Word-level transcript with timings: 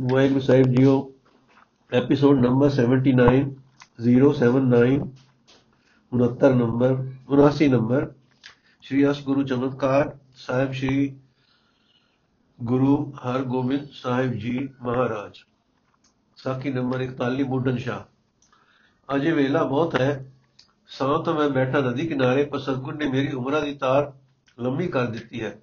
ਵਾਹਿਗੁਰੂ 0.00 0.40
ਸਾਹਿਬ 0.40 0.66
JIO 0.66 0.92
episode 1.92 2.38
number 2.38 2.70
79 2.74 3.40
079 4.04 4.94
69 6.12 6.52
number 6.54 6.94
79 7.32 7.68
number 7.68 8.06
Shri 8.84 9.04
ਅਸ 9.10 9.20
ਗੁਰੂ 9.24 9.42
ਚਮਤਕਾਰ 9.42 10.16
ਸਾਹਿਬ 10.36 10.72
ਸ਼੍ਰੀ 10.72 11.04
ਗੁਰੂ 12.58 12.96
ਹਰਗੋਬਿੰਦ 13.18 13.86
ਸਾਹਿਬ 13.92 14.32
ਜੀ 14.38 14.56
ਮਹਾਰਾਜ 14.82 15.44
ਸਾਖੀ 16.38 16.72
ਨੰਬਰ 16.72 17.06
41 17.06 17.46
ਬੁੱਢਨ 17.46 17.76
ਸ਼ਾਹ 17.78 19.14
ਅਜੇ 19.16 19.32
ਵੇਲਾ 19.32 19.64
ਬਹੁਤ 19.66 20.00
ਹੈ 20.00 20.10
ਸਾਂ 20.88 21.22
ਤਾਂ 21.24 21.34
ਮੈਂ 21.34 21.48
ਬੈਠਾ 21.50 21.80
ਨਦੀ 21.80 22.06
ਕਿਨਾਰੇ 22.06 22.44
ਪਰ 22.44 22.58
ਸਤਗੁਰ 22.58 22.94
ਨੇ 22.94 23.10
ਮੇਰੀ 23.10 23.32
ਉਮਰਾਂ 23.34 23.62
ਦੀ 23.62 23.74
ਤਾਰ 23.78 24.12
ਲੰਮੀ 24.58 24.88
ਕਰ 24.88 25.06
ਦਿੱਤੀ 25.10 25.42
ਹੈ 25.42 25.58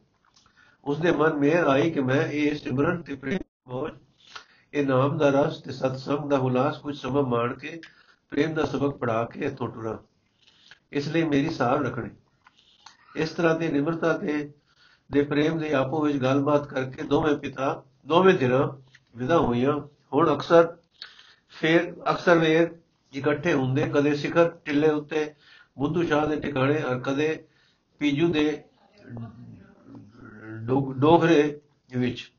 ਉਸ 0.83 0.97
ਦੇ 0.97 1.11
ਮਨ 1.11 1.37
ਮੇਰ 1.37 1.67
ਆਈ 1.67 1.91
ਕਿ 1.91 2.01
ਮੈਂ 2.01 2.25
ਇਹ 2.27 2.55
ਸਿਮਰਨ 2.55 3.01
ਤੇ 3.01 3.15
ਪ੍ਰੇਮ 3.15 3.39
ਮੋਜ 3.67 3.91
ਇਹ 4.77 4.85
ਨਾਮ 4.85 5.17
ਦਾ 5.17 5.29
ਰਸ 5.29 5.61
ਤੇ 5.61 5.71
ਸਤਸੰਗ 5.71 6.29
ਦਾ 6.29 6.37
ਹੁਲਾਸ 6.37 6.77
ਕੁਝ 6.77 6.97
ਸਮਾਂ 6.97 7.23
ਮਾਣ 7.23 7.53
ਕੇ, 7.53 7.81
ਪ੍ਰੇਮ 8.29 8.53
ਦਾ 8.53 8.65
ਸਬਕ 8.65 8.97
ਪੜਾ 8.97 9.23
ਕੇ 9.23 9.39
ਇਥੋਂ 9.39 9.67
ਟੁਰਾਂ। 9.67 9.97
ਇਸ 10.91 11.07
ਲਈ 11.07 11.23
ਮੇਰੀ 11.23 11.49
ਸਾਰ 11.49 11.79
ਰੱਖਣੀ। 11.79 12.09
ਇਸ 13.15 13.29
ਤਰ੍ਹਾਂ 13.29 13.55
ਦੀ 13.59 13.67
ਨਿਮਰਤਾ 13.67 14.13
ਤੇ, 14.17 14.53
ਦੇ 15.11 15.21
ਪ੍ਰੇਮ 15.21 15.57
ਦੇ 15.57 15.73
ਆਪੋ 15.73 16.01
ਵਿੱਚ 16.01 16.17
ਗੱਲਬਾਤ 16.17 16.67
ਕਰਕੇ 16.67 17.03
ਦੋਵੇਂ 17.03 17.37
ਪਿਤਾ, 17.37 17.83
ਦੋਵੇਂ 18.07 18.33
ਧਿਰਾਂ 18.33 18.67
ਵਿਦਾ 19.17 19.37
ਹੋਈਆਂ। 19.37 19.79
ਹੁਣ 20.13 20.35
ਅਕਸਰ 20.35 20.77
ਫੇਰ, 21.49 21.93
ਅਕਸਰ 22.11 22.37
ਵੇਰ 22.37 22.75
ਇਕੱਠੇ 23.13 23.53
ਹੁੰਦੇ, 23.53 23.89
ਕਦੇ 23.89 24.15
ਸਿਖਰ 24.15 24.49
ਟਿੱਲੇ 24.65 24.89
ਉੱਤੇ 24.89 25.33
ਬੁੱਧੂ 25.77 26.03
ਸ਼ਾਹ 26.03 26.27
ਦੇ 26.27 26.35
ਟਿਕਾਣੇ 26.35 26.83
ਔਰ 26.83 26.99
ਕਦੇ 26.99 27.43
ਪੀਜੂ 27.99 28.27
ਦੇ 28.33 28.63
ਡੋਗਰੇ 30.97 31.59
ਵਿੱਚ। 31.97 32.31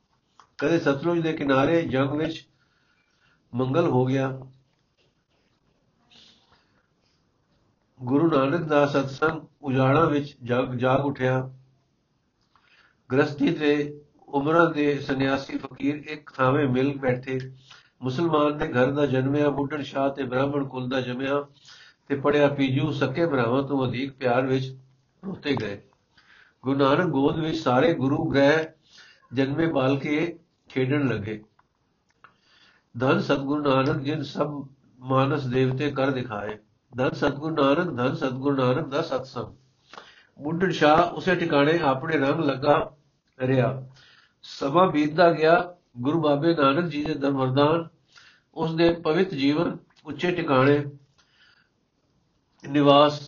ਕਦੇ 0.59 0.79
ਸਤਲੁਜ 0.79 1.21
ਦੇ 1.21 1.33
ਕਿਨਾਰੇ 1.33 1.83
ਜੰਗ 1.83 2.11
ਵਿੱਚ 2.11 2.48
ਮੰਗਲ 3.55 3.87
ਹੋ 3.89 4.05
ਗਿਆ। 4.05 4.41
ਗੁਰੂ 8.03 8.31
ਨਾਨਕ 8.31 8.61
ਦਾ 8.61 8.86
ਸਤਸੰਗ 8.86 9.41
ਉਜਾੜਾ 9.62 10.05
ਵਿੱਚ 10.05 10.36
ਜਗ 10.45 10.75
ਜਾਗ 10.75 11.06
ਉਠਿਆ। 11.06 11.55
ਗ੍ਰਸਤੀ 13.12 13.55
ਤੇ 13.55 14.01
ਉਮਰਾਂ 14.29 14.70
ਦੇ 14.70 14.98
ਸੰਨਿਆਸੀ 14.98 15.59
ਫਕੀਰ 15.59 15.95
ਇੱਕ 15.95 16.33
ਥਾਵੇਂ 16.33 16.69
ਮਿਲ 16.69 16.98
ਬੈਠੇ। 16.98 17.41
ਮੁਸਲਮਾਨ 18.03 18.59
ਦੇ 18.59 18.69
ਘਰ 18.69 18.91
ਦਾ 18.91 19.06
ਜਨਮਿਆ 19.06 19.51
ਬੁੱਢਣ 19.51 19.83
ਸ਼ਾਹ 19.83 20.11
ਤੇ 20.11 20.23
ਬ੍ਰਾਹਮਣ 20.23 20.69
ਕੁਲ 20.69 20.89
ਦਾ 20.89 21.01
ਜੰਮਿਆ 21.01 21.47
ਤੇ 22.09 22.17
ਪੜਿਆ 22.17 22.48
ਪੀਜੂ 22.48 22.92
ਸਕੇ 22.92 23.27
ਭਰਾਵਾਂ 23.27 23.62
ਤੋਂ 23.62 23.89
ਅਧਿਕ 23.89 24.12
ਪਿਆਰ 24.12 24.47
ਵਿੱਚ 24.47 24.77
ਰੋਤੇ 25.27 25.56
ਗਏ। 25.56 25.83
ਗੁਰੂ 26.62 26.79
ਨਾਨਕ 26.79 27.06
ਗੋਦ 27.06 27.39
ਵਿੱਚ 27.39 27.59
ਸਾਰੇ 27.59 27.95
ਗੁਰੂ 27.95 28.25
ਗ੍ਰਹਿ 28.25 28.64
ਜਨਮੇ 29.33 29.67
ਬਾਲ 29.67 29.98
ਕੇ 29.98 30.39
ਖੇਡਣ 30.69 31.08
ਲੱਗੇ। 31.08 31.44
ਧੰਨ 33.00 33.20
ਸਤਗੁਰੂ 33.20 33.62
ਨਾਨਕ 33.62 34.02
ਜਿਨ 34.02 34.22
ਸਭ 34.22 34.66
ਮਾਨਸ 34.98 35.44
ਦੇਵਤੇ 35.44 35.91
ਕਰ 35.91 36.11
ਦਿਖਾਏ। 36.11 36.58
ਧੰਨ 36.97 37.11
ਸਤਗੁਰੂ 37.11 37.56
ਨਾਨਕ, 37.56 37.97
ਧੰਨ 37.97 38.14
ਸਤਗੁਰੂ 38.14 38.56
ਨਾਨਕ 38.56 38.89
ਦਾ 38.89 39.02
ਸਤਸੰਗ। 39.02 39.56
ਬੁੱਢਣ 40.42 40.70
ਸ਼ਾਹ 40.70 41.02
ਉਸੇ 41.02 41.34
ਟਿਕਾਣੇ 41.34 41.78
ਆਪਣੇ 41.78 42.19
ਰੰਗ 42.19 42.41
ਲੱਗਾ 42.41 42.96
ਰਿਹਾ। 43.39 43.89
ਸਮਾਂ 44.42 44.89
ਬੀਤਦਾ 44.89 45.33
ਗਿਆ। 45.33 45.74
ਗੁਰੂ 46.00 46.22
ਬਾਬੇ 46.22 46.56
ਨਾਨਕ 46.56 46.91
ਜੀ 46.91 47.05
ਦੇ 47.05 47.14
ਦਰਮਰਦਾਨ, 47.14 47.89
ਉਸ 48.55 48.74
ਦੇ 48.74 48.92
ਪਵਿੱਤ 48.92 49.34
ਜੀਵਨ 49.34 49.78
ਉੱਚੇ 50.05 50.30
ਟਿਕਾਣੇ। 50.30 50.84
ਨਿਵਾਸ, 52.69 53.20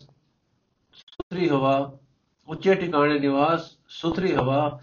ਸੁਥਰੀ 0.93 1.49
ਹਵਾ, 1.49 1.97
ਉੱਚੇ 2.47 2.75
ਟਿਕਾਣੇ 2.75 3.19
ਨਿਵਾਸ, 3.19 3.77
ਸੁਥਰੀ 3.87 4.35
ਹਵਾ, 4.35 4.79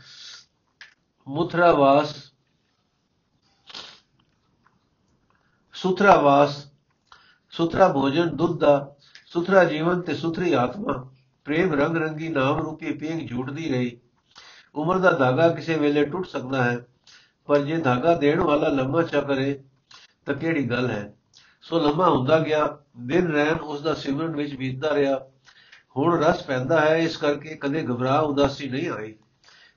ਮੁਥਰਾ 1.29 1.73
ਸੁਥਰਾ 5.79 6.15
ਵਾਸ, 6.17 6.55
ਸੁਥਰਾ 7.53 7.87
ਭੋਜਨ, 7.89 8.29
ਦੁੱਧ 8.29 8.59
ਦਾ, 8.61 8.95
ਸੁਥਰਾ 9.27 9.63
ਜੀਵਨ 9.65 10.01
ਤੇ 10.01 10.15
ਸੁਥਰੀ 10.15 10.53
ਆਤਮਾ। 10.53 10.93
ਪ੍ਰੇਮ 11.47 11.75
ਰੰਗ 11.75 11.97
ਰੰਗੀ 11.97 12.29
ਨਾਮ 12.29 12.59
ਰੂਪੀ 12.59 12.93
ਪੀਂਘ 12.93 13.27
ਝੂਟਦੀ 13.27 13.69
ਰਹੀ। 13.69 13.97
ਉਮਰ 14.75 14.99
ਦਾ 14.99 15.11
ਧਾਗਾ 15.11 15.49
ਕਿਸੇ 15.49 15.75
ਵੇਲੇ 15.75 16.05
ਟੁੱਟ 16.05 16.27
ਸਕਦਾ 16.27 16.63
ਹੈ, 16.63 16.79
ਪਰ 17.49 17.59
ਜੇ 17.59 17.77
ਧਾਗਾ 17.77 18.15
ਦੇਣ 18.15 18.41
ਵਾਲਾ 18.41 18.69
ਲੰਮਾ 18.69 19.03
ਚੱਕਰੇ 19.03 19.59
ਤਾਂ 20.27 20.35
ਕਿਹੜੀ 20.35 20.65
ਗੱਲ 20.71 20.91
ਹੈ? 20.91 21.13
ਸੋ 21.63 21.81
ਲੰਮਾ 21.81 22.09
ਹੁੰਦਾ 22.09 22.39
ਗਿਆ, 22.39 22.67
ਦਿਨ 22.99 23.27
ਰਹਿਣ 23.27 23.59
ਉਸ 23.59 23.83
ਦਾ 23.83 23.95
ਸਿਮਰਨ 23.95 24.35
ਵਿੱਚ 24.37 24.55
ਬੀਤਦਾ 24.55 24.95
ਰਿਹਾ। 24.95 25.19
ਹੁਣ 25.97 26.19
ਰਸ 26.19 26.43
ਪੈਂਦਾ 26.43 26.81
ਹੈ, 26.81 26.97
ਇਸ 26.97 27.17
ਕਰਕੇ 27.17 27.55
ਕਦੇ 27.55 27.83
ਘਬਰਾ 27.83 28.19
ਉਦਾਸੀ 28.21 28.69
ਨਹੀਂ 28.69 28.91
ਆਈ। 28.91 29.15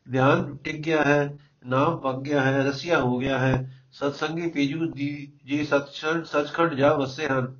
ਧਿਆਨ 0.07 0.55
ਟਿਕ 0.57 0.81
ਗਿਆ 0.81 1.03
ਹੈ, 1.03 1.37
ਨਾਮ 1.65 1.97
ਪੱਕ 1.97 2.19
ਗਿਆ 2.19 2.41
ਹੈ, 2.41 2.63
ਰਸਿਆ 2.63 2.99
ਹੋ 3.01 3.17
ਗਿਆ 3.17 3.37
ਹੈ 3.39 3.80
ਸਤਸੰਗੀ 3.91 4.49
ਪੀਜੂ 4.49 4.85
ਦੀ 4.91 5.31
ਜੀ 5.45 5.63
ਸਤਚੰਦ 5.65 6.25
ਸਚਖੰਡ 6.25 6.73
ਜਾ 6.73 6.93
ਵਸੇ 6.93 7.27
ਹਨ। 7.27 7.55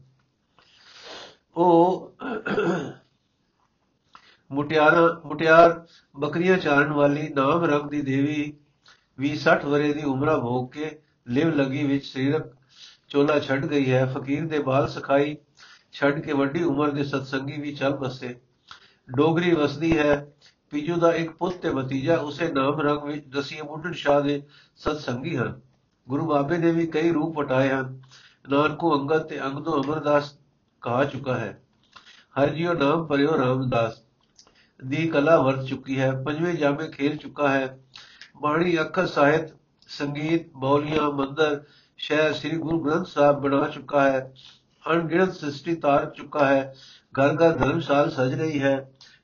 ਉਹ 1.55 2.13
ਮੁਟਿਆਰਾਂ 4.51 5.27
ਮੁਟਿਆਰ 5.27 5.85
ਬੱਕਰੀਆਂ 6.15 6.57
ਚਾਰਨ 6.57 6.91
ਵਾਲੀ 6.93 7.27
ਨਾਮ 7.29 7.63
ਰੰਗ 7.65 7.89
ਦੀ 7.89 8.01
ਦੇਵੀ 8.01 8.53
ਵੀ 9.19 9.31
60 9.39 9.65
ਵਰੇ 9.65 9.93
ਦੀ 9.93 10.03
ਉਮਰਾ 10.03 10.37
ਭੋਗ 10.37 10.69
ਕੇ 10.71 10.99
ਲਿਵ 11.27 11.49
ਲਗੀ 11.55 11.83
ਵਿੱਚ 11.83 12.05
ਸਰੀਰਕ 12.05 12.45
ਚੋਲਾ 13.09 13.39
ਛੱਡ 13.39 13.65
ਗਈ 13.65 13.91
ਹੈ। 13.91 14.05
ਫਕੀਰ 14.05 14.47
ਦੇ 14.47 14.59
ਬਾਲ 14.59 14.87
ਸਖਾਈ 14.87 15.35
ਛੱਡ 15.93 16.19
ਕੇ 16.19 16.33
ਵੱਡੀ 16.33 16.63
ਉਮਰ 16.63 16.91
ਦੇ 16.91 17.03
ਸਤਸੰਗੀ 17.03 17.61
ਵੀ 17.61 17.73
ਚੱਲ 17.75 17.95
ਬਸੇ 17.95 18.35
ਡੋਗਰੀ 19.09 19.53
ਵਸਦੀ 19.55 19.97
ਹੈ। 19.97 20.27
ਪੀਜੂ 20.71 20.95
ਦਾ 20.95 21.11
ਇੱਕ 21.13 21.31
ਪੁੱਤ 21.31 21.57
ਤੇ 21.57 21.69
ਭਤੀਜਾ 21.69 22.17
ਉਸੇ 22.19 22.51
ਨਾਮ 22.51 22.81
ਰੰਗ 22.81 23.03
ਵਿੱਚ 23.03 23.27
ਦਸੀਏ 23.27 23.61
ਮੁੱਢਣ 23.61 23.93
ਸ਼ਾਹ 23.93 24.21
ਦੇ 24.21 24.41
ਸਤਸੰਗੀ 24.77 25.35
ਹਨ। 25.37 25.59
ਗੁਰੂ 26.07 26.25
ਬਾਬੇ 26.25 26.57
ਨੇ 26.57 26.71
ਵੀ 26.71 26.85
ਕਈ 26.87 27.11
ਰੂਪ 27.11 27.37
ਵਟਾਏ 27.37 27.69
ਹਨ 27.69 27.99
ਨਾਨਕੋ 28.49 28.93
ਅੰਗਦ 28.95 29.27
ਤੇ 29.27 29.39
ਅੰਗਦੋ 29.41 29.81
ਅਮਰਦਾਸ 29.81 30.33
ਕਹਾ 30.83 31.03
ਚੁੱਕਾ 31.05 31.37
ਹੈ 31.37 31.59
ਹਰ 32.35 32.49
ਜੀਓ 32.49 32.73
ਨਾਮ 32.73 33.05
ਪਰਿਓ 33.07 33.37
ਰਾਮਦਾਸ 33.37 34.01
ਦੀ 34.79 35.07
ਕਲਾ 35.07 35.37
ਵਰਤ 35.37 35.65
ਚੁੱਕੀ 35.65 35.99
ਹੈ 35.99 36.11
ਪੰਜਵੇਂ 36.23 36.53
ਜਾਮੇ 36.53 36.87
ਖੇਲ 36.91 37.15
ਚੁੱਕਾ 37.17 37.49
ਹੈ 37.49 37.77
ਬਾਣੀ 38.41 38.77
ਅੱਖਰ 38.81 39.07
ਸਾਹਿਤ 39.07 39.53
ਸੰਗੀਤ 39.89 40.49
ਬੌਲੀਆਂ 40.55 41.11
ਮੰਦਰ 41.11 41.61
ਸ਼ਹਿਰ 41.99 42.33
ਸ੍ਰੀ 42.33 42.57
ਗੁਰੂ 42.57 42.79
ਗ੍ਰੰਥ 42.79 43.07
ਸਾਹਿਬ 43.07 43.39
ਬਣਾ 43.41 43.67
ਚੁੱਕਾ 43.67 44.01
ਹੈ 44.03 44.31
ਅਣਗਿਣਤ 44.85 45.33
ਸ੍ਰਿਸ਼ਟੀ 45.33 45.75
ਤਾਰ 45.75 46.05
ਚੁੱਕਾ 46.09 46.45
ਹੈ 46.45 46.73
ਘਰ 47.15 47.35
ਘਰ 47.35 47.57
ਧਰਮਸ਼ਾਲ 47.57 48.09
ਸਜ 48.09 48.33
ਰਹੀ 48.33 48.61
ਹੈ 48.61 48.75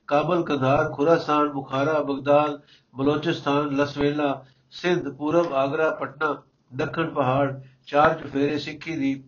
Kabul 0.08 0.42
Kandahar 0.42 0.92
Khurasan 0.92 1.48
Bukhara 1.48 2.00
Baghdad 2.02 2.60
Balochistan 2.94 3.74
Lasbela 3.76 4.32
Sindh 4.72 5.08
ਪੂਰਬ 5.08 5.52
ਆਗਰਾ 5.54 5.90
ਪਟਨਾ 5.90 6.34
ਦੱਖਣ 6.76 7.10
ਪਹਾੜ, 7.10 7.60
ਚਾਰ 7.86 8.14
ਚਫੇਰੇ 8.14 8.58
ਸਿੱਖੀ 8.58 8.96
ਦੀ 8.96 9.24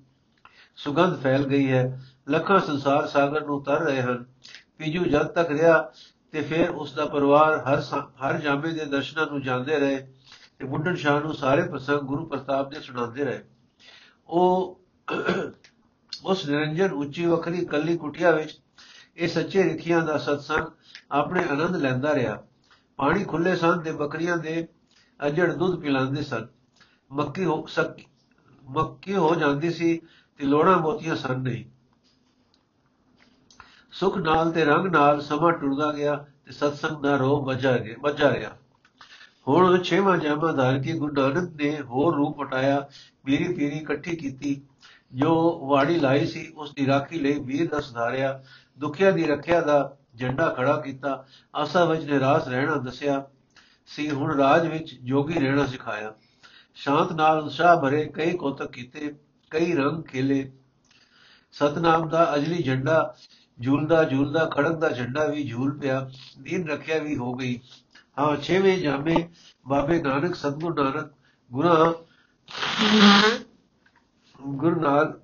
ਸੁਗੰਧ 0.77 1.21
ਫੈਲ 1.23 1.45
ਗਈ 1.45 1.73
ਹੈ। 1.73 2.01
ਲੱਖਾਂ 2.29 2.61
ਸੰਸਾਰ 2.61 3.07
ਸਾਗਰ 3.07 3.47
ਨੂੰ 3.47 3.65
ਤਰ 3.65 3.81
ਰਹੇ 3.81 4.03
ਹਨ। 4.03 4.25
ਪੀਜੂ 4.79 5.05
ਜਦ 5.05 5.27
ਤੱਕ 5.27 5.51
ਰਿਹਾ 5.51 5.93
ਤੇ 6.33 6.41
ਫਿਰ 6.41 6.71
ਉਸ 6.71 6.95
ਦਾ 6.95 7.07
ਪਰਿਵਾਰ 7.07 7.59
ਹਰ 7.59 7.81
ਹਰ 7.99 8.39
ਜਾਮੇ 8.39 8.73
ਦੇ 8.73 8.85
ਦਰਸ਼ਨਾਂ 8.85 9.27
ਨੂੰ 9.27 9.43
ਜਾਂਦੇ 9.43 9.79
ਰਹੇ 9.79 10.07
ਤੇ 10.59 10.65
ਬੁੱਢਣ 10.65 10.95
ਸ਼ਾਹ 10.95 11.21
ਨੂੰ 11.21 11.35
ਸਾਰੇ 11.35 11.63
ਪ੍ਰਸੰਗ 11.63 11.99
ਗੁਰੂ 11.99 12.27
ਪ੍ਰਤਾਪ 12.27 12.71
ਦੇ 12.71 12.81
ਸੁਣਾਉਂਦੇ 12.81 13.25
ਰਹੇ। 13.25 13.41
ਉਹ 14.29 14.81
ਉਸ 16.25 16.49
ਨਿਰੰਜਨ, 16.49 16.91
ਉੱਚੀ, 16.91 17.27
ਵਖਰੀ 17.27 17.65
ਕੱਲੀ 17.65 17.97
ਕੁਟਿਆ 17.97 18.31
ਵਿੱਚ 18.31 18.61
ਇਹ 19.17 19.29
ਸੱਚੇ 19.29 19.65
ਰਿਖੀਆਂ 19.65 20.03
ਦਾ 20.03 20.19
ਸਤਸੰਗ 20.19 20.67
ਆਪਣੇ 21.11 21.45
ਆਨੰਦ 21.45 21.77
ਲੈਂਦਾ 21.77 22.15
ਰਿਹਾ। 22.15 22.43
ਪਾਣੀ 22.97 23.25
ਖੁੱਲੇ 23.25 23.57
ਸਨ 23.57 23.81
ਤੇ 23.81 23.93
ਬੱਕਰੀਆਂ 23.93 24.37
ਦੇ 24.37 24.69
ਅਜੜ 25.27 25.53
ਦੁੱਧ 25.53 25.81
ਪਿਲਾਉਂਦੇ 25.81 26.23
ਸਨ। 26.23 26.47
ਮੱਕੀ 27.13 27.45
ਹੋ 27.45 27.67
ਸਕ, 27.67 27.97
ਮੱਕੀ 28.65 29.15
ਹੋ 29.15 29.35
ਜਾਂਦੀ 29.35 29.71
ਸੀ 29.71 30.01
ਤੇ 30.39 30.45
ਲੋੜਾਂ 30.45 30.79
ਮੋਤੀਆਂ 30.79 31.17
ਸਨ 31.17 31.41
ਨਹੀਂ। 31.41 31.65
ਸੁਖ 33.93 34.19
ਨਾਲ 34.19 34.51
ਤੇ 34.51 34.65
ਰੰਗ 34.65 34.87
ਨਾਲ 34.87 35.21
ਸਮਾਂ 35.21 35.53
ਟੁਰਦਾ 35.53 35.93
ਗਿਆ 35.93 36.27
ਤੇ 36.45 36.53
ਸਤਸੰਗ 36.53 37.03
ਦਾ 37.03 37.17
ਰੋਹ 37.17 37.45
ਵੱਜਾ 37.45 37.77
ਗਿਆ, 37.79 37.95
ਵੱਜਾ 38.01 38.31
ਰਿਹਾ 38.31 38.57
ਹੁਣ 39.49 39.83
ਛੇਵਾਂ 39.83 40.19
ਜਾਮਾ 40.19 40.53
ਧਾਰ 40.53 40.79
ਕੇ 40.79 40.93
ਗੁਰੂ 40.93 41.13
ਨਾਨਕ 41.13 41.63
ਨੇ 41.63 41.81
ਹੋਰ 41.81 42.17
ਰੂਪ 42.17 42.37
ਪਟਾਇਆ 42.39 42.89
ਪੀਰੀ 43.25 43.55
ਪੀਰੀ 43.55 43.77
ਇਕੱਠੀ 43.77 44.17
ਕੀਤੀ। 44.17 44.63
ਜੋ 45.15 45.67
ਵਾੜੀ 45.69 46.01
ਲਾਈ 46.01 46.27
ਸੀ, 46.27 46.53
ਉਸ 46.57 46.75
ਦੀ 46.75 46.87
ਰਾਖੀ 46.87 47.19
ਲਈ 47.19 47.39
ਵੀਰ 47.39 47.69
ਦਾ 47.71 47.81
ਸੁਧਾਰਿਆ, 47.81 48.43
ਦੁਖਿਆ 48.79 49.11
ਦੀ 49.11 49.25
ਰੱਖਿਆ 49.25 49.61
ਦਾ 49.61 49.97
ਝੰਡਾ 50.17 50.49
ਖੜਾ 50.49 50.77
ਕੀਤਾ, 50.77 51.27
ਆਸਾ 51.55 51.85
ਵਿੱਚ 51.85 52.05
ਨਿਰਾਸ਼ 52.05 52.49
ਰਹਿਣਾ 52.49 52.77
ਦੱਸਿਆ। 52.77 53.25
ਸੀ 53.87 54.11
ਹੁਣ 54.11 54.37
ਰਾਜ 54.37 54.67
ਵਿੱਚ 54.67 54.99
ਜੋਗੀ 55.03 55.35
ਰਹਿਣਾ 55.35 55.67
ਸਿਖਾਇਆ। 55.67 56.15
ਸ਼ਾਂਤ 56.81 57.13
ਨਾਲ 57.13 57.39
ਉਤਸ਼ਾਹ 57.39 57.77
ਭਰੇ, 57.83 58.05
ਕਈ 58.05 58.37
ਕੋਤਕ 58.37 58.71
ਕੀਤੇ, 58.73 59.15
ਕਈ 59.51 59.73
ਰੰਗ 59.73 60.03
ਖੇਲੇ। 60.03 60.53
ਸਤਨਾਮ 61.53 62.09
ਦਾ 62.09 62.35
ਅਜਲੀ 62.35 62.63
ਝੰਡਾ 62.63 63.15
ਝੂਲਦਾ 63.59 64.03
ਝੂਲਦਾ, 64.05 64.45
ਖੜਕ 64.47 64.79
ਦਾ 64.79 64.89
ਝੰਡਾ 64.89 65.25
ਵੀ 65.27 65.43
ਝੂਲ 65.49 65.79
ਪਿਆ, 65.79 66.11
ਦੀਨ 66.39 66.69
ਰੱਖਿਆ 66.69 66.99
ਵੀ 66.99 67.17
ਹੋ 67.17 67.35
ਗਈ। 67.35 67.59
ਹਾਂ, 68.19 68.37
ਛੇਵੇਂ 68.37 68.79
ਜਾਮੇ, 68.79 69.17
ਬਾਬੇ 69.69 70.01
ਨਾਨਕ, 70.03 70.35
ਸਤਗੁਰ 70.35 70.75
ਨਾਨਕ 70.75 71.13
ਗੁਨਾ 71.51 71.93
ਗੁਰੂ 74.41 74.81
ਨਾਨਕ 74.81 75.19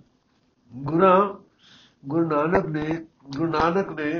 ਗੁਨਾ 0.72 1.38
ਗੁਰੂ 2.04 2.28
ਨਾਨਕ 2.28 2.66
ਨੇ, 2.66 3.06
ਗੁਰੂ 3.30 3.50
ਨਾਨਕ 3.52 3.88
ਨੇ 3.90 4.10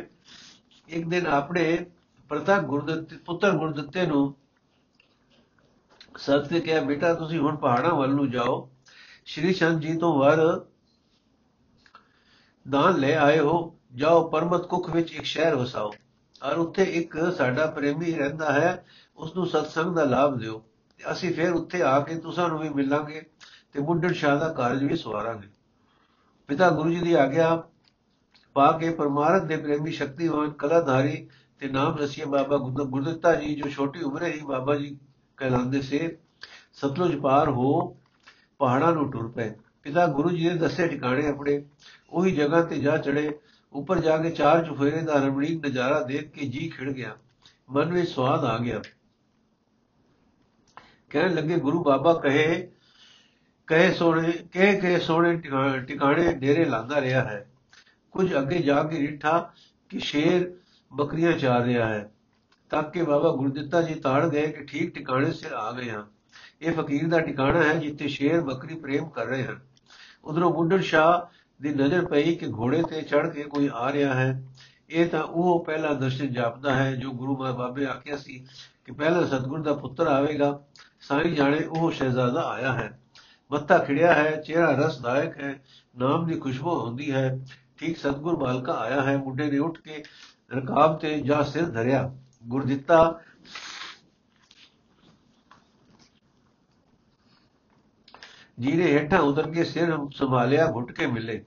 ਇੱਕ 0.89 1.09
ਦਿਨ 1.09 1.27
ਆਪਣੇ 1.27 1.87
ਪ੍ਰਤਾ 2.31 2.59
ਗੁਰਦਿੱਤੇ, 2.59 3.17
ਪੁੱਤਰ 3.17 3.53
ਗੁਰਦਿੱਤੇ 3.53 4.07
ਨੂੰ 4.07 4.35
ਸਤ 6.17 6.53
ਨੇ 6.53 6.61
ਕਿਹਾ, 6.61 6.81
ਬੇਟਾ, 6.81 7.15
ਤੁਸੀਂ 7.15 7.39
ਹੁਣ 7.39 7.57
ਪਹਾੜਾਂ 7.57 7.95
ਵੱਲ 7.95 8.11
ਨੂੰ 8.11 8.31
ਜਾਓ। 8.31 8.71
ਸ਼੍ਰੀ 9.25 9.53
ਚੰਦ 9.53 9.81
ਜੀ 9.81 9.97
ਤੋਂ 9.97 10.19
ਵਰ 10.19 10.67
ਦਾਨ 12.71 12.97
ਲੈ 12.97 13.17
ਆਏ 13.17 13.39
ਹੋ। 13.39 13.79
ਜਾਓ, 13.95 14.29
ਪਰਮਤ 14.29 14.67
ਕੁਖ 14.67 14.91
ਵਿੱਚ 14.91 15.13
ਇੱਕ 15.13 15.25
ਸ਼ਹਿਰ 15.25 15.55
ਵਸਾਓ। 15.55 15.95
ਔਰ 16.43 16.59
ਉੱਥੇ 16.59 16.83
ਇੱਕ 16.83 17.35
ਸਾਡਾ 17.37 17.67
ਪ੍ਰੇਮੀ 17.67 18.13
ਰਹਿੰਦਾ 18.13 18.53
ਹੈ 18.53 18.87
ਉਸ 19.17 19.37
ਨੂੰ 19.37 19.47
ਸਤਸੰਗ 19.47 19.97
ਦਾ 19.97 20.05
ਲਾਭ 20.05 20.39
ਦਿਓ। 20.39 20.65
ਅਸੀਂ 21.13 21.35
ਫਿਰ 21.35 21.53
ਉੱਥੇ 21.53 21.83
ਆ 21.83 22.01
ਕੇ 22.01 22.15
ਤੁਸਾਂ 22.15 22.49
ਨੂੰ 22.49 22.59
ਵੀ 22.59 22.69
ਮਿਲਾਂਗੇ 22.69 23.23
ਤੇ 23.73 23.81
ਬੁੱਢੜ 23.81 24.13
ਸ਼ਾਹ 24.13 24.39
ਦਾ 24.39 24.53
ਕਾਰਜ 24.53 24.85
ਵੀ 24.85 24.97
ਸਵਾਰਾਂਗੇ। 24.97 25.49
ਪਿਤਾ 26.49 26.71
ਗੁਰੂ 26.71 26.91
ਜੀ 26.91 27.01
ਦੀ 27.01 27.15
ਆਗਿਆ 27.15 27.63
ਪਾ 28.55 28.73
ਕੇ 28.73 28.91
ਪਰਮਾਰਥ 28.91 29.43
ਦੇ 29.43 29.57
ਪ੍ਰੇਮੀ 29.57 29.93
ਸ਼ਕਤੀਵਾਨ, 29.93 30.51
ਕਲਾਧਾਰੀ 30.51 31.29
ਤੇ 31.59 31.69
ਨਾਮ 31.69 31.99
ਰਸੀਏ 31.99 32.25
ਬਾਬਾ 32.25 32.57
ਗੁਰਦਿੱਤਾ 32.57 33.35
ਜੀ, 33.35 33.55
ਜੋ 33.55 33.71
ਛੋਟੀ 33.71 34.03
ਉਮਰੇ 34.03 34.33
ਹੀ 34.33 34.41
ਬਾਬਾ 34.41 34.77
ਜੀ 34.77 34.99
ਕਹਿਲਾਉਂਦੇ 35.37 35.81
ਸੀ, 35.81 36.11
ਸਤਲੁਜ 36.73 37.17
ਪਾਰ 37.17 37.49
ਹੋ, 37.49 37.97
ਪਹਾੜਾਂ 38.59 38.93
ਨੂੰ 38.93 39.11
ਟੁਰ 39.11 39.29
ਪਏ। 39.29 39.55
ਪਿਤਾ 39.83 40.07
ਗੁਰੂ 40.07 40.31
ਜੀ 40.31 40.49
ਦੇ 40.49 40.57
ਦੱਸੇ 40.57 40.89
ਠਿਕਾਣੇ 40.89 41.29
ਆਪਣੇ, 41.29 41.65
ਉਹੀ 42.11 42.33
ਜਗ੍ਹਾ 42.33 42.63
ਤੇ 42.63 42.79
ਜਾ 42.79 42.97
ਚੜੇ 42.97 43.39
ਉੱਪਰ 43.73 43.99
ਜਾ 43.99 44.19
ਕੇ 44.19 44.31
ਚਾਰ 44.31 44.65
ਚੁਫੇਰੇ 44.65 45.03
ਦਾ 45.03 45.15
ਰਮਣੀਕ 45.15 45.67
ਨਜ਼ਾਰਾ 45.67 46.03
ਦੇਖ 46.03 46.31
ਕੇ 46.31 46.47
ਜੀ 46.47 46.69
ਖਿੜ 46.69 46.93
ਗਿਆ। 46.93 47.17
ਮਨ 47.71 47.93
ਵਿੱਚ 47.93 48.11
ਸਵਾਦ 48.11 48.45
ਆ 48.45 48.59
ਗਿਆ। 48.59 48.83
ਕਹਿਣ 51.11 51.35
ਲੱਗੇ, 51.35 51.57
ਗੁਰੂ 51.57 51.83
ਬਾਬਾ, 51.83 52.15
ਕਹੇ 52.15 52.71
ਕਹੇ 53.67 53.93
ਸੋਹਣੇ, 53.93 54.33
ਕਹੇ 54.33 54.81
ਕਹੇ 54.81 54.99
ਸੋਹਣੇ 54.99 55.37
ਟਿਕਾਣੇ 55.81 56.33
ਡੇਰੇ 56.33 56.65
ਲਾਂਦਾ 56.65 57.01
ਰਿਹਾ 57.01 57.25
ਹੈ। 57.25 57.51
ਕੁਝ 58.13 58.39
ਅੱਗੇ 58.39 58.59
ਜਾ 58.59 58.83
ਕੇ 58.83 58.99
ਰਿਠਾ 58.99 59.53
ਕਿ 59.89 59.99
ਸ਼ੇਰ 59.99 60.57
ਬੱਕਰੀਆਂ 60.93 61.33
ਚਾਰ 61.33 61.63
ਰਿਹਾ 61.63 61.89
ਹੈ। 61.89 62.13
ਤੱਕ 62.71 62.91
ਕਿ 62.91 63.03
ਬਾਬਾ 63.03 63.31
ਗੁਰਦਿੱਤਾ 63.31 63.83
ਜੀ 63.83 63.95
ਤਾੜ 63.95 64.29
ਗਏ 64.29 64.47
ਕਿ 64.47 64.65
ਠੀਕ 64.65 64.95
ਟਿਕਾਣੇ 64.95 65.33
ਸਿਰ 65.33 65.53
ਆ 65.53 65.73
ਗਏ 65.73 65.91
ਹਾਂ। 65.91 66.05
ਇਹ 66.63 66.73
ਫਕੀਰ 66.73 67.09
ਦਾ 67.09 67.21
ਟਿਕਾਣਾ 67.21 67.63
ਹੈ 67.63 67.75
ਜਿੱਥੇ 67.75 68.09
ਸ਼ੇਰ 68.09 68.41
ਬੱਕਰੀ 68.41 68.75
ਪ੍ਰੇਮ 68.75 69.09
ਕਰ 69.09 69.27
ਰਹੇ 69.27 69.45
ਹਨ। 69.45 69.61
ਉਧਰੋਂ 70.25 70.55
ਬੁੱਢੜ 70.55 70.81
ਸ਼ਾਹ 70.81 71.37
ਦੀ 71.63 71.69
ਨਜ਼ਰ 71.69 72.05
ਪਈ 72.05 72.35
ਕਿ 72.35 72.47
ਘੋੜੇ 72.47 72.83
ਤੇ 72.83 73.03
ਚੜ 73.03 73.31
ਕੇ 73.31 73.43
ਕੋਈ 73.43 73.71
ਆ 73.73 73.93
ਰਿਹਾ 73.93 74.15
ਹੈ। 74.15 74.43
ਇਹ 74.91 75.09
ਤਾਂ 75.09 75.23
ਉਹ 75.23 75.65
ਪਹਿਲਾ 75.65 75.95
ਦਰਸ਼ਨ 75.95 76.33
ਜਾਪਦਾ 76.33 76.75
ਹੈ 76.75 76.95
ਜੋ 76.95 77.11
ਗੁਰੂ 77.11 77.37
ਮਾ 77.37 77.51
ਬਾਬੇ 77.51 77.87
ਆਖਿਆ 77.87 78.17
ਸੀ 78.17 78.47
ਕਿ 78.85 78.93
ਪਹਿਲਾ 78.93 79.27
ਸਤਗੁਰ 79.27 79.63
ਦਾ 79.63 79.75
ਪੁੱਤਰ 79.75 80.07
ਆਵੇਗਾ, 80.07 80.61
ਸਾਈ 81.01 81.35
ਜਾਣੇ 81.35 81.65
ਉਹ 81.65 81.91
ਸ਼ਹਿਜ਼ਾਦਾ 81.91 82.43
ਆਇਆ 82.43 82.73
ਹੈ। 82.73 83.01
ਮੱਥਾ 83.53 83.79
ਖਿੜਿਆ 83.79 84.15
ਹੈ, 84.15 84.37
ਚਿਹਰਾ 84.37 84.71
ਰਸਦਾਇਕ 84.71 85.41
ਹੈ, 85.41 85.63
ਨਾਮ 85.99 86.27
ਦੀ 86.27 86.39
ਖੁਸ਼ਬੂ 86.39 86.87
ਹੁੰਦੀ 86.87 87.13
ਹੈ। 87.13 87.45
ਠੀਕ 87.79 87.99
ਸਤਗੁਰ 87.99 88.37
ਬਾਲਕਾ 88.37 88.73
ਆਇਆ 88.73 89.03
ਹੈ, 89.03 89.17
ਮੁੰਡੇ 89.17 89.51
ਨੇ 89.51 89.59
ਉੱਠ 89.59 89.79
ਕੇ 89.81 90.03
ਰਕਾਬ 90.53 90.99
ਤੇ 90.99 91.21
ਜਾ 91.21 91.43
ਸਿਰ 91.43 91.67
ਧਰਿਆ। 91.67 92.15
ਗੁਰਦਿੱਤਾ 92.49 93.21
ਜੀ 98.59 98.73
ਨੇ 98.73 98.85
ਹੇਠਾਂ 98.85 99.21
ਉਤਰ 99.21 99.51
ਕੇ 99.51 99.65
ਸਿਰ 99.65 99.97
ਸੰਭਾਲਿਆ, 100.15 100.73
ਘੁੱਟ 100.73 100.93
ਕੇ 100.93 101.07
ਮਿਲੇ। 101.07 101.45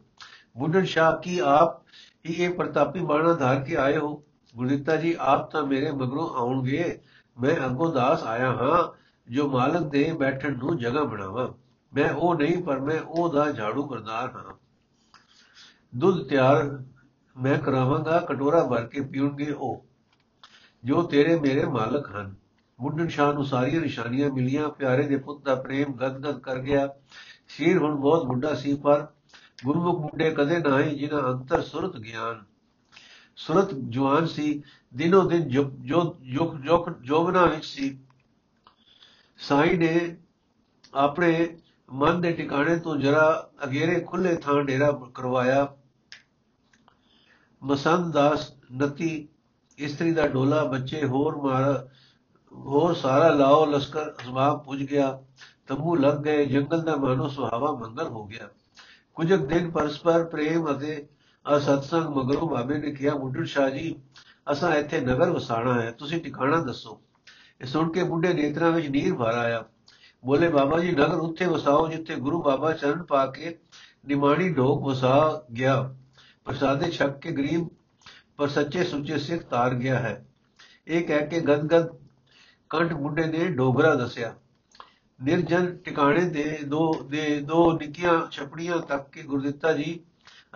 ਬੁੱਢਣ 0.58 0.86
ਸ਼ਾਹ, 0.86 1.18
ਕੀ 1.18 1.40
ਆਪ 1.40 1.82
ਹੀ 2.26 2.34
ਇਹ 2.34 2.54
ਪ੍ਰਤਾਪੀ 2.54 3.00
ਬਾਣਾ 3.00 3.34
ਧਾਰ 3.34 3.62
ਕੇ 3.62 3.76
ਆਏ 3.76 3.98
ਹੋ? 3.98 4.24
ਗੁਰਦਿੱਤਾ 4.56 4.96
ਜੀ, 4.96 5.16
ਆਪ 5.20 5.52
ਤਾਂ 5.52 5.64
ਮੇਰੇ 5.64 5.92
ਮਗਰੋਂ 5.92 6.30
ਆਉਣਗੇ। 6.30 7.02
ਮੈਂ 7.42 7.66
ਅੱਗੋਂ 7.66 7.94
ਦਾਸ 7.94 8.24
ਆਇਆ 8.24 8.52
ਹਾਂ, 8.52 9.00
ਜੋ 9.32 9.50
ਮਾਲਕ 9.50 9.82
ਦੇ 9.82 10.14
ਬੈਠਣ 10.14 10.58
ਨੂੰ 10.58 10.78
ਜਗ੍ਹਾ 10.78 11.04
ਬਣਾਵਾਂ। 11.04 11.48
ਮੈਂ 11.94 12.14
ਉਹ 12.14 12.36
ਨਹੀਂ, 12.36 12.64
ਪਰ 12.64 12.80
ਮੈਂ 12.80 13.02
ਉਹ 13.02 13.34
ਦਾ 13.34 13.52
ਝਾੜੂ 13.52 13.88
ਕਰਦਾਰ 13.88 14.32
ਹਾਂ। 14.36 14.54
ਦੁੱਧ 15.96 16.30
ਤਿਆਰ 16.30 16.84
ਮੈਂ 17.38 17.58
ਕਰਾਵਾਂਗਾ, 17.58 18.20
ਕਟੋਰਾ 18.20 18.68
ਭਰ 18.68 18.88
ਕੇ 18.88 19.02
ਪੀਉਣਗੇ 19.02 19.52
ਉਹ। 19.52 19.89
ਜੋ 20.84 21.02
ਤੇਰੇ 21.04 21.40
ਮੇਰੇ 21.40 21.66
ਮਾਲਕ 21.66 22.10
ਹਨ। 22.12 22.36
ਮੁੰਡਨ 22.80 23.08
ਸ਼ਾਹ 23.08 23.34
ਨੂੰ 23.34 23.46
ਸਾਰੀਆਂ 23.46 23.82
ਨਿਸ਼ਾਨੀਆਂ 23.82 24.32
ਮਿਲੀਆਂ। 24.32 24.70
ਪਿਆਰੇ 24.70 25.08
ਦੇ 25.08 25.18
ਪੁੱਤ 25.18 25.46
ਦਾ 25.46 25.56
ਪ੍ਰੇਮ 25.56 25.94
ਗਦਗਦ 25.94 26.40
ਕਰ 26.40 26.60
ਗਿਆ। 26.60 26.90
ਸ਼ੀਰ 27.48 27.78
ਹੁਣ 27.78 27.96
ਬਹੁਤ 27.96 28.26
ਬੁੱਢਾ 28.26 28.54
ਸੀ, 28.54 28.76
ਪਰ 28.76 29.08
ਗੁਰਮੁਖ 29.66 30.00
ਮੁੰਡੇ 30.00 30.32
ਕਦੇ 30.32 30.60
ਨਾ 30.60 30.82
ਹੀ 30.82 30.98
ਜਿਨ੍ਹਾਂ 30.98 31.34
ਅੰਤਰ 31.34 31.62
ਸੁਰਤ 31.62 31.98
ਗਿਆਨ। 31.98 32.44
ਸੁਰਤ 33.36 33.74
ਜਵਾਨ 33.90 34.26
ਸੀ। 34.28 34.64
ਦਿਨੋ 34.94 35.22
ਦਿਨ 35.30 35.48
ਜੋ 35.48 35.64
ਜੋ 36.22 36.88
ਜੋਗਨਾ 37.02 37.46
ਵਿੱਚ 37.46 37.66
ਸੀ। 37.66 38.00
ਸਾਈ 39.38 39.78
ਨੇ 39.78 40.18
ਆਪਣੇ 40.94 41.58
ਮਨ 41.92 42.22
ਦੇ 42.22 42.32
ਟਿਕਾਣੇ 42.32 42.76
ਤੋਂ 42.76 42.96
ਜਰਾ 42.98 43.50
ਅਗੇਰੇ 43.64 44.00
ਖੁੱਲੇ 44.00 44.36
ਥਾਂ 44.36 44.64
ਡੇਰਾ 44.64 44.92
ਕਰਵਾਇਆ। 45.14 45.68
ਮਸੰਦ 47.64 48.14
ਦਾਸ 48.14 48.52
ਨਤੀ 48.78 49.28
ਇਸਤਰੀ 49.80 50.12
ਦਾ 50.12 50.28
ਡੋਲਾ, 50.28 50.64
ਬੱਚੇ 50.64 51.06
ਹੋਰ 51.06 51.36
ਮਾਰ, 51.36 51.90
ਹੋਰ 52.52 52.94
ਸਾਰਾ 52.94 53.30
ਲਾਓ, 53.30 53.66
ਲਸ਼ਕਰ 53.66 54.12
ਅਸਬਾਬ 54.12 54.64
ਪੁੱਜ 54.64 54.84
ਗਿਆ। 54.84 55.24
ਤੰਬੂ 55.68 55.96
ਲੱਗ 55.96 56.14
ਗਏ, 56.14 56.46
ਜੰਗਲ 56.46 56.82
ਦਾ 56.82 56.96
ਮਾਨੋ 56.96 57.28
ਸੁਹਾਵਾ 57.28 57.72
ਮੰਗਲ 57.72 58.08
ਹੋ 58.08 58.26
ਗਿਆ। 58.26 58.50
ਕੁਝ 59.16 59.34
ਦਿਨ 59.34 59.72
ਪਰਸਪਰ 59.72 60.24
ਪ੍ਰੇਮ 60.24 60.72
ਅਤੇ 60.72 61.08
ਅਸਤਸੰਗ 61.58 62.04
ਮਗਰੋਂ 62.04 62.50
ਬਾਬੇ 62.50 62.78
ਨੇ 62.78 62.92
ਕਿਹਾ 62.92 63.16
ਮੁੱਢੜ 63.16 63.46
ਸ਼ਾਹ 63.46 63.70
ਜੀ, 63.70 63.96
ਅਸਾਂ 64.52 64.76
ਇੱਥੇ 64.76 65.02
ਨਗਰ 65.02 65.30
ਵਸਾਣਾ 65.30 65.82
ਹੈ। 65.82 65.92
ਤੁਸੀਂ 65.92 66.22
ਟਿਕਾਣਾ 66.22 66.62
ਦੱਸੋ। 66.62 67.02
ਇਹ 67.62 67.66
ਸੁਣ 67.66 67.92
ਕੇ 67.92 68.04
ਬੁੱਢੇ 68.04 68.34
ਨੇਤਰਾਂ 68.34 68.72
ਵਿੱਚ 68.72 68.88
ਨੀਰ 68.88 69.16
ਭਰ 69.16 69.34
ਆਇਆ। 69.34 69.66
ਬੋਲੇ, 70.26 70.50
ਬਾਬਾ 70.50 70.80
ਜੀ, 70.80 70.92
ਨਗਰ 70.92 71.18
ਉੱਥੇ 71.18 71.46
ਵਸਾਓ, 71.46 71.88
ਜਿੱਥੇ 71.88 72.16
ਗੁਰੂ 72.16 72.42
ਬਾਬਾ 72.42 72.74
ਚਰਨ 72.74 73.04
ਪਾ 73.04 73.26
ਕੇ 73.26 73.60
ਨਿਮਾਣੀ 74.08 74.54
ਢੋਕ 74.54 74.84
ਵਸਾ 74.84 75.44
ਗਿਆ। 75.58 75.96
ਪ੍ਰਸਾਦੇ 76.46 76.92
ਛੱਕ 76.92 77.20
ਕੇ 77.20 77.32
ਗਰੀਬ 77.32 77.68
ਪਰ 78.40 78.48
ਸੱਚੇ 78.48 78.84
ਸੁੱਚੇ 78.84 79.18
ਸਿੱਖ 79.18 79.42
ਤਾਰ 79.44 79.74
ਗਿਆ 79.76 79.98
ਹੈ। 80.00 80.26
ਇਹ 80.88 81.04
ਕਹਿ 81.04 81.28
ਕੇ 81.28 81.40
ਗਦਗਦ 81.40 81.88
ਕੰਠ 82.70 82.94
ਮੁੰਡੇ 82.94 83.26
ਨੇ 83.26 83.48
ਡੋਗਰਾ 83.48 83.94
ਦੱਸਿਆ, 83.96 84.34
ਨਿਰਜਨ 85.20 85.76
ਟਿਕਾਣੇ 85.78 86.24
ਦੇ 86.30 86.60
ਦੋ 86.66 86.92
ਦੇ 87.04 87.40
ਦੋ 87.42 87.72
ਨਿੱਕੀਆਂ 87.74 88.14
ਛਪੜੀਆਂ 88.32 88.78
ਤੱਕ 88.80 89.10
ਕੇ 89.10 89.24
ਗੁਰਦਿੱਤਾ 89.24 89.74
ਜੀ 89.74 90.00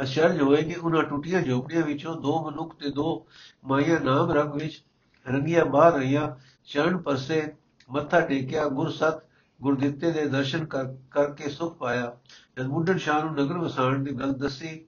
ਅਸ਼ਰਜ 0.03 0.41
ਹੋਏ 0.41 0.62
ਕਿ 0.63 0.75
ਉਹਨਾਂ 0.75 1.03
ਟੁੱਟੀਆਂ 1.03 1.41
ਝੋਪੜੀਆਂ 1.41 1.81
ਵਿੱਚੋਂ 1.83 2.15
ਦੋ 2.21 2.50
ਮਨੁੱਖ 2.50 2.75
ਤੇ 2.75 2.89
ਦੋ 2.89 3.25
ਮਾਇਆ 3.65 4.00
ਨਾਮ 4.00 4.31
ਰੰਗ 4.31 4.53
ਵਿੱਚ 4.53 4.81
ਰੰਗੀਆਂ 5.25 5.65
ਬਾਹਰ 5.65 5.94
ਰਹੀਆਂ 5.94 6.29
ਚਰਨ 6.65 6.97
ਪਰਸੇ 6.97 7.41
ਮੱਥਾ 7.89 8.19
ਟੇਕਿਆ, 8.19 8.68
ਗੁਰਸਤ 8.68 9.21
ਗੁਰਦਿੱਤੇ 9.59 10.12
ਦੇ 10.12 10.25
ਦਰਸ਼ਨ 10.27 10.65
ਕਰਕੇ 10.65 11.50
ਸੁਖ 11.50 11.77
ਪਾਇਆ। 11.77 12.15
ਜਦ 12.57 12.68
ਮੁੰਡਨ 12.68 12.97
ਸ਼ਾਹ 12.97 13.24
ਨੂੰ 13.24 13.36
ਨਗਰ 13.36 13.57
ਵਸਾਣ 13.57 14.03
ਦੀ 14.03 14.12
ਗੱਲ 14.12 14.33
ਦੱਸੀ 14.33 14.86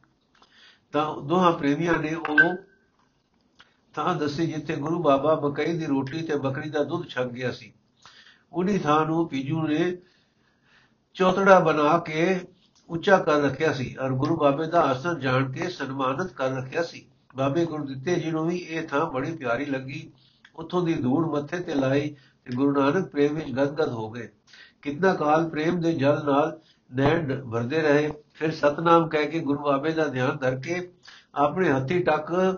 ਤਾਂ 0.93 1.05
ਦੋਹਾਂ 1.21 1.51
ਪ੍ਰੇਮੀਆਂ 1.51 1.97
ਨੇ 1.99 2.13
ਉਹ 2.13 2.74
ਥਾਂ 3.95 4.15
ਦੱਸੀ 4.15 4.47
ਜਿੱਥੇ 4.47 4.75
ਗੁਰੂ 4.75 5.01
ਬਾਬਾ 5.03 5.39
ਮਕਈ 5.43 5.77
ਦੀ 5.77 5.85
ਰੋਟੀ 5.85 6.21
ਤੇ 6.21 6.35
ਬੱਕਰੀ 6.35 6.69
ਦਾ 6.69 6.83
ਦੁੱਧ 6.83 7.07
ਛਕ 7.07 7.25
ਗਿਆ 7.25 7.51
ਸੀ। 7.51 7.73
ਉਹਦੀ 8.53 8.77
ਥਾਂ 8.77 9.05
ਨੂੰ 9.05 9.27
ਪੀਜੂ 9.27 9.67
ਨੇ 9.67 9.97
ਚੌਤੜਾ 11.13 11.59
ਬਣਾ 11.59 11.97
ਕੇ 11.97 12.39
ਉੱਚਾ 12.89 13.17
ਕਰ 13.17 13.41
ਰੱਖਿਆ 13.41 13.73
ਸੀ 13.73 13.95
ਔਰ 14.01 14.11
ਗੁਰੂ 14.13 14.35
ਬਾਬੇ 14.37 14.67
ਦਾ 14.67 14.81
ਆਸਨ 14.81 15.19
ਜਾਣ 15.19 15.51
ਕੇ 15.51 15.69
ਸਨਮਾਨਿਤ 15.69 16.33
ਕਰ 16.33 16.49
ਰੱਖਿਆ 16.49 16.83
ਸੀ। 16.83 17.05
ਬਾਬੇ 17.35 17.65
ਗੁਰੂ 17.65 17.85
ਦਿੱਤੇ 17.85 18.15
ਜੀ 18.15 18.31
ਨੂੰ 18.31 18.47
ਵੀ 18.47 18.57
ਇਹ 18.57 18.87
ਥਾਂ 18.87 19.05
ਬੜੀ 19.05 19.31
ਪਿਆਰੀ 19.31 19.65
ਲੱਗੀ। 19.65 20.11
ਉੱਥੋਂ 20.55 20.81
ਦੀ 20.81 20.93
ਧੂੜ 20.93 21.25
ਮੱਥੇ 21.27 21.59
ਤੇ 21.59 21.75
ਲਾਈ 21.75 22.15
ਤੇ 22.45 22.55
ਗੁਰੂ 22.55 22.71
ਨਾਨਕ 22.71 23.07
ਪ੍ਰੇਮ 23.07 23.35
ਵਿੱਚ 23.35 23.51
ਗਦਗਦ 23.51 23.89
ਹੋ 23.89 24.09
ਗਏ। 24.11 24.29
ਕਿੰਨਾ 24.81 25.13
ਕਾਲ 25.13 25.49
ਪ੍ਰੇਮ 25.49 25.79
ਦੇ 25.81 25.93
ਜਲ 25.93 26.21
ਨਾਲ 26.25 26.59
ਨੈਣ 26.95 27.49
ਭਰਦੇ 27.51 27.81
ਰਹੇ। 27.81 28.11
ਫਿਰ 28.33 28.51
ਸਤਨਾਮ 28.51 29.07
ਕਹਿ 29.07 29.27
ਕੇ 29.27 29.39
ਗੁਰੂ 29.39 29.63
ਬਾਬੇ 29.63 29.91
ਦਾ 29.91 30.07
ਧਿਆਨ 30.07 30.37
ਧਰ 30.37 30.55
ਕੇ 30.55 30.91
ਆਪਣੇ 31.35 31.71
ਹੱਥੀ 31.71 31.99
ਟੱਕ 31.99 32.57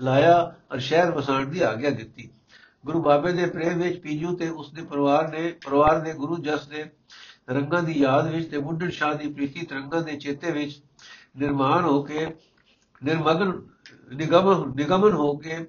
ਲਾਇਆ 0.00 0.56
ਔਰ 0.72 0.78
ਸ਼ਹਿਰ 0.78 1.10
ਵਸਾਣ 1.10 1.46
ਦੀ 1.46 1.60
ਆਗਿਆ 1.60 1.90
ਦਿੱਤੀ। 1.90 2.30
ਗੁਰੂ 2.84 3.02
ਬਾਬੇ 3.02 3.32
ਦੇ 3.32 3.46
ਪ੍ਰੇਮ 3.46 3.78
ਵਿੱਚ 3.78 4.00
ਪੀਜੂ 4.00 4.36
ਤੇ 4.36 4.48
ਉਸ 4.48 4.72
ਦੇ 4.72 4.82
ਪਰਿਵਾਰ 4.82 5.28
ਨੇ, 5.28 5.52
ਪਰਿਵਾਰ 5.66 6.00
ਦੇ 6.00 6.12
ਗੁਰੂ 6.12 6.36
ਜਸ 6.38 6.66
ਦੇ 6.66 6.84
ਰੰਗਾਂ 7.50 7.82
ਦੀ 7.82 7.92
ਯਾਦ 7.92 8.30
ਵਿੱਚ 8.30 8.50
ਤੇ 8.50 8.58
ਬੁੱਢੜ 8.58 8.90
ਸ਼ਾਹ 8.90 9.14
ਦੀ 9.14 9.32
ਪ੍ਰੀਤੀ 9.32 9.66
ਤਰੰਗਾਂ 9.66 10.02
ਦੇ 10.02 10.16
ਚੇਤੇ 10.16 10.50
ਵਿੱਚ 10.50 10.82
ਨਿਰਮਾਣ 11.36 11.84
ਹੋ 11.84 12.02
ਕੇ, 12.02 12.26
ਨਿਰਮਗਨ, 13.04 13.62
ਨਿਗਮ, 14.14 14.72
ਨਿਗਮਨ 14.74 15.12
ਹੋ 15.12 15.36
ਕੇ 15.36 15.66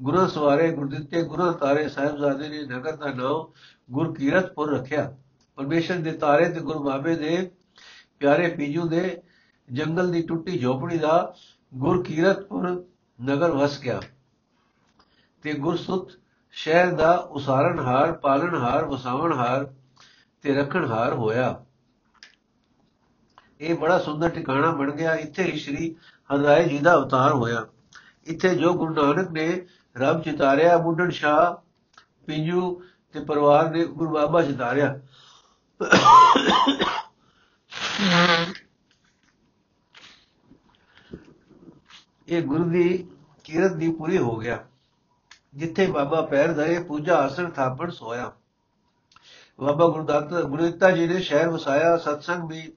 ਗੁਰੂ 0.00 0.26
ਸਵਾਰੇ 0.26 0.70
ਗੁਰਦਿੱਤੇ, 0.72 1.22
ਗੁਰੂ 1.22 1.52
ਤਾਰੇ 1.52 1.88
ਸਾਹਿਬਜ਼ਾਦੇ 1.88 2.48
ਨੇ 2.48 2.62
ਨਗਰ 2.62 2.96
ਦਾ 2.96 3.12
ਨਾਮ 3.12 3.52
ਗੁਰਕੀਰਤਪੁਰ 3.90 4.78
ਰੱਖਿਆ। 4.78 5.16
ਪਰਮੇਸ਼ਰ 5.56 5.96
ਦੇ 5.96 6.12
ਤਾਰੇ 6.12 6.48
ਤੇ 6.48 6.60
ਗੁਰੂ 6.60 6.82
ਬਾਬੇ 6.82 7.14
ਦੇ 7.16 7.50
ਪਿਆਰੇ 8.18 8.48
ਪੀਜੂ 8.48 8.88
ਦੇ 8.88 9.22
ਜੰਗਲ 9.72 10.10
ਦੀ 10.12 10.22
ਟੁੱਟੀ 10.22 10.58
ਝੋਪੜੀ 10.58 10.98
ਦਾ 10.98 11.34
ਗੁਰਕੀਰਤਪੁਰ 11.74 12.84
ਨਗਰ 13.22 13.50
ਵਸ 13.50 13.80
ਗਿਆ। 13.80 14.00
ਤੇ 15.42 15.52
ਗੁਰਸੁਤ 15.52 16.12
ਸ਼ਹਿਰ 16.52 16.92
ਦਾ 16.92 17.12
ਉਸਾਰਨਹਾਰ 17.16 18.12
ਪਾਲਣਹਾਰ 18.12 18.84
ਵਸਾਵਣਹਾਰ 18.84 19.74
ਤੇ 20.42 20.54
ਰੱਖਣਹਾਰ 20.54 21.12
ਹੋਇਆ। 21.12 21.64
ਇਹ 23.60 23.74
ਬੜਾ 23.74 23.98
ਸੁੰਦਰ 23.98 24.28
ਟਿਕਾਣਾ 24.28 24.70
ਬਣ 24.70 24.90
ਗਿਆ। 24.90 25.14
ਇੱਥੇ 25.14 25.42
ਹੀ 25.42 25.58
ਸ੍ਰੀ 25.58 25.96
ਹਰਿਰਾਏ 26.34 26.68
ਜੀ 26.68 26.78
ਦਾ 26.78 26.94
ਅਵਤਾਰ 26.94 27.32
ਹੋਇਆ। 27.32 27.66
ਇੱਥੇ 28.24 28.54
ਜੋ 28.54 28.74
ਗੁਰੂ 28.74 28.94
ਨਾਨਕ 28.94 29.30
ਨੇ 29.30 29.66
ਰੱਬ 29.96 30.22
ਚਿਤਾਰਿਆ 30.22 30.76
ਬੁੱਢਣ 30.78 31.10
ਸ਼ਾਹ, 31.10 31.54
ਪਿੰਜੂ 32.26 32.82
ਤੇ 33.12 33.20
ਪਰਿਵਾਰ 33.20 33.70
ਨੇ 33.70 33.84
ਗੁਰੂ 33.84 34.10
ਬਾਬਾ 34.10 34.42
ਚਿਤਾਰਿਆ 34.42 35.00
ਇਹ 42.30 42.42
ਗੁਰੂ 42.42 42.64
ਦੀ 42.64 43.06
ਕੀਰਤ 43.44 43.72
ਦੀ 43.72 43.92
ਪੂਰੀ 43.92 44.18
ਹੋ 44.18 44.36
ਗਿਆ। 44.36 44.58
ਜਿੱਥੇ 45.54 45.86
ਬਾਬਾ 45.86 46.20
ਪੈਰ 46.20 46.52
ਧਰੇ, 46.52 46.82
ਪੂਜਾ 46.82 47.16
ਆਸਣ 47.16 47.50
ਥਾਪਣ 47.50 47.90
ਸੋਇਆ। 47.90 48.32
ਬਾਬਾ 49.60 49.86
ਗੁਰਦੱਤ 49.86 50.34
ਗੁਰਦਿੱਤਾ 50.34 50.90
ਜੀ 50.90 51.08
ਨੇ 51.08 51.20
ਸ਼ਹਿਰ 51.20 51.48
ਵਸਾਇਆ, 51.48 51.96
ਸਤਸੰਗ 51.96 52.48
ਵੀ 52.48 52.72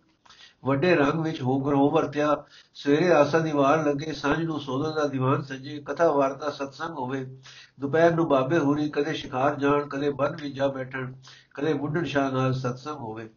ਵੱਡੇ 0.66 0.96
ਰੰਗ 0.96 1.20
ਵਿੱਚ 1.20 1.42
ਹੋ 1.42 1.60
ਗਰੋ 1.60 1.90
ਵਰਤਿਆ। 1.90 2.44
ਸਵੇਰੇ 2.74 3.12
ਆਸਾ 3.12 3.40
ਦੀ 3.40 3.52
ਵਾਰ 3.52 3.86
ਲੱਗੇ, 3.86 4.14
ਸਾਂਝ 4.14 4.44
ਨੂੰ 4.44 4.60
ਸੋਧਨ 4.60 4.96
ਦਾ 4.96 5.08
ਦੀਵਾਨ 5.08 5.42
ਸੱਜੇ, 5.42 5.84
ਕਥਾ 5.86 6.12
ਵਾਰਤਾ 6.12 6.50
ਸਤਸੰਗ 6.50 6.98
ਹੋਵੇ। 6.98 7.38
ਦੁਪਹਿਰ 7.80 8.16
ਨੂੰ 8.16 8.28
ਬਾਬੇ 8.28 8.58
ਹੋਰੀ 8.58 8.90
ਕਦੇ 8.90 9.14
ਸ਼ਿਕਾਰ 9.14 9.56
ਜਾਣ, 9.56 9.88
ਕਦੇ 9.88 10.10
ਬਨ 10.10 10.36
ਵਿੱਚ 10.42 10.56
ਜਾ 10.56 10.68
ਬੈਠਣ, 10.68 11.14
ਕਦੇ 11.54 11.74
ਬੁੱਢਣ 11.74 12.04
ਸ਼ਾਹ 12.04 12.32
ਨਾਲ 12.32 12.54
ਸਤਸੰਗ 12.54 12.96
ਹੋਵੇ। 12.96 13.30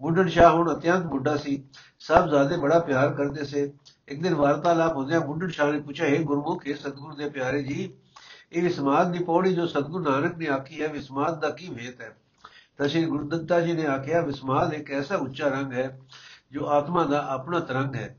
ਬੁੱਢਣ 0.00 0.28
ਸ਼ਾਹ 0.28 0.52
ਹੁਣ 0.52 0.74
ਅਤਿਅੰਤ 0.74 1.06
ਬੁੱਢਾ 1.06 1.36
ਸੀ। 1.36 1.64
ਸਭ 1.98 2.28
ਜ਼ਾਦੇ 2.28 2.56
ਬੜਾ 2.56 2.78
ਪਿਆਰ 2.78 3.14
ਕਰਦੇ 3.14 3.44
ਸੇ। 3.44 3.72
ਇੱਕ 4.10 4.22
ਦਿਨ 4.22 4.34
ਵਾਰਤਾਲਾਪ 4.34 4.96
ਹੁੰਦਿਆਂ 4.96 5.20
ਬੁੱਢਣ 5.20 5.48
ਸ਼ਾਹ 5.48 5.72
ਨੇ 5.72 5.80
ਪੁੱਛਿਆ, 5.80 6.06
ਹੈ 6.06 6.22
ਗੁਰਮੁਖ, 6.22 6.68
ਹੈ 6.68 6.74
ਸਤਿਗੁਰੂ 6.74 7.16
ਦੇ 7.16 7.28
ਪਿਆਰੇ 7.28 7.62
ਜੀ, 7.62 7.94
ਇਹ 8.52 8.62
ਵਿਸਮਾਦ 8.62 9.12
ਦੀ 9.12 9.24
ਪੌੜੀ 9.24 9.54
ਜੋ 9.54 9.66
ਸਤਿਗੁਰੂ 9.66 10.04
ਨਾਨਕ 10.04 10.36
ਨੇ 10.36 10.48
ਆਖੀ 10.48 10.82
ਹੈ, 10.82 10.88
ਵਿਸਮਾਦ 10.88 11.40
ਦਾ 11.40 11.50
ਕੀ 11.50 11.68
ਵੇਤ 11.68 12.00
ਹੈ? 12.00 12.16
ਤਾਂ 12.78 12.88
ਸ਼੍ਰੀ 12.88 13.04
ਗੁਰਦੱਤਾ 13.04 13.60
ਜੀ 13.60 13.72
ਨੇ 13.72 13.86
ਆਖਿਆ, 13.86 14.20
ਵਿਸਮਾਦ 14.20 14.74
ਇੱਕ 14.74 14.90
ਐਸਾ 14.90 15.16
ਉੱਚਾ 15.16 15.48
ਰੰਗ 15.48 15.72
ਹੈ 15.72 16.00
ਜੋ 16.52 16.66
ਆਤਮਾ 16.66 17.04
ਦਾ 17.04 17.26
ਆਪਣਾ 17.28 17.60
ਤਰੰਗ 17.60 17.94
ਹੈ। 17.94 18.18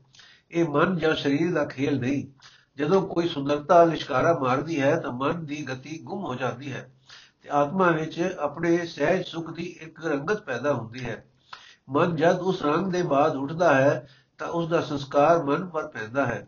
ਇਹ 0.50 0.64
ਮਨ 0.64 0.98
ਜਾਂ 0.98 1.14
ਸਰੀਰ 1.14 1.52
ਦਾ 1.52 1.64
ਖੇਲ 1.64 2.00
ਨਹੀਂ। 2.00 2.26
ਜਦੋਂ 2.76 3.02
ਕੋਈ 3.02 3.28
ਸੁੰਦਰਤਾ, 3.28 3.84
ਲਿਸ਼ਕਾਰਾ 3.84 4.38
ਮਾਰਦੀ 4.38 4.80
ਹੈ, 4.80 5.00
ਤਾਂ 5.00 5.12
ਮਨ 5.12 5.46
ਦੀ 5.46 5.66
ਗਤੀ 5.68 6.00
ਗੁੰਮ 6.02 6.24
ਹੋ 6.24 6.34
ਜਾਂਦੀ 6.34 6.72
ਹੈ 6.72 6.92
ਤੇ 7.42 7.48
ਆਤਮਾ 7.50 7.90
ਵਿੱਚ 7.90 8.36
ਆਪਣੇ 8.40 8.86
ਸਹਿਜ 8.86 9.26
ਸੁਖ 9.26 9.50
ਦੀ 9.50 9.62
ਇੱਕ 9.62 10.06
ਰੰਗਤ 10.06 10.40
ਪੈਦਾ 10.40 10.74
ਹੁੰਦੀ 10.74 11.04
ਹੈ। 11.04 11.24
ਮਨ 11.88 12.16
ਜਦ 12.16 12.38
ਉਸ 12.38 12.62
ਰੰਗ 12.62 12.92
ਦੇ 12.92 13.02
ਬਾਅਦ 13.02 13.36
ਉੱਠਦਾ 13.36 13.74
ਹੈ 13.74 14.08
ਤਾਂ 14.42 14.50
ਉਸ 14.50 14.68
ਦਾ 14.68 14.80
ਸੰਸਕਾਰ 14.80 15.42
ਮਨ 15.42 15.66
ਪਰ 15.66 15.86
ਪੈਂਦਾ 15.86 16.26
ਹੈ। 16.26 16.46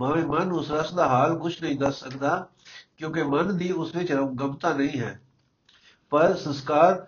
ਭਾਵੇਂ 0.00 0.24
ਮਨ 0.24 0.52
ਉਸ 0.52 0.70
ਰਸ 0.70 0.92
ਦਾ 0.92 1.08
ਹਾਲ 1.08 1.38
ਕੁਝ 1.38 1.62
ਨਹੀਂ 1.62 1.78
ਦੱਸ 1.78 2.00
ਸਕਦਾ, 2.00 2.46
ਕਿਉਂਕਿ 2.96 3.22
ਮਨ 3.22 3.56
ਦੀ 3.56 3.72
ਉਸ 3.72 3.94
ਵਿੱਚ 3.96 4.12
ਗਮਤਾ 4.12 4.72
ਨਹੀਂ 4.72 5.00
ਹੈ। 5.00 5.20
ਪਰ 6.10 6.34
ਸੰਸਕਾਰ 6.34 7.06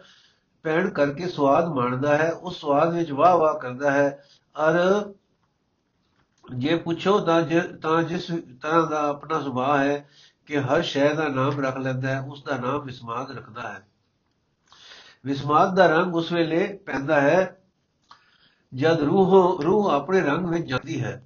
ਪੈਣ 0.63 0.91
ਕਰਕੇ 0.91 1.29
ਸਵਾਦ 1.29 1.69
ਮਾਣਦਾ 1.69 2.17
ਹੈ, 2.17 2.33
ਉਸ 2.33 2.61
ਸਵਾਦ 2.61 2.95
ਵਿੱਚ 2.95 3.13
ਵਾਹ 3.13 3.37
ਵਾਹ 3.37 3.55
ਕਰਦਾ 3.55 3.91
ਹੈ। 3.91 4.25
ਅਰ 4.57 4.79
ਜੇ 6.55 6.77
ਪੁੱਛੋ 6.77 7.19
ਤਾਂ 7.19 7.43
ਤਾਂ 7.83 8.03
ਜਿਸ 8.03 8.27
ਤਰ੍ਹਾਂ 8.63 8.87
ਦਾ 8.87 9.09
ਆਪਣਾ 9.09 9.41
ਸੁਭਾਅ 9.41 9.79
ਹੈ 9.79 10.09
ਕਿ 10.47 10.61
ਹਰ 10.61 10.83
ਸ਼ੈ 10.83 11.15
ਦਾ 11.15 11.29
ਨਾਮ 11.29 11.65
ਰੱਖ 11.65 11.77
ਲੈਂਦਾ 11.77 12.09
ਹੈ 12.09 12.21
ਉਸ 12.21 12.43
ਦਾ 12.43 12.57
ਨਾਮ 12.57 12.81
ਵਿਸਮਾਦ 12.81 13.31
ਰੱਖਦਾ 13.31 13.63
ਹੈ। 13.63 13.87
ਵਿਸਮਾਦ 15.25 15.77
ਦਾ 15.77 15.87
ਰੰਗ 15.87 16.17
ਉਸ 16.17 16.33
ਵੇਲੇ 16.33 16.77
ਪੈਂਦਾ 16.87 17.21
ਹੈ 17.21 17.63
ਜਦ 18.73 19.01
ਰੂਹ 19.01 19.63
ਰੂਹ 19.63 19.91
ਆਪਣੇ 19.91 20.21
ਰੰਗ 20.21 20.47
ਵਿੱਚ 20.47 20.67
ਜਾਂਦੀ 20.67 21.01
ਹੈ, 21.03 21.23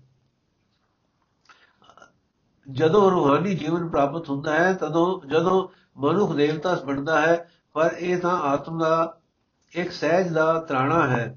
ਜਦੋਂ 2.66 3.10
ਰੂਹਾਨੀ 3.10 3.54
ਜੀਵਨ 3.54 3.88
ਪ੍ਰਾਪਤ 3.88 4.28
ਹੁੰਦਾ 4.30 4.54
ਹੈ, 4.54 4.72
ਤਦੋਂ, 4.72 5.20
ਜਦੋਂ 5.28 5.68
ਮਨੁੱਖ 5.96 6.32
ਦੇਵਤਾ 6.32 6.74
ਬਣਦਾ 6.86 7.20
ਹੈ, 7.20 7.48
ਪਰ 7.74 7.94
ਇਹ 7.98 8.18
ਤਾਂ 8.18 8.38
ਆਤਮ 8.42 8.78
ਦਾ 8.78 9.18
ਇੱਕ 9.72 9.92
ਸਹਿਜ 9.92 10.28
ਦਾ 10.28 10.58
ਤਰਾਣਾ 10.60 11.06
ਹੈ। 11.08 11.36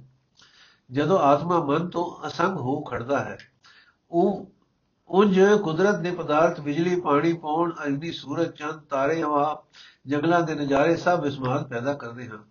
ਜਦੋਂ 0.90 1.20
ਆਤਮਾ 1.20 1.60
ਮਨ 1.60 1.90
ਤੋਂ 1.90 2.06
ਅਸੰਗ 2.28 2.58
ਹੋ 2.58 2.80
ਖੜਦਾ 2.82 3.20
ਹੈ 3.20 3.38
ਉਹ 4.12 4.46
ਉੰਜ 5.10 5.40
ਕੁਦਰਤ 5.64 5.96
ਦੇ 5.96 6.12
ਪਦਾਰਥ 6.12 6.60
ਬਿਜਲੀ, 6.62 7.00
ਪਾਣੀ, 7.02 7.34
ਪੌਣ, 7.34 7.72
ਅਗਨੀ, 7.86 8.12
ਸੂਰਜ, 8.12 8.52
ਚੰਦ, 8.52 8.80
ਤਾਰੇ, 8.90 9.22
ਹਵਾ, 9.24 9.64
ਜੰਗਲਾਂ 10.08 10.42
ਦੇ 10.42 10.56
ਨਜ਼ਾਰੇ 10.56 10.96
ਸਭ 10.96 11.22
ਵਿਸਮਾਦ 11.22 11.68
ਪੈਦਾ 11.68 11.94
ਕਰਦੇ 11.94 12.28
ਹਨ। 12.28 12.44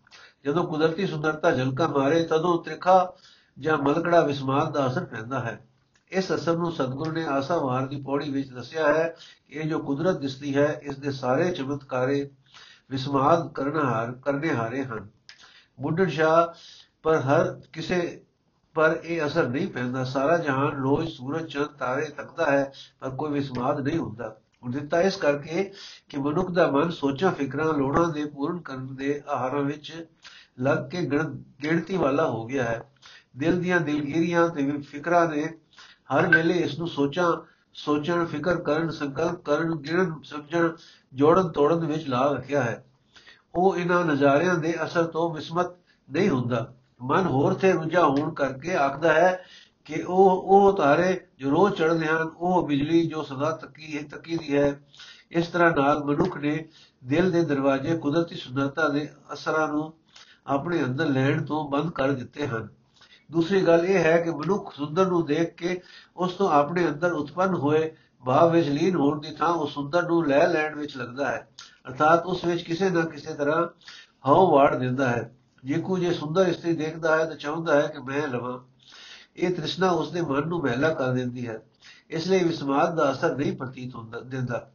ਜਦੋਂ 0.45 0.65
ਕੁਦਰਤੀ 0.65 1.07
ਸੁੰਦਰਤਾ 1.07 1.51
ਝਲਕਾ 1.51 1.87
ਮਾਰੇ, 1.89 2.23
ਤਦੋਂ 2.25 2.63
ਤ੍ਰਿਖਾ 2.63 3.15
ਜਾਂ 3.59 3.79
ਮਲਕੜਾ 3.79 4.21
ਵਿਸਮਾਦ 4.21 4.73
ਦਾ 4.73 4.87
ਅਸਰ 4.87 5.05
ਪੈਂਦਾ 5.05 5.41
ਹੈ। 5.41 5.67
ਇਸ 6.11 6.33
ਅਸਰ 6.33 6.57
ਨੂੰ 6.57 6.73
ਸਤਗੁਰੂ 6.73 7.13
ਨੇ 7.13 7.25
ਆਸਾਵਾਰ 7.25 7.87
ਦੀ 7.87 8.03
ਪੌੜੀ 8.03 8.31
ਵਿੱਚ 8.31 8.51
ਦੱਸਿਆ 8.51 8.93
ਹੈ 8.95 9.17
ਕਿ 9.49 9.59
ਇਹ 9.59 9.69
ਜੋ 9.69 9.79
ਕੁਦਰਤ 9.79 10.19
ਦਿਸਦੀ 10.19 10.57
ਹੈ, 10.57 10.81
ਇਸ 10.83 10.97
ਦੇ 10.97 11.11
ਸਾਰੇ 11.11 11.51
ਚਮਤਕਾਰੇ 11.51 12.31
ਵਿਸਮਾਦ 12.91 13.53
ਕਰਨਾ 13.53 13.85
ਹਾਰ 13.85 14.13
ਕਰਨੇ 14.13 14.55
ਹਾਰੇ 14.55 14.85
ਹਨ। 14.85 15.09
ਬੁੱਢਣ 15.81 16.09
ਸ਼ਾਹ, 16.09 16.59
ਪਰ 17.03 17.17
ਹਰ 17.17 17.61
ਕਿਸੇ 17.73 18.23
ਪਰ 18.75 19.01
ਇਹ 19.05 19.27
ਅਸਰ 19.27 19.49
ਨਹੀਂ 19.49 19.69
ਪੈਂਦਾ। 19.69 20.05
ਸਾਰਾ 20.05 20.37
ਜਹਾਨ 20.37 20.83
ਰੋਜ਼ 20.83 21.13
ਸੂਰਜ, 21.13 21.53
ਚੰਦ, 21.53 21.67
ਤਾਰੇ 21.67 22.05
ਤੱਕਦਾ 22.05 22.51
ਹੈ, 22.51 22.73
ਪਰ 23.01 23.11
ਕੋਈ 23.11 23.33
ਵਿਸਮਾਦ 23.33 23.81
ਨਹੀਂ 23.81 23.99
ਹੁੰਦਾ। 23.99 24.37
ਹੁਣ 24.63 24.71
ਦਿੱਤਾ 24.71 25.01
ਇਸ 25.01 25.17
ਕਰਕੇ 25.17 25.73
ਕਿ 26.09 26.17
ਮਨੁੱਖ 26.17 26.51
ਦਾ 26.51 26.71
ਮਨ 26.71 26.91
ਸੋਚਾਂ, 26.91 27.33
ਫਿਕਰਾਂ, 27.33 27.73
ਲੋੜਾਂ 27.73 28.09
ਦੇ 28.09 28.25
ਪੂਰਨ 28.25 28.59
ਕਰਨ 28.59 28.97
ਦੇ 28.97 29.23
ਆਹਾਰਾਂ 29.29 29.63
ਵਿੱਚ 29.63 30.07
ਲੱਗ 30.61 30.89
ਕੇ 30.91 31.03
ਗਿਣਤੀ 31.63 31.97
ਵਾਲਾ 31.97 32.29
ਹੋ 32.29 32.47
ਗਿਆ 32.47 32.65
ਹੈ। 32.65 32.83
ਦਿਲ 33.37 33.61
ਦੀਆਂ 33.61 33.81
ਦਿਲਗੀਰੀਆਂ 33.81 34.49
ਤੇ 34.49 34.71
ਫਿਕਰਾਂ 34.71 35.29
ਨੇ 35.29 35.59
ਹਰ 36.15 36.27
ਵੇਲੇ 36.27 36.55
ਇਸ 36.55 36.79
ਨੂੰ 36.79 36.89
ਸੋਚਾਂ, 36.89 37.33
ਸੋਚਣ, 37.75 38.25
ਫਿਕਰ 38.25 38.57
ਕਰਨ, 38.57 38.91
ਸੰਕਲਪ 38.91 39.45
ਕਰਨ, 39.45 39.75
ਗਿਣਨ, 39.75 40.15
ਸਮਝਣ, 40.25 40.69
ਜੋੜਨ, 41.15 41.49
ਤੋੜਨ 41.49 41.87
ਵਿੱਚ 41.87 42.09
ਲਾ 42.09 42.33
ਰੱਖਿਆ 42.33 42.63
ਹੈ। 42.63 42.85
ਉਹ 43.55 43.77
ਇਹਨਾਂ 43.77 44.05
ਨਜ਼ਾਰਿਆਂ 44.05 44.55
ਦੇ 44.55 44.85
ਅਸਰ 44.85 45.05
ਤੋਂ 45.05 45.35
ਵਿਸਮਤ 45.35 45.67
ਨਹੀਂ 46.11 46.29
ਹੁੰਦਾ। 46.29 46.75
ਮਨ 47.03 47.27
ਹੋਰ 47.27 47.55
ਤੇ 47.55 47.73
ਰੁਝਾ 47.73 48.07
ਹੋਣ 48.07 48.35
ਕਰਕੇ 48.35 48.75
ਆਖਦਾ 48.75 49.13
ਹੈ 49.13 49.45
ਕਿ 49.85 50.03
ਉਹ 50.03 50.31
ਉਹ 50.31 50.77
ਤਾਰੇ 50.77 51.21
ਜੋ 51.39 51.51
ਰੋਜ਼ 51.51 51.75
ਚੜ੍ਹਦੇ 51.75 52.07
ਹਨ, 52.07 52.31
ਉਹ 52.37 52.69
ਬਿਜਲੀ 52.69 53.07
ਜੋ 53.07 53.23
ਸਦਾ 53.23 53.51
ਤੱਕੀ 53.51 53.99
ਹੈ, 53.99 54.03
ਤੱਕੀ 54.03 54.37
ਦੀ 54.37 54.57
ਹੈ। 54.57 54.81
ਇਸ 55.31 55.47
ਤਰ੍ਹਾਂ 55.47 55.71
ਨਾਲ 55.71 56.05
ਮਨੁੱਖ 56.05 56.37
ਨੇ 56.37 56.69
ਦਿਲ 57.05 57.31
ਦੇ 57.31 57.43
ਦਰਵਾਜ਼ੇ 57.43 57.99
ਕੁਦਰਤੀ 57.99 58.35
ਸੁੰਦਰਤਾ 58.35 58.89
ਦੇ 58.89 59.09
ਅਸਰਾਂ 59.33 59.69
ਨੂੰ 59.69 59.95
ਆਪਣੇ 60.47 60.85
ਅੰਦਰ 60.85 61.07
ਲੈਣ 61.07 61.45
ਤੋਂ 61.45 61.71
ਬੰਦ 61.71 61.91
ਕਰ 61.91 62.13
ਦਿੱਤੇ 62.13 62.47
ਹਨ। 62.47 62.69
ਦੂਸਰੀ 63.33 63.61
ਗੱਲ 63.61 63.87
ਇਹ 63.87 63.99
ਹੈ 63.99 64.17
ਕਿ 64.17 64.31
ਮਨੁੱਖ 64.31 64.77
ਸੁੰਦਰ 64.77 65.07
ਨੂੰ 65.07 65.27
ਦੇਖ 65.27 65.55
ਕੇ 65.55 65.81
ਉਸ 66.17 66.35
ਤੋਂ 66.35 66.51
ਆਪਣੇ 66.51 66.89
ਅੰਦਰ 66.89 67.13
ਉਤਪੰਨ 67.13 67.55
ਹੋਏ 67.55 67.93
ਭਾਵ 68.27 68.53
ਵਿੱਚ 68.53 68.69
ਲੀਨ 68.69 68.97
ਹੋਣ 68.97 69.21
ਦੀ 69.21 69.31
ਥਾਂ 69.31 69.49
ਉਹ 69.49 69.67
ਸੁੰਦਰ 69.67 70.03
ਨੂੰ 70.03 70.27
ਲੈ 70.27 70.49
ਲੈਣ 70.49 70.75
ਵਿੱਚ 70.75 70.97
ਲੱਗਦਾ 70.97 71.31
ਹੈ। 71.31 71.49
ਅਰਥਾਤ 71.89 72.27
ਉਸ 72.27 72.45
ਵਿੱਚ 72.45 72.63
ਕਿਸੇ 72.63 72.91
ਨਾ 72.91 73.01
ਕਿਸੇ 73.01 73.35
ਤਰ੍ਹਾਂ 73.35 73.67
ਹਉ 74.29 74.53
ਵਾੜ 74.53 74.77
ਦਿੰਦਾ 74.77 75.09
ਹੈ। 75.09 75.35
ਜੇ 75.65 75.75
ਕੋਈ 75.75 76.01
ਜੇ 76.01 76.13
ਸੁੰਦਰ 76.13 76.47
ਇਸਤਰੀ 76.47 76.73
ਦੇਖਦਾ 76.73 77.17
ਹੈ 77.17 77.25
ਤਾਂ 77.25 77.37
ਚਾਹੁੰਦਾ 77.37 77.83
ਹੈ 77.83 77.87
ਕਿ 77.87 77.99
ਮੈਂ 77.99 78.29
ਲਵਾਂ। 78.29 78.59
ਇਹ 79.37 79.55
ਤ੍ਰਿਸ਼ਨਾ 79.55 79.91
ਉਸ 79.91 80.13
ਦੇ 80.13 80.21
ਮਨ 80.21 80.49
ਨੂੰ 80.49 80.61
ਮਹਿਲਾ 80.61 80.95
ਕਰ 80.95 81.11
ਦਿੰਦੀ 81.11 81.49
ਹੈ। 81.49 81.63
ਇਸ 82.11 82.29
ਲਈ 82.29 82.45
ਵਿਸਮਾਦ 82.45 82.97
ਦਾ 82.97 83.13
ਅਸਰ 83.13 83.37
ਨਹੀਂ 83.37 83.57
ਪ੍ਰਤੀਤ 83.57 83.95
ਹੁੰਦਾ, 83.95 84.21
ਦਿੰਦਾ। 84.21 84.71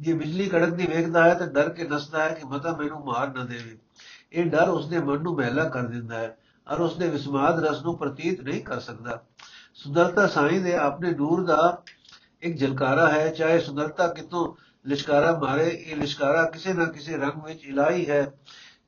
ਜੇ 0.00 0.12
ਬਿਜਲੀ 0.12 0.48
ਕੜਕਦੀ 0.48 0.86
ਵੇਖਦਾ 0.86 1.24
ਹੈ 1.24 1.34
ਤਾਂ 1.34 1.46
ਡਰ 1.46 1.68
ਕੇ 1.68 1.84
ਦੱਸਦਾ 1.84 2.22
ਹੈ 2.22 2.28
ਕਿ 2.28 2.46
ਮਤਾ 2.46 2.76
ਮੈਨੂੰ 2.76 3.04
ਮਾਰ 3.04 3.28
ਨਾ 3.28 3.44
ਦੇਵੇ। 3.44 3.78
ਇਹ 4.32 4.44
ਡਰ 4.44 4.68
ਉਸ 4.68 4.88
ਦੇ 4.88 4.98
ਮਨ 4.98 5.22
ਨੂੰ 5.22 5.34
ਮਹਿਲਾ 5.34 5.64
ਕਰ 5.64 5.82
ਦਿੰਦਾ 5.82 6.18
ਹੈ। 6.18 6.36
ਔਰ 6.72 6.80
ਉਸ 6.80 6.96
ਦੇ 6.96 7.08
ਵਿਸਮਾਦ 7.08 7.64
ਰਸ 7.64 7.82
ਨੂੰ 7.82 7.98
ਪ੍ਰਤੀਤ 7.98 8.40
ਨਹੀਂ 8.40 8.62
ਕਰ 8.62 8.80
ਸਕਦਾ। 8.80 9.22
ਸੁੰਦਰਤਾ 9.74 10.26
ਸਾਈਂ 10.26 10.60
ਦੇ 10.60 10.74
ਆਪਣੇ 10.74 11.10
ਨੂਰ 11.10 11.44
ਦਾ 11.44 11.82
ਇੱਕ 12.42 12.56
ਜਲਕਾਰਾ 12.56 13.08
ਹੈ, 13.08 13.28
ਚਾਹੇ 13.28 13.60
ਸੁੰਦਰਤਾ 13.60 14.08
ਕਿਤੋਂ 14.08 14.54
ਲਿਸ਼ਕਾਰਾ 14.88 15.38
ਮਾਰੇ, 15.38 15.68
ਇਹ 15.68 15.96
ਲਿਸ਼ਕਾਰਾ 15.96 16.44
ਕਿਸੇ 16.44 16.72
ਨਾ 16.72 16.84
ਕਿਸੇ 16.84 17.16
ਰੰਗ 17.16 17.44
ਵਿੱਚ 17.44 17.64
ਇਲਾਈ 17.64 18.10
ਹੈ। 18.10 18.32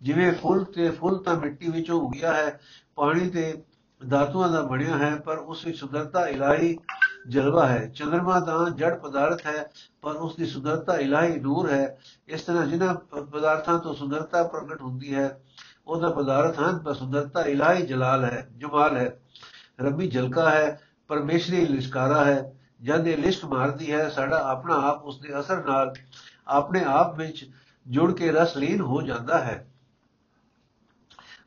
ਜਿਵੇਂ 0.02 0.32
ਫੁੱਲ 0.32 0.64
ਤੇ 0.64 0.90
ਫੁੱਲ 0.90 1.18
ਤਾਂ 1.18 1.36
ਮਿੱਟੀ 1.36 1.70
ਵਿੱਚੋਂ 1.70 2.00
ਉਗਿਆ 2.00 2.32
ਹੈ, 2.32 2.60
ਪਾਣੀ 2.96 3.30
ਤੇ 3.30 3.62
ਧਾਤੂਆਂ 4.10 4.48
ਦਾ 4.48 4.62
ਬਣਿਆ 4.62 4.98
ਹੈ, 4.98 5.16
ਪਰ 5.16 5.38
ਉਸ 5.38 5.66
ਵਿੱਚ 5.66 5.78
ਸੁੰਦਰਤਾ 5.78 6.26
ਇਲਾਹੀ 6.26 6.78
ਜਲਵਾ 7.28 7.66
ਹੈ। 7.66 7.92
ਚੰਦਰਮਾ 7.94 8.40
ਤਾਂ 8.40 8.70
ਜੜ 8.70 8.94
ਪਦਾਰਥ 8.98 9.46
ਹੈ, 9.46 9.70
ਪਰ 10.02 10.16
ਉਸ 10.16 10.36
ਦੀ 10.36 10.46
ਸੁੰਦਰਤਾ 10.46 10.96
ਇਲਾਹੀ 10.96 11.40
ਨੂਰ 11.40 11.70
ਹੈ। 11.70 11.98
ਇਸ 12.28 12.42
ਤਰ੍ਹਾਂ 12.42 12.66
ਜਿਨ੍ਹਾਂ 12.66 12.94
ਪਦਾਰਥਾਂ 13.20 13.78
ਤੋਂ 13.78 13.94
ਸੁੰਦਰਤਾ 13.94 14.42
ਪ੍ਰਗਟ 14.42 14.82
ਹੁੰਦੀ 14.82 15.14
ਹੈ 15.14 15.40
ਉਹਦਾ 15.86 16.10
ਪਦਾਰਥ 16.10 16.58
ਹਨ, 16.60 16.78
ਪਰ 16.78 16.94
ਸੁੰਦਰਤਾ, 16.94 17.42
ਇਲਾਹੀ 17.42 17.86
ਜਲਾਲ 17.86 18.24
ਹੈ, 18.24 18.48
ਜਮਾਲ 18.56 18.96
ਹੈ। 18.96 19.20
ਰੱਬੀ 19.80 20.08
ਜਲਕਾ 20.08 20.50
ਹੈ, 20.50 20.80
ਪਰਮੇਸ਼ਰੀ 21.08 21.66
ਲਿਸ਼ਕਾਰਾ 21.66 22.24
ਹੈ। 22.24 22.52
ਜਦ 22.82 23.06
ਇਹ 23.06 23.18
ਲਿਸ਼ਕ 23.18 23.44
ਮਾਰਦੀ 23.44 23.92
ਹੈ, 23.92 24.08
ਸਾਡਾ 24.08 24.38
ਆਪਣਾ 24.50 24.74
ਆਪ 24.74 25.04
ਉਸ 25.04 25.20
ਦੇ 25.20 25.40
ਅਸਰ 25.40 25.64
ਨਾਲ 25.64 25.94
ਆਪਣੇ 26.46 26.84
ਆਪ 26.84 27.18
ਵਿੱਚ 27.18 27.50
ਜੁੜ 27.88 28.12
ਕੇ 28.12 28.32
ਰਸ 28.32 28.56
ਲੀਨ 28.56 28.80
ਹੋ 28.80 29.02
ਜਾਂਦਾ 29.02 29.38
ਹੈ। 29.38 29.66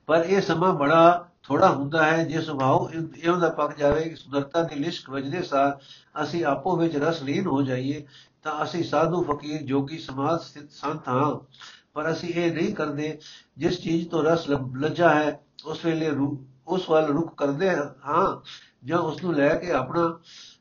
ਪਰ 0.06 0.24
ਇਹ 0.28 0.42
ਸਮਾਂ 0.42 0.74
ਬੜਾ 0.74 1.26
ਥੋੜਾ 1.44 1.70
ਹੁੰਦਾ 1.70 2.06
ਹੈ, 2.06 2.24
ਜੇ 2.26 2.42
ਸੁਭਾਅ 2.42 2.94
ਇਉਂ 3.16 3.38
ਦਾ 3.38 3.50
ਪੱਕ 3.50 3.78
ਜਾਵੇ 3.78 4.10
ਕਿ 4.10 4.16
ਸੁੰਦਰਤਾ 4.16 4.64
ਦੀ 4.64 4.76
ਲਿਸ਼ਕ 4.76 5.10
ਵਜਦੇ 5.10 5.42
ਸਾਰ 5.42 5.80
ਅਸੀਂ 6.24 6.46
ਆਪੋ 6.46 6.76
ਵਿੱਚ 6.76 6.96
ਰਸ 6.96 7.24
ਲੀਨ 7.24 7.46
ਹੋ 7.46 7.62
ਜਾਈਏ, 7.62 8.08
ਤਾਂ 8.44 8.64
ਅਸੀਂ 8.64 8.84
ਸਾਧੂ, 8.84 9.24
ਫਕੀਰ, 9.24 9.62
ਜੋਗੀ, 9.62 9.98
ਸਮਾਜ 9.98 10.42
ਸਥਿਤ 10.42 10.72
ਸੰਤ 10.72 11.08
ਹਾਂ। 11.08 11.54
ਪਰ 12.00 12.12
ਅਸੀਂ 12.12 12.30
ਇਹ 12.30 12.52
ਨਹੀਂ 12.54 12.74
ਕਰਦੇ, 12.76 13.18
ਜਿਸ 13.58 13.80
ਚੀਜ਼ 13.80 14.08
ਤੋਂ 14.10 14.24
ਰਸ 14.24 14.48
ਲੱਜਾ 14.50 15.10
ਹੈ, 15.10 15.40
ਉਸ 15.66 15.84
ਵੇਲੇ 15.86 16.10
ਉਸ 16.68 16.90
ਵੱਲ 16.90 17.06
ਰੁਕ 17.06 17.34
ਕਰਦੇ 17.38 17.70
ਹਾਂ 18.06 18.26
ਜਾਂ 18.86 18.98
ਉਸ 19.00 19.24
ਨੂੰ 19.24 19.34
ਲੈ 19.36 19.54
ਕੇ 19.56 19.72
ਆਪਣਾ 19.72 20.04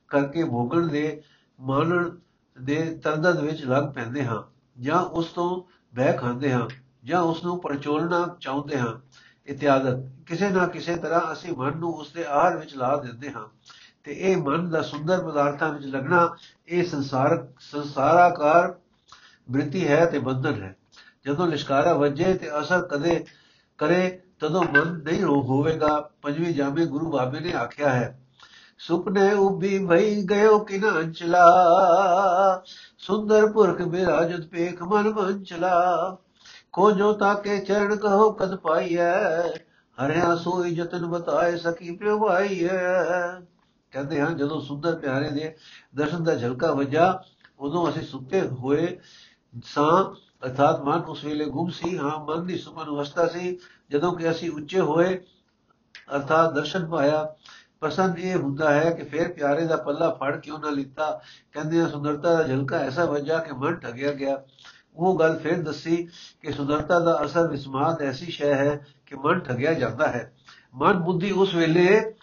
ਕਰਕੇ 0.08 0.44
ਭੋਗਣ 0.44 0.88
ਦੇ 0.88 1.20
ਮਾਨਣ 1.58 2.08
ਦੇ 2.56 2.78
ਤਰਦਦ 3.04 3.40
ਵਿੱਚ 3.40 3.64
ਲੱਗ 3.64 3.84
ਪੈਂਦੇ 3.94 4.24
ਹਾਂ, 4.24 4.42
ਜਾਂ 4.76 5.00
ਉਸ 5.00 5.26
ਤੋਂ 5.26 5.62
ਬਹਿ 5.94 6.16
ਖਾਂਦੇ 6.18 6.52
ਹਾਂ, 6.52 6.68
ਜਾਂ 7.04 7.20
ਉਸ 7.22 7.44
ਨੂੰ 7.44 7.60
ਪਰਚੋਲਣਾ 7.60 8.26
ਚਾਹੁੰਦੇ 8.40 8.78
ਹਾਂ 8.78 8.92
ਇਤਿਆਦਿਕ 9.48 10.04
ਕਿਸੇ 10.26 10.48
ਨਾ 10.50 10.66
ਕਿਸੇ 10.66 10.96
ਤਰ੍ਹਾਂ 10.96 11.32
ਅਸੀਂ 11.32 11.56
ਮਨ 11.56 11.78
ਨੂੰ 11.78 11.92
ਉਸ 11.94 12.12
ਦੇ 12.12 12.24
ਆਹਰ 12.24 12.56
ਵਿੱਚ 12.56 12.74
ਲਾ 12.74 12.96
ਦਿੰਦੇ 12.96 13.32
ਹਾਂ, 13.32 13.46
ਤੇ 14.04 14.12
ਇਹ 14.12 14.36
ਮਨ 14.36 14.68
ਦਾ 14.70 14.82
ਸੁੰਦਰ 14.82 15.22
ਪਦਾਰਥਾਂ 15.24 15.72
ਵਿੱਚ 15.72 15.86
ਲੱਗਣਾ, 15.86 16.36
ਇਹ 16.68 16.84
ਸੰਸਾਰ 16.84 17.46
ਸੰਸਾਰਾਕਾਰ 17.60 18.74
ਬ੍ਰਿਤੀ 19.48 19.86
ਹੈ 19.88 20.04
ਤੇ 20.06 20.18
ਬੰਧਨ 20.18 20.62
ਹੈ। 20.62 20.74
ਜਦੋਂ 21.26 21.46
ਲਿਸ਼ਕਾਰਾ 21.46 21.92
ਵੱਜੇ 21.94 22.34
ਤੇ 22.34 22.48
ਅਸਰ 22.60 22.82
ਕਦੇ 22.82 23.24
ਕਰੇ, 23.78 24.20
ਤਦੋਂ 24.40 24.62
ਮਨ 24.64 24.92
ਨਹੀਂ 25.04 25.22
ਹੋਵੇਗਾ। 25.22 25.98
ਪੰਜਵੀਂ 26.22 26.54
ਜਾਮੇ 26.54 26.86
ਗੁਰੂ 26.86 27.10
ਬਾਬੇ 27.10 27.40
ਨੇ 27.40 27.52
ਆਖਿਆ 27.52 27.90
ਹੈ, 27.90 28.18
ਸੁਪਨੇ 28.78 29.32
ਉਭੀ 29.32 29.78
ਭਈ 29.86 30.22
ਗਇਓ 30.24 30.58
ਕਿਨ 30.58 30.88
ਅੰਚਲਾ। 30.90 31.44
ਸੁੰਦਰ 32.98 33.46
ਪੁਰਖ 33.46 33.82
ਬਿਰਾਜਤ 33.82 34.46
ਪੇਖ 34.46 34.82
ਮਨ 34.82 35.08
ਮੰਚਲਾ। 35.10 36.16
ਖੋਜੋ 36.72 37.12
ਤਾਕੇ 37.12 37.58
ਚਰਨ 37.58 37.96
ਕਹੋ 37.96 38.30
ਕਦ 38.32 38.54
ਪਾਈਐ। 38.56 39.48
ਹਰਿਆ 39.98 40.34
ਸੋਈ 40.36 40.74
ਜਤਨ 40.74 41.06
ਬਤਾਏ 41.06 41.56
ਸਕੀ 41.56 41.96
ਪਿਓ 41.96 42.18
ਭਾਈਐ। 42.18 42.68
ਕਹਿੰਦੇ 43.92 44.20
ਹਨ 44.20 44.36
ਜਦੋਂ 44.36 44.60
ਸੁੰਦਰ 44.60 44.96
ਪਿਆਰੇ 44.96 45.30
ਦੇ 45.30 45.54
ਦਰਸ਼ਨ 45.96 46.24
ਦਾ 46.24 46.34
ਝਲਕਾ 46.34 46.72
ਵੱਜਾ 46.72 47.22
ਉਦੋਂ 47.58 47.88
ਅਸੀਂ 47.90 48.02
ਸੁੱਤੇ 48.02 48.40
ਹੋਏ 48.40 48.98
ਸਾਂ। 49.64 50.04
ਅਰਥਾਤ 50.44 50.80
ਮਨ 50.80 51.00
ਉਸ 51.00 51.24
ਵੇਲੇ 51.24 51.44
ਗੁੰਮ 51.44 51.70
ਸੀ, 51.70 51.98
ਹਾਂ, 51.98 52.24
ਮਨ 52.24 52.46
ਦੀ 52.46 52.58
ਸੁਪਨ 52.58 52.84
ਅਵਸਥਾ 52.84 53.26
ਸੀ, 53.26 53.58
ਜਦੋਂ 53.90 54.12
ਕਿ 54.12 54.30
ਅਸੀਂ 54.30 54.50
ਉੱਚੇ 54.50 54.80
ਹੋਏ, 54.80 55.24
ਅਰਥਾਤ 56.16 56.54
ਦਰਸ਼ਨ 56.54 56.86
ਪਾਇਆ। 56.86 57.34
ਪਸੰਦ 57.80 58.18
ਇਹ 58.18 58.36
ਹੁੰਦਾ 58.36 58.72
ਹੈ 58.72 58.90
ਕਿ 58.90 59.02
ਫਿਰ 59.02 59.32
ਪਿਆਰੇ 59.32 59.66
ਦਾ 59.66 59.76
ਪੱਲਾ 59.76 60.10
ਫੜ 60.10 60.40
ਕੇ 60.40 60.50
ਉਹਨਾਂ 60.50 60.72
ਲਿੱਤਾ। 60.72 61.22
ਕਹਿੰਦੇ 61.52 61.80
ਆ, 61.80 61.88
ਸੁੰਦਰਤਾ 61.88 62.34
ਦਾ 62.34 62.42
ਝਲਕਾ 62.42 62.76
ਐਸਾ 62.76 63.04
ਵੱਜਾ 63.04 63.38
ਕਿ 63.38 63.52
ਮਨ 63.52 63.74
ਠਗਿਆ 63.74 64.12
ਗਿਆ। 64.12 64.42
ਉਹ 64.96 65.18
ਗੱਲ 65.18 65.38
ਫਿਰ 65.38 65.62
ਦੱਸੀ 65.62 66.08
ਕਿ 66.40 66.52
ਸੁੰਦਰਤਾ 66.52 67.00
ਦਾ 67.00 67.24
ਅਸਰ 67.24 67.48
ਵਿਸਮਾਦ 67.48 68.02
ਐਸੀ 68.02 68.26
ਸ਼ੈ 68.26 68.54
ਹੈ 68.54 68.86
ਕਿ 69.06 69.16
ਮਨ 69.16 69.38
ਠਗਿਆ 69.38 69.72
ਜਾਂਦਾ 69.72 70.08
ਹੈ। 70.08 70.34
ਮਨ 70.74 70.92
ਬੁੱਧੀ 70.92 71.30
ਉਸ 71.30 71.54
ਵੇਲੇ 71.54 72.14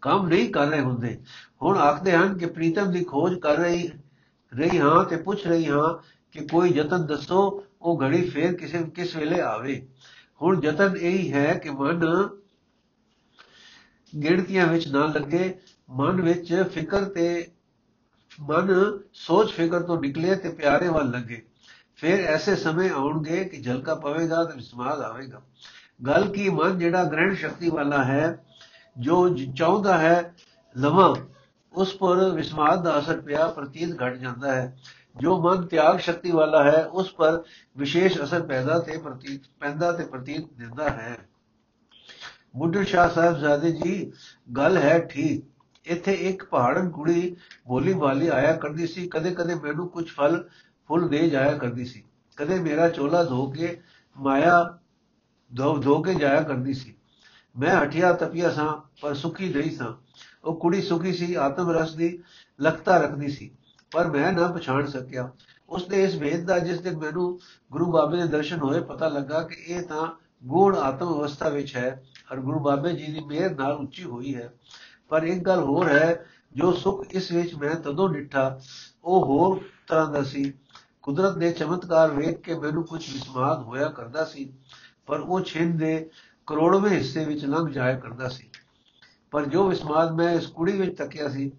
ਕੰਮ 0.00 0.26
ਨਹੀਂ 0.26 0.52
ਕਰ 0.52 0.66
ਰਹੇ 0.66 0.80
ਹੁੰਦੇ। 0.80 1.22
ਹੁਣ 1.62 1.78
ਆਖਦੇ 1.78 2.12
ਹਨ 2.12 2.38
ਕਿ 2.38 2.46
ਪ੍ਰੀਤਮ 2.46 2.90
ਦੀ 2.90 3.04
ਖੋਜ 3.04 3.38
ਕਰ 3.38 3.56
ਰਹੀ 3.56 3.90
ਰਹੀ 4.54 4.78
ਹਾਂ 4.78 5.04
ਤੇ 5.04 5.16
ਪੁੱਛ 5.16 5.46
ਰਹੀ 5.46 5.66
ਹਾਂ 5.66 5.92
ਕਿ 6.34 6.46
ਕੋਈ 6.46 6.70
ਯਤਨ 6.70 7.06
ਦੱਸੋ 7.06 7.40
ਉਹ 7.82 8.00
ਘੜੀ 8.02 8.28
ਫੇਰ 8.30 8.54
ਕਿਸੇ 8.54 8.82
ਕਿਸ 8.94 9.16
ਵੇਲੇ 9.16 9.40
ਆਵੇ 9.40 9.80
ਹੁਣ 10.40 10.60
ਯਤਨ 10.64 10.96
ਇਹੀ 10.96 11.32
ਹੈ 11.32 11.52
ਕਿ 11.54 11.70
ਮਨ 11.70 12.04
ਗਿਣਤੀਆਂ 14.12 14.66
ਵਿੱਚ 14.66 14.88
ਨਾ 14.88 15.04
ਲੱਗੇ 15.06 15.52
ਮਨ 15.90 16.20
ਵਿੱਚ 16.20 16.54
ਫਿਕਰ 16.72 17.04
ਤੇ 17.04 17.26
ਮਨ 18.40 18.72
ਸੋਚ 19.16 19.52
ਫਿਕਰ 19.52 19.82
ਤੋਂ 19.82 20.00
ਨਿਕਲੇ 20.00 20.34
ਤੇ 20.34 20.48
ਪਿਆਰੇ 20.48 20.88
ਵੱਲ 20.88 21.10
ਲੱਗੇ 21.10 21.40
ਫਿਰ 21.96 22.24
ਐਸੇ 22.26 22.54
ਸਮੇਂ 22.56 22.90
ਆਉਣਗੇ 22.90 23.44
ਕਿ 23.44 23.60
ਝਲਕਾ 23.62 23.94
ਪਵੇਗਾ 23.94 24.44
ਤੇ 24.44 24.54
ਵਿਸਮਾਦ 24.56 25.00
ਆਵੇਗਾ 25.00 25.42
ਗੱਲ 26.06 26.28
ਕੀ 26.28 26.48
ਮਨ 26.48 26.78
ਜਿਹੜਾ 26.78 27.04
ਗ੍ਰਹਿਣ 27.04 27.34
ਸ਼ਕਤੀ 27.34 27.70
ਵਾਲਾ 27.70 28.02
ਹੈ 28.04 28.36
ਜੋ 28.96 29.28
ਚਾਹੁੰਦਾ 29.36 29.98
ਹੈ 29.98 30.34
ਲਵਾਂ 30.76 31.14
ਉਸ 31.74 31.96
ਪਰ 31.96 32.30
ਵਿਸਮਾਦ 32.30 32.82
ਦਾ 32.82 32.98
ਅਸਰ 32.98 33.20
ਪਿਆ, 33.20 33.46
ਪ੍ਰਤੀਤ 33.46 34.02
ਘਟ 34.02 34.16
ਜਾਂਦਾ 34.16 34.54
ਹੈ। 34.54 34.78
ਜੋ 35.16 35.42
ਮਨ 35.42 35.66
ਤਿਆਗ 35.66 35.98
ਸ਼ਕਤੀ 35.98 36.30
ਵਾਲਾ 36.30 36.64
ਹੈ, 36.64 36.86
ਉਸ 36.86 37.12
ਪਰ 37.12 37.42
ਵਿਸ਼ੇਸ਼ 37.76 38.22
ਅਸਰ 38.22 38.42
ਪੈਦਾ 38.42 38.78
ਤੇ 38.78 38.96
ਪ੍ਰਤੀਤ, 38.96 39.40
ਪੈਂਦਾ 39.60 39.92
ਤੇ 39.92 40.04
ਪ੍ਰਤੀਤ 40.04 40.52
ਦਿੰਦਾ 40.52 40.90
ਹੈ। 40.90 41.16
ਬੁੱਢੇ 42.56 42.84
ਸ਼ਾਹ 42.84 43.08
ਸਾਹਿਬ 43.08 43.38
ਜ਼ਾਦੇ 43.38 43.72
ਜੀ, 43.72 44.12
ਗੱਲ 44.56 44.76
ਹੈ 44.76 44.98
ਠੀਕ। 44.98 45.44
ਇੱਥੇ 45.84 46.12
ਇੱਕ 46.12 46.44
ਪਹਾੜਨ 46.44 46.90
ਕੁੜੀ 46.90 47.36
ਬੋਲੀ 47.66 47.92
ਵਾਲੀ 47.92 48.28
ਆਇਆ 48.28 48.52
ਕਰਦੀ 48.52 48.86
ਸੀ। 48.86 49.08
ਕਦੇ 49.08 49.30
ਕਦੇ 49.30 49.54
ਮੈਨੂੰ 49.54 49.88
ਕੁਝ 49.88 50.08
ਫਲ, 50.08 50.48
ਫੁੱਲ 50.88 51.08
ਦੇ 51.08 51.30
ਜਾਇਆ 51.30 51.52
ਕਰਦੀ 51.52 51.84
ਸੀ। 51.84 52.04
ਕਦੇ 52.36 52.60
ਮੇਰਾ 52.60 52.88
ਚੋਲਾ 52.88 53.24
ਧੋ 53.24 53.50
ਕੇ, 53.50 53.80
ਮਾਇਆ 54.16 54.78
ਧੋ 55.56 55.76
ਧੋ 55.76 56.02
ਕੇ 56.02 56.14
ਜਾਇਆ 56.14 56.42
ਕਰਦੀ 56.42 56.74
ਸੀ। 56.74 56.94
ਮੈਂ 57.58 57.82
ਹਠਿਆ 57.82 58.12
ਤਪਿਆ 58.12 58.50
ਸਾਂ, 58.50 58.90
ਪਰ 59.00 59.14
ਸੁਖੀ 59.14 59.48
ਨਹੀਂ 59.48 59.76
ਸਾਂ। 59.76 60.03
ਉਹ 60.44 60.60
ਕੁੜੀ 60.60 60.82
ਸੁਖੀ 60.82 61.12
ਸੀ, 61.12 61.34
ਆਤਮ 61.34 61.70
ਰਸ 61.70 61.94
ਦੀ 61.94 62.22
ਲਖਤਾ 62.62 62.98
ਰੱਖਦੀ 62.98 63.28
ਸੀ। 63.28 63.50
ਪਰ 63.90 64.10
ਮੈਂ 64.10 64.32
ਨਾ 64.32 64.46
ਪਛਾਣ 64.46 64.86
ਸਕਿਆ। 64.86 65.30
ਉਸ 65.68 65.86
ਦੇ 65.86 66.04
ਇਸ 66.04 66.14
ਵੇਦ 66.14 66.44
ਦਾ, 66.44 66.58
ਜਿਸ 66.58 66.80
ਦਿਨ 66.80 66.96
ਮੈਨੂੰ 66.96 67.40
ਗੁਰੂ 67.72 67.92
ਬਾਬੇ 67.92 68.16
ਦੇ 68.16 68.28
ਦਰਸ਼ਨ 68.28 68.58
ਹੋਏ, 68.58 68.80
ਪਤਾ 68.80 69.08
ਲੱਗਾ 69.08 69.42
ਕਿ 69.42 69.54
ਇਹ 69.54 69.82
ਤਾਂ 69.82 70.06
ਗੂੜ 70.46 70.76
ਆਤਮ 70.76 71.06
ਅਵਸਥਾ 71.06 71.48
ਵਿੱਚ 71.48 71.76
ਹੈ 71.76 72.04
ਹਰ 72.32 72.36
ਗੁਰੂ 72.36 72.58
ਬਾਬੇ 72.58 72.92
ਜੀ 72.92 73.12
ਦੀ 73.12 73.20
ਮਿਹਰ 73.20 73.56
ਨਾਲ 73.56 73.72
ਉੱਚੀ 73.72 74.04
ਹੋਈ 74.04 74.34
ਹੈ। 74.34 74.52
ਪਰ 75.08 75.22
ਇੱਕ 75.22 75.38
ਗੱਲ 75.38 75.60
ਹੋਰ 75.60 75.88
ਹੈ, 75.88 76.26
ਜੋ 76.56 76.72
ਸੁਖ 76.72 77.06
ਇਸ 77.10 77.32
ਵਿੱਚ 77.32 77.54
ਮੈਂ 77.54 77.74
ਤਦੋਂ 77.74 78.08
ਡਿੱਠਾ, 78.08 78.60
ਉਹ 79.04 79.24
ਹੋਰ 79.24 79.60
ਤਰ੍ਹਾਂ 79.86 80.12
ਦਾ 80.12 80.22
ਸੀ। 80.22 80.52
ਕੁਦਰਤ 81.02 81.34
ਦੇ 81.34 81.52
ਚਮਤਕਾਰ 81.52 82.10
ਵੇਖ 82.10 82.40
ਕੇ 82.40 82.54
ਮੈਨੂੰ 82.54 82.84
ਕੁਝ 82.84 83.12
ਵਿਸਮਾਦ 83.12 83.62
ਹੋਇਆ 83.62 83.88
ਕਰਦਾ 83.88 84.24
ਸੀ, 84.24 84.52
ਪਰ 85.06 85.20
ਉਹ 85.20 85.40
ਛਿੰਨ 85.40 85.76
ਦੇ 85.76 86.10
ਕਰੋੜਵੇਂ 86.46 86.90
ਹਿੱਸੇ 86.90 87.24
ਵਿੱਚ 87.24 87.44
ਲੰਘ 87.44 87.68
ਜਾਇਆ 87.68 87.98
ਕਰਦਾ 87.98 88.28
ਸੀ। 88.28 88.50
ਪਰ 89.34 89.44
ਜੋ 89.44 89.66
ਵਿਸਮਾਦ 89.68 90.12
ਮੈਂ 90.14 90.30
ਇਸ 90.32 90.46
ਕੁੜੀ 90.46 90.72
ਵਿੱਚ 90.72 90.96
ਤੱਕਿਆ 90.96 91.28
ਸੀ, 91.28 91.50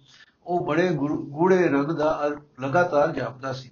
ਉਹ 0.46 0.66
ਬੜੇ 0.66 0.90
ਗੂੜੇ 0.92 1.68
ਰੰਗ 1.68 1.92
ਦਾ 1.92 2.30
ਲਗਾਤਾਰ 2.62 3.12
ਜਾਪਦਾ 3.12 3.52
ਸੀ। 3.54 3.70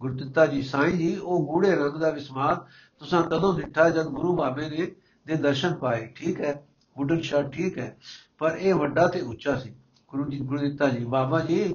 ਗੁਰਦਿੱਤਾ 0.00 0.44
ਜੀ, 0.46 0.62
ਸਾਈਂ 0.62 0.92
ਜੀ, 0.92 1.14
ਉਹ 1.16 1.46
ਗੂੜੇ 1.46 1.70
ਰੰਗ 1.70 1.96
ਦਾ 2.00 2.10
ਵਿਸਮਾਦ 2.10 2.58
ਤੁਸੀਂ 3.00 3.22
ਕਦੋਂ 3.22 3.52
ਦਿੱਠਾ 3.54 3.88
ਜਦ 3.90 4.06
ਗੁਰੂ 4.08 4.36
ਬਾਬੇ 4.36 4.68
ਨੇ, 4.70 4.86
ਦੇ 5.26 5.34
ਦਰਸ਼ਨ 5.36 5.74
ਪਾਏ? 5.74 6.06
ਠੀਕ 6.16 6.40
ਹੈ 6.40 6.54
ਬੁੱਢਨ 6.96 7.20
ਸ਼ਾਹ 7.20 7.50
ਠੀਕ 7.50 7.78
ਹੈ, 7.78 7.96
ਪਰ 8.38 8.56
ਇਹ 8.60 8.74
ਵੱਡਾ 8.74 9.06
ਤੇ 9.08 9.20
ਉੱਚਾ 9.22 9.58
ਸੀ। 9.58 9.74
ਗੁਰੂ 10.10 10.30
ਜੀ 10.30 10.38
ਗੁਰਦਿੱਤਾ 10.38 10.88
ਜੀ, 10.88 11.04
ਬਾਬਾ 11.06 11.40
ਜੀ, 11.40 11.74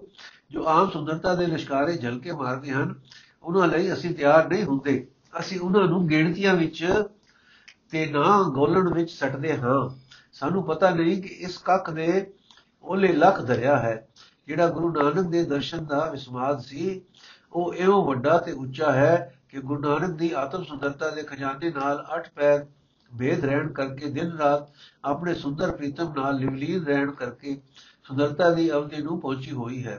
ਜੋ 0.51 0.65
ਆਮ 0.67 0.89
ਸੁੰਦਰਤਾ 0.89 1.35
ਦੇ 1.35 1.47
ਨਿਸ਼ਕਾਰੇ 1.47 1.97
ਝਲਕੇ 1.97 2.31
ਮਾਰਦੇ 2.33 2.71
ਹਨ, 2.71 2.95
ਉਹਨਾਂ 3.43 3.67
ਲਈ 3.67 3.93
ਅਸੀਂ 3.93 4.15
ਤਿਆਰ 4.15 4.49
ਨਹੀਂ 4.49 4.63
ਹੁੰਦੇ। 4.63 5.07
ਅਸੀਂ 5.39 5.59
ਉਹਨਾਂ 5.59 5.87
ਨੂੰ 5.87 6.05
ਗਿਣਤੀਆਂ 6.07 6.55
ਵਿੱਚ 6.55 6.85
ਤੇ 7.91 8.05
ਨਾ 8.05 8.43
ਗੋਲਣ 8.53 8.93
ਵਿੱਚ 8.93 9.11
ਸੱਟਦੇ 9.11 9.57
ਹਾਂ। 9.57 9.89
ਸਾਨੂੰ 10.39 10.63
ਪਤਾ 10.63 10.89
ਨਹੀਂ 10.89 11.21
ਕਿ 11.21 11.29
ਇਸ 11.29 11.57
ਕੱਖ 11.57 11.89
ਦੇ 11.89 12.33
ਉਹਲੇ 12.83 13.13
ਲੱਖ 13.13 13.41
ਦਰਿਆ 13.41 13.77
ਹੈ। 13.77 14.07
ਜਿਹੜਾ 14.47 14.67
ਗੁਰੂ 14.67 14.91
ਨਾਨਕ 14.91 15.29
ਦੇ 15.29 15.43
ਦਰਸ਼ਨ 15.43 15.85
ਦਾ 15.85 16.09
ਵਿਸਮਾਦ 16.11 16.59
ਸੀ, 16.59 17.01
ਉਹ 17.53 17.73
ਇਹੋ 17.73 18.05
ਵੱਡਾ 18.05 18.37
ਤੇ 18.37 18.51
ਉੱਚਾ 18.51 18.91
ਹੈ 18.91 19.33
ਕਿ 19.49 19.59
ਗੁਰੂ 19.59 19.81
ਨਾਨਕ 19.81 20.17
ਦੀ 20.17 20.31
ਆਤਮ 20.31 20.63
ਸੁੰਦਰਤਾ 20.63 21.09
ਦੇ 21.09 21.23
ਖਜ਼ਾਨੇ 21.23 21.69
ਨਾਲ 21.69 22.05
ਅੱਠ 22.15 22.29
ਪੈਰ 22.35 22.65
ਭੇਦ 23.19 23.45
ਰਹਿਣ 23.45 23.73
ਕਰਕੇ 23.73 24.09
ਦਿਨ 24.09 24.31
ਰਾਤ 24.37 24.69
ਆਪਣੇ 25.05 25.33
ਸੁੰਦਰ 25.33 25.71
ਪ੍ਰੀਤਮ 25.71 26.13
ਨਾਲ 26.15 26.35
ਲਿਵਲੀਨ 26.35 26.85
ਰਹਿਣ 26.85 27.11
ਕਰਕੇ 27.11 27.61
ਸੁੰਦਰਤਾ 28.03 28.49
ਦੀ 28.49 28.71
ਅਵਧੀ 28.71 29.01
ਨੂੰ 29.01 29.19
ਪਹੁੰਚੀ 29.21 29.51
ਹੋਈ 29.51 29.85
ਹੈ। 29.85 29.97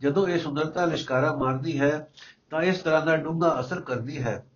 ਜਦੋਂ 0.00 0.28
ਇਹ 0.28 0.38
ਸੁੰਦਰਤਾ 0.38 0.84
ਲਿਸ਼ਕਾਰਾ 0.84 1.34
ਮਾਰਦੀ 1.36 1.80
ਹੈ, 1.80 2.08
ਤਾਂ 2.50 2.62
ਇਸ 2.62 2.78
ਤਰ੍ਹਾਂ 2.78 3.06
ਦਾ 3.06 3.16
ਡੂੰਘਾ 3.16 3.56
ਅਸਰ 3.60 3.80
ਕਰਦੀ 3.80 4.22
ਹੈ। 4.22 4.46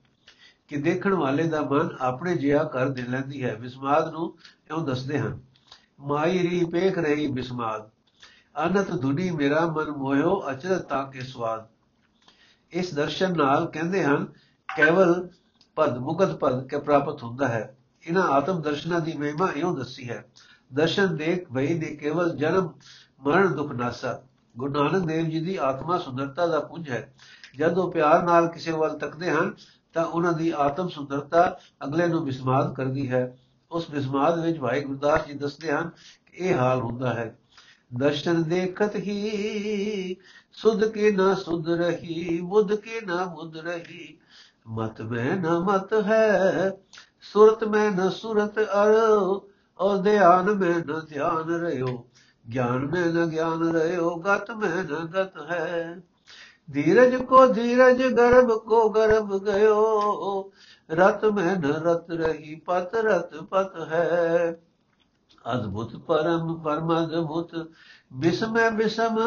ਕਿ 0.68 0.76
ਦੇਖਣ 0.76 1.14
ਵਾਲੇ 1.14 1.46
ਦਾ 1.48 1.60
ਮਨ 1.62 1.88
ਆਪਣੇ 2.00 2.36
ਜਿਹਾ 2.36 2.62
ਕਰ 2.64 2.88
ਦੇ 2.88 3.02
ਲੈਂਦੀ 3.02 3.42
ਹੈ। 3.44 3.54
ਵਿਸਮਾਦ 3.54 4.12
ਨੂੰ 4.12 4.26
ਇਉਂ 4.70 4.84
ਦੱਸਦੇ 4.86 5.18
ਹਨ, 5.18 5.38
ਮਾਈ 6.00 6.38
ਰੀ 6.40 6.64
ਪੇਖ 6.64 6.98
ਰਹੀ 6.98 7.26
ਬਿਸਮਾਦ, 7.26 7.88
ਅਨਤ 8.56 8.90
ਧੁਨੀ 9.00 9.30
ਮੇਰਾ 9.30 9.66
ਮਨ 9.66 9.90
ਮੋਹਿਓ 9.92 10.42
ਅਚਰਤ 10.50 10.82
ਤਾਂ 10.82 11.04
ਕੇ 11.12 11.20
ਸਵਾਦ। 11.22 11.66
ਇਸ 12.72 12.94
ਦਰਸ਼ਨ 12.94 13.36
ਨਾਲ 13.36 13.66
ਕਹਿੰਦੇ 13.66 14.04
ਹਨ, 14.04 14.26
ਕੇਵਲ 14.68 15.28
ਪਦ, 15.76 15.98
ਮੁਕਤ 15.98 16.34
ਪਦ 16.34 16.66
ਕੇ 16.66 16.78
ਪ੍ਰਾਪਤ 16.78 17.22
ਹੁੰਦਾ 17.22 17.48
ਹੈ। 17.48 17.76
ਇਹਨਾਂ 18.04 18.22
ਆਤਮ 18.22 18.60
ਦਰਸ਼ਨਾਂ 18.62 19.00
ਦੀ 19.00 19.12
ਮਹਿਮਾ 19.12 19.48
ਇਉਂ 19.56 19.74
ਦੱਸੀ 19.76 20.08
ਹੈ, 20.08 20.24
ਦਰਸ਼ਨ 20.74 21.16
ਦੇਖ 21.16 21.52
ਭਈ 21.52 21.78
ਦੇ 21.78 21.94
ਕੇਵਲ 21.96 22.36
ਜਨਮ, 22.36 22.72
ਮਰਨ 23.20 23.54
ਦੁਖ 23.54 23.72
ਨਾਸਾ। 23.72 24.20
ਗੁਰੂ 24.54 24.72
ਨਾਨਕ 24.72 25.06
ਦੇਵ 25.06 25.26
ਜੀ 25.26 25.40
ਦੀ 25.40 25.56
ਆਤਮਾ 25.56 25.98
ਸੁੰਦਰਤਾ 25.98 26.46
ਦਾ 26.46 26.60
ਪੁੰਜ 26.60 26.90
ਹੈ। 26.90 27.12
ਜਦ 27.56 27.78
ਉਹ 27.78 27.90
ਪਿਆਰ 27.92 28.22
ਨਾਲ 28.22 28.48
ਕਿਸੇ 28.48 28.72
ਵੱਲ 28.72 28.98
ਤੱਕਦੇ 28.98 29.30
ਹਨ 29.30 29.52
ਤਾਂ 29.96 30.04
ਉਹਨਾਂ 30.04 30.32
ਦੀ 30.32 30.50
ਆਤਮ 30.50 30.88
ਸੁੰਦਰਤਾ 30.88 31.58
ਅਗਲੇ 31.84 32.06
ਨੂੰ 32.06 32.24
ਬਿਸਮਾਦ 32.24 32.74
ਕਰਦੀ 32.74 33.10
ਹੈ। 33.10 33.36
ਉਸ 33.70 33.90
ਬਿਸਮਾਦ 33.90 34.38
ਵਿੱਚ 34.40 34.58
ਭਾਈ 34.58 34.80
ਗੁਰਦਾਸ 34.80 35.26
ਜੀ 35.26 35.32
ਦੱਸਦੇ 35.32 35.72
ਹਨ 35.72 35.90
ਕਿ 36.26 36.44
ਇਹ 36.44 36.54
ਹਾਲ 36.54 36.80
ਹੁੰਦਾ 36.80 37.14
ਹੈ। 37.14 37.38
ਦਰਸ਼ਨ 37.98 38.42
ਦੇਖਤ 38.42 38.96
ਹੀ, 38.96 40.16
ਸੁਧ 40.52 40.84
ਕੇ 40.84 41.10
ਨਾ 41.10 41.34
ਸੁਧ 41.34 41.68
ਰਹੀ, 41.68 42.40
ਬੁੱਧ 42.40 42.74
ਕੇ 42.74 43.00
ਨਾ 43.00 43.24
ਬੁੱਧ 43.24 43.56
ਰਹੀ। 43.56 44.18
ਮਤ 44.68 45.00
ਮੈਂ 45.02 45.36
ਨਾ 45.36 45.58
ਮਤ 45.58 45.92
ਹੈ, 46.06 46.70
ਸੁਰਤ 47.32 47.64
ਮੈਂ 47.64 47.90
ਨਾ 47.90 48.08
ਸੁਰਤ 48.10 48.58
ਅਰ, 48.58 48.94
ਔਰ 49.78 49.96
ਧਿਆਨ 49.96 50.52
ਮੈਂ 50.54 50.74
ਨਾ 50.86 51.00
ਧਿਆਨ 51.08 51.54
ਰਿਓ 51.54 52.06
ਗਿਆਨ 52.52 52.86
ਮੈਂ 52.86 53.06
ਨਾ 53.06 53.26
ਗਿਆਨ 53.26 53.62
ਰਿਓ 53.76 54.16
ਗਤ 54.16 54.50
ਮੈਂ 54.50 54.84
ਨਾ 54.84 55.04
ਗਤ 55.04 55.50
ਹੈ। 55.50 56.00
ਧੀਰਜ 56.72 57.16
ਕੋ 57.22 57.46
ਧੀਰਜ 57.46 58.02
ਗਰਭ 58.02 58.50
ਕੋ 58.50 58.88
ਗਰਭ 58.88 59.44
ਗਇਓ। 59.44 60.52
ਰਤ 60.90 61.24
ਮੈਂ 61.24 61.56
ਨ 61.56 61.64
ਰਤ 61.64 62.10
ਰਹੀ, 62.10 62.54
ਪਤ 62.54 62.94
ਰਤ 62.94 63.34
ਪਤ 63.36 63.92
ਹੈ। 63.92 64.56
ਅਦਭੁਤ 65.54 65.96
ਪਰਮ 65.96 66.54
ਪਰਮ 66.54 67.04
ਅਦਭੁਤ 67.04 67.68
ਬਿਸਮੈ 68.12 68.70
ਬਿਸਮ, 68.70 69.18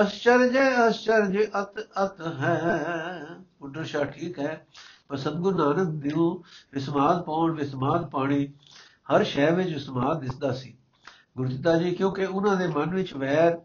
ਅਸ਼ਚਰਜ 0.00 0.56
ਅਸ਼ਚਰਜ 0.88 1.36
ਅਤ 1.62 1.80
ਅਤ 2.04 2.20
ਹੈ। 2.20 3.26
ਪੁੱਤਰ 3.58 3.84
ਸ਼ਾ 3.84 4.04
ਠੀਕ 4.04 4.38
ਹੈ। 4.38 4.66
ਪਰ 5.08 5.16
ਸਤਗੁਰ 5.16 5.54
ਨਾਨਕ 5.54 5.88
ਦਿਉ 5.88 6.42
ਵਿਸਮਾਦ 6.72 7.22
ਪਾਉਣ 7.22 7.52
ਵਿਸਮਾਦ 7.52 8.10
ਪਾਣੀ, 8.10 8.52
ਹਰ 9.14 9.24
ਸ਼ੈ 9.24 9.50
ਵਿੱਚ 9.50 9.72
ਵਿਸਮਾਦ 9.72 10.20
ਦਿਸਦਾ 10.20 10.52
ਸੀ। 10.52 10.76
ਗੁਰਦਿੱਤਾ 11.36 11.76
ਜੀ, 11.76 11.94
ਕਿਉਂਕਿ 11.94 12.24
ਉਹਨਾਂ 12.24 12.56
ਦੇ 12.56 12.66
ਮਨ 12.66 12.94
ਵਿੱਚ 12.94 13.14
ਵੈਰ 13.14 13.60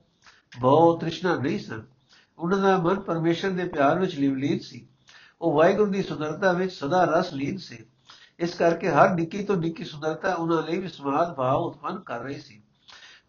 ਬਹੁ 0.60 0.97
ਤ੍ਰਿਸ਼ਨਾ 0.97 1.36
ਨਹੀਂ 1.36 1.60
ਸਨ। 1.60 1.84
ਉਹਨਾਂ 2.41 2.58
ਦਾ 2.58 2.77
ਮਨ 2.77 2.99
ਪਰਮੇਸ਼ਰ 2.99 3.49
ਦੇ 3.49 3.65
ਪਿਆਰ 3.65 3.99
ਵਿੱਚ 3.99 4.15
ਲਿਵਲੀਨ 4.15 4.60
ਸੀ। 4.60 4.88
ਉਹ 5.41 5.54
ਵਾਹਿਗੁਰੂ 5.54 5.91
ਦੀ 5.91 6.04
ਸੁੰਦਰਤਾ 6.04 6.51
ਵਿੱਚ 6.51 6.73
ਸਦਾ 6.73 7.04
ਰਸ 7.04 7.34
ਲੀਨ 7.34 7.58
ਸੀ। 7.58 7.86
ਇਸ 8.39 8.54
ਕਰਕੇ 8.54 8.89
ਹਰ 8.89 9.13
ਨਿੱਕੀ 9.13 9.43
ਤੋਂ 9.43 9.56
ਨਿੱਕੀ 9.56 9.84
ਸੁੰਦਰਤਾ 9.84 10.34
ਉਹਨਾਂ 10.34 10.63
ਲਈ 10.63 10.77
ਵਿਸਮਾਦ 10.77 11.34
ਭਾਵ 11.34 11.58
ਉਤਪੰਨ 11.58 11.99
ਕਰ 11.99 12.19
ਰਹੀ 12.19 12.39
ਸੀ। 12.39 12.62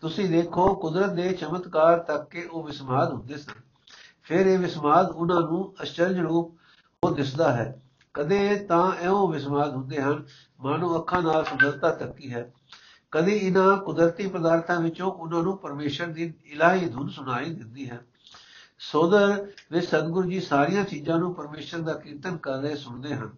ਤੁਸੀਂ 0.00 0.28
ਦੇਖੋ, 0.28 0.74
ਕੁਦਰਤ 0.74 1.12
ਦੇ 1.12 1.32
ਚਮਤਕਾਰ 1.32 1.98
ਤੱਕ 1.98 2.30
ਕੇ 2.30 2.44
ਉਹ 2.44 2.64
ਵਿਸਮਾਦ 2.64 3.12
ਹੁੰਦੇ 3.12 3.36
ਸਨ। 3.36 3.60
ਫਿਰ 4.22 4.46
ਇਹ 4.46 4.58
ਵਿਸਮਾਦ 4.58 5.10
ਉਹਨਾਂ 5.10 5.40
ਨੂੰ 5.40 5.74
ਅਚਰਜ 5.82 6.18
ਰੂਪ 6.18 6.54
ਉਹ 7.04 7.14
ਦਿਸਦਾ 7.14 7.52
ਹੈ। 7.52 7.82
ਕਦੇ 8.14 8.56
ਤਾਂ 8.56 8.92
ਐਉਂ 8.92 9.28
ਵਿਸਮਾਦ 9.28 9.74
ਹੁੰਦੇ 9.74 10.02
ਹਨ, 10.02 10.24
ਮਾਨੋ 10.60 10.98
ਅੱਖਾਂ 10.98 11.22
ਨਾਲ 11.22 11.44
ਸੁੰਦਰਤਾ 11.44 11.90
ਤੱਕੀ 11.90 12.32
ਹੈ। 12.32 12.52
ਕਦੇ 13.10 13.36
ਇਹਨਾਂ 13.36 13.76
ਕੁਦਰਤੀ 13.76 14.28
ਪਦਾਰਥਾਂ 14.28 14.80
ਵਿੱਚੋਂ 14.80 15.12
ਉਹਨਾਂ 15.12 15.42
ਨੂੰ 15.42 15.58
ਪਰਮੇਸ਼ਰ 15.58 16.06
ਦੀ 16.06 16.34
ਇਲਾਹੀ 16.44 16.88
ਧੁਨ 16.88 17.08
ਸੁਣਾਈ 17.08 17.54
ਦਿੰਦੀ 17.54 17.90
ਹੈ। 17.90 18.00
ਸੋਦਰ 18.90 19.46
ਵੇ 19.72 19.80
ਸਤਿਗੁਰੂ 19.80 20.30
ਜੀ 20.30 20.40
ਸਾਰੀਆਂ 20.40 20.84
ਚੀਜ਼ਾਂ 20.84 21.18
ਨੂੰ 21.18 21.34
ਪਰਮੇਸ਼ਰ 21.34 21.78
ਦਾ 21.78 21.92
ਕੀਰਤਨ 21.92 22.36
ਕਰ 22.36 22.58
ਰਹੇ 22.58 22.76
ਸੁਣਦੇ 22.76 23.14
ਹਨ। 23.14 23.30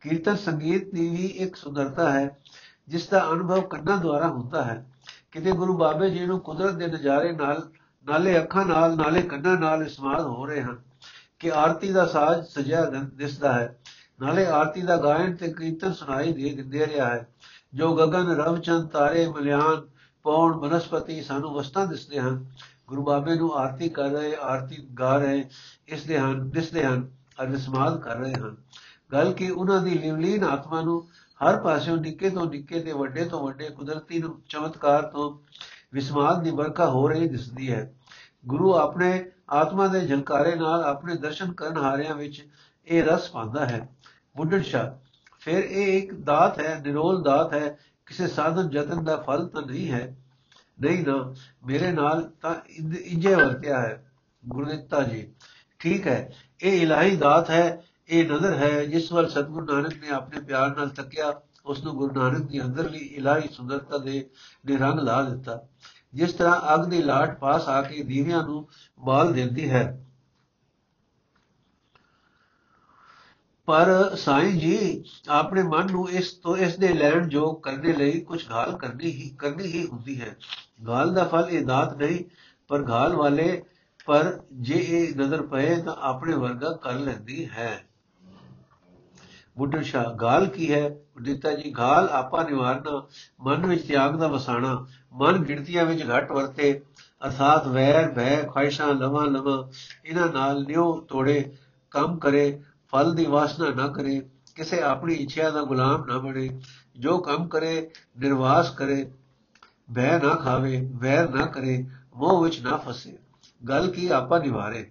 ਕੀਰਤਨ 0.00 0.36
ਸੰਗੀਤ 0.36 0.94
ਦੀ 0.94 1.08
ਵੀ 1.08 1.26
ਇੱਕ 1.26 1.56
ਸੁੰਦਰਤਾ 1.56 2.10
ਹੈ, 2.12 2.38
ਜਿਸ 2.88 3.08
ਦਾ 3.08 3.30
ਅਨੁਭਵ 3.30 3.60
ਕੰਨਾਂ 3.60 3.98
ਦੁਆਰਾ 3.98 4.28
ਹੁੰਦਾ 4.28 4.64
ਹੈ। 4.64 4.86
ਕਿਤੇ 5.32 5.52
ਗੁਰੂ 5.52 5.76
ਬਾਬੇ 5.76 6.10
ਜੀ 6.10 6.26
ਨੂੰ 6.26 6.40
ਕੁਦਰਤ 6.40 6.74
ਦੇ 6.74 6.86
ਨਜ਼ਾਰੇ 6.86 7.32
ਨਾਲ, 7.32 7.70
ਨਾਲੇ 8.04 8.38
ਅੱਖਾਂ 8.38 8.66
ਨਾਲ, 8.66 8.96
ਨਾਲੇ 8.96 9.22
ਕੰਨਾਂ 9.22 9.56
ਨਾਲ 9.56 9.82
ਇਸਮਾਲ 9.82 10.22
ਹੋ 10.22 10.46
ਰਹੇ 10.46 10.62
ਹਨ 10.62 10.78
ਕਿ 11.38 11.52
ਆਰਤੀ 11.52 11.92
ਦਾ 11.92 12.06
ਸਾਜ਼ 12.06 12.46
ਸਜਿਆ 12.46 12.84
ਦਿਸਦਾ 13.14 13.52
ਹੈ। 13.52 13.78
ਨਾਲੇ 14.20 14.46
ਆਰਤੀ 14.46 14.82
ਦਾ 14.82 14.96
ਗਾਇਨ 14.96 15.36
ਤੇ 15.36 15.52
ਕੀਰਤਨ 15.52 15.92
ਸੁਣਾਈ 15.92 16.32
ਦੇ, 16.32 16.54
ਦਿੰਦੇ 16.54 16.86
ਰਿਹਾ 16.86 17.06
ਹੈ। 17.06 17.28
ਜੋ 17.74 17.96
ਗगन 17.96 18.26
ਰਵਚੰਦ 18.26 18.88
ਤਾਰੇ, 18.88 19.28
ਮਲਿਆਨ, 19.28 19.88
ਪੌਣ, 20.22 20.52
ਬਨਸਪਤੀ 20.52 21.22
ਸਾਨੂੰ 21.22 21.54
ਵਸਤਾਂ 21.54 21.86
ਦਿਸਦੇ 21.86 22.20
ਹਨ। 22.20 22.46
ਗੁਰੂ 22.88 23.02
ਬਾਬੇ 23.02 23.34
ਨੂੰ 23.34 23.54
ਆਰਤੀ 23.54 23.88
ਕਰ 23.88 24.10
ਰਹੇ, 24.10 24.36
ਆਰਤੀ 24.40 24.86
ਗਾ 24.98 25.16
ਰਹੇ, 25.16 25.44
ਇਸ 25.88 26.04
ਦੇ 26.04 26.18
ਹਨ 26.18 26.50
ਦਿਸਦੇ 26.50 26.84
ਹਨ 26.84 27.10
ਅਰ 27.42 27.46
ਵਿਸਮਾਦ 27.46 28.00
ਕਰ 28.00 28.16
ਰਹੇ 28.16 28.34
ਹਨ। 28.34 28.56
ਗੱਲ 29.12 29.32
ਕਿ 29.32 29.50
ਉਹਨਾਂ 29.50 29.80
ਦੀ 29.82 29.98
ਲਿਵਲੀਨ 29.98 30.44
ਆਤਮਾ 30.44 30.80
ਨੂੰ 30.80 31.08
ਹਰ 31.40 31.60
ਪਾਸਿਓਂ 31.60 31.96
ਨਿੱਕੇ 31.96 32.30
ਤੋਂ 32.30 32.46
ਨਿੱਕੇ 32.46 32.80
ਤੇ 32.80 32.92
ਵੱਡੇ 32.92 33.24
ਤੋਂ 33.24 33.46
ਵੱਡੇ 33.46 33.70
ਕੁਦਰਤੀ 33.70 34.22
ਚਮਤਕਾਰ 34.48 35.02
ਤੋਂ 35.02 35.38
ਵਿਸਮਾਦ 35.92 36.42
ਦੀ 36.42 36.50
ਵਰਖਾ 36.50 36.86
ਹੋ 36.86 37.08
ਰਹੀ 37.08 37.28
ਦਿਸਦੀ 37.28 37.72
ਹੈ। 37.72 37.94
ਗੁਰੂ 38.46 38.74
ਆਪਣੇ 38.74 39.30
ਆਤਮਾ 39.50 39.86
ਦੇ 39.86 40.06
ਝਲਕਾਰੇ 40.06 40.54
ਨਾਲ 40.54 40.84
ਆਪਣੇ 40.84 41.14
ਦਰਸ਼ਨ 41.14 41.52
ਕਰਨ 41.52 41.76
ਹਾਰਿਆਂ 41.76 42.14
ਵਿੱਚ 42.14 42.48
ਇਹ 42.86 43.04
ਰਸ 43.04 43.30
ਪਾਉਂਦਾ 43.30 43.66
ਹੈ। 43.66 43.88
ਬੁੱਢਣ 44.36 44.62
ਸ਼ਾ 44.62 44.98
ਫਿਰ 45.40 45.58
ਇਹ 45.58 45.98
ਇੱਕ 45.98 46.14
ਦਾਤ 46.14 46.60
ਹੈ, 46.60 46.80
ਨਿਰੋਲ 46.86 47.22
ਦਾਤ 47.22 47.52
ਹੈ, 47.52 47.78
ਕਿਸੇ 48.06 48.26
ਸਾਧਨ, 48.26 48.68
ਯਤਨ 48.72 49.04
ਦਾ 49.04 49.16
ਫਲ 49.16 49.46
ਤਾਂ 49.46 49.62
ਨਹੀਂ 49.62 49.92
ਹੈ। 49.92 50.16
ਨਹੀਂ 50.80 51.04
ਨਾ, 51.06 51.34
ਮੇਰੇ 51.66 51.92
ਨਾਲ 51.92 52.30
ਤਾਂ 52.42 52.54
ਇੰਜੇ 53.04 53.34
ਵਰਤਿਆ 53.34 53.80
ਹੈ 53.80 54.12
ਗੁਰਦਿੱਤਾ 54.48 55.02
ਜੀ। 55.02 55.32
ਠੀਕ 55.78 56.06
ਹੈ, 56.06 56.32
ਇਹ 56.60 56.82
ਇਲਾਹੀ 56.82 57.16
ਦਾਤ 57.16 57.50
ਹੈ, 57.50 57.82
ਇਹ 58.08 58.28
ਨਜ਼ਰ 58.28 58.54
ਹੈ, 58.54 58.84
ਜਿਸ 58.84 59.12
ਵੱਲ 59.12 59.28
ਸਤਿਗੁਰੂ 59.28 59.66
ਨਾਨਕ 59.66 59.94
ਨੇ 59.94 60.08
ਆਪਣੇ 60.08 60.40
ਪਿਆਰ 60.40 60.76
ਨਾਲ 60.76 60.88
ਤੱਕਿਆ 60.88 61.40
ਉਸ 61.66 61.84
ਨੂੰ 61.84 61.96
ਗੁਰੂ 61.96 62.14
ਨਾਨਕ 62.14 62.46
ਦੀ 62.46 62.62
ਅੰਦਰਲੀ 62.62 62.98
ਇਲਾਹੀ 62.98 63.48
ਸੁੰਦਰਤਾ 63.52 63.98
ਦੇ 63.98 64.30
ਦੇ 64.66 64.76
ਰੰਗ 64.76 65.00
ਲਾ 65.00 65.22
ਦਿੱਤਾ। 65.22 65.62
ਜਿਸ 66.14 66.32
ਤਰ੍ਹਾਂ 66.32 66.74
ਅੱਗ 66.74 66.88
ਦੀ 66.88 67.02
ਲਾਟ 67.02 67.38
ਪਾਸ 67.38 67.68
ਆ 67.68 67.82
ਕੇ 67.82 68.02
ਦੀਵਿਆਂ 68.02 68.42
ਨੂੰ 68.42 68.68
ਬਾਲ 69.00 69.32
ਦਿੰਦੀ 69.32 69.70
ਹੈ 69.70 70.05
ਪਰ 73.66 74.16
ਸਾਈਂ 74.16 74.52
ਜੀ, 74.52 75.04
ਆਪਣੇ 75.28 75.62
ਮਨ 75.62 75.90
ਨੂੰ 75.90 76.10
ਇਸ 76.10 76.32
ਤੋਂ, 76.32 76.56
ਇਸ 76.56 76.76
ਦੇ 76.76 76.88
ਲੈਣ 76.88 77.28
ਜੋ 77.28 77.52
ਕਰਨ 77.52 77.80
ਲਈ 77.80 78.20
ਕੁਝ 78.20 78.44
ਘਾਲ 78.50 78.76
ਕਰਨੀ 78.76 79.04
ਹੀ 79.04 79.36
ਕਰਨੀ 79.38 79.64
ਹੀ 79.64 79.86
ਹੁੰਦੀ 79.86 80.20
ਹੈ। 80.20 80.36
ਗਾਲ 80.86 81.14
ਦਾ 81.14 81.24
ਫਲ 81.24 81.48
ਇਹ 81.50 81.66
ਦਾਤ 81.66 81.96
ਨਹੀਂ, 81.96 82.24
ਪਰ 82.68 82.82
ਗਾਲ 82.82 83.16
ਵਾਲੇ, 83.16 83.62
ਪਰ 84.06 84.40
ਜੇ 84.52 84.74
ਇਹ 84.74 85.14
ਨਜ਼ਰ 85.16 85.42
ਪਏ 85.42 85.82
ਤਾਂ 85.82 85.94
ਆਪਣੇ 86.00 86.34
ਵਰਗਾ 86.34 86.72
ਕਰ 86.72 86.92
ਲੈਂਦੀ 86.92 87.48
ਹੈ। 87.48 87.86
ਬੁੱਢਾ 89.58 89.82
ਸ਼ਾ 89.82 90.04
ਗਾਲ 90.04 90.46
ਕੀ 90.46 90.72
ਹੈ? 90.72 90.96
ਦਿੱਤਾ 91.22 91.52
ਜੀ 91.52 91.70
ਗਾਲ 91.70 92.08
ਆਪਾ 92.08 92.42
ਨਿਵਾਰਨਾ, 92.42 93.06
ਮਨ 93.40 93.66
ਵਿੱਚ 93.66 93.86
ਤਿਆਗ 93.88 94.16
ਦਾ 94.16 94.28
ਵਸਾਣਾ, 94.28 94.86
ਮਨ 95.12 95.38
ਗਿਣਤੀਆਂ 95.38 95.84
ਵਿੱਚ 95.84 96.02
ਘਟ 96.02 96.32
ਵਰਤੇ, 96.32 96.82
ਅਰਥਾਤ 97.26 97.66
ਵੈਰ, 97.66 98.12
ਭੈ 98.12 98.42
ਖਾਇਸ਼ਾਂ 98.42 98.94
ਲਵਾ 98.94 99.24
ਲਵਾ, 99.24 99.70
ਇਹਨਾਂ 100.04 100.28
ਨਾਲ 100.28 100.64
ਨਿਉ 100.64 101.00
ਤੋੜੇ, 101.00 101.52
ਕੰਮ 101.90 102.18
ਕਰੇ 102.18 102.62
ਫਲ 102.96 103.14
ਦੀ 103.14 103.26
ਵਾਸਨਾ 103.26 103.70
ਨਾ 103.70 103.88
ਕਰੇ, 103.88 104.20
ਕਿਸੇ 104.54 104.80
ਆਪਣੀ 104.80 105.14
ਇੱਛਾ 105.14 105.50
ਦਾ 105.50 105.62
ਗੁਲਾਮ 105.62 106.04
ਨਾ 106.04 106.18
ਬਣੇ, 106.18 106.60
ਜੋ 106.96 107.18
ਕੰਮ 107.18 107.48
ਕਰੇ, 107.48 107.90
ਨਿਰਵਾਸ 108.18 108.70
ਕਰੇ 108.70 109.10
ਬਹਿ 109.90 110.18
ਨਾ 110.18 110.34
ਖਾਵੇ, 110.34 110.90
ਵੈਰ 110.92 111.28
ਨਾ 111.28 111.46
ਕਰੇ, 111.46 111.86
ਮੋਹ 112.16 112.44
ਵਿੱਚ 112.44 112.60
ਨਾ 112.60 112.76
ਫਸੇ। 112.76 113.18
ਗੱਲ 113.68 113.90
ਕੀ 113.90 114.08
ਆਪਾ 114.08 114.38
ਨਿਵਾਰੇ? 114.38 114.90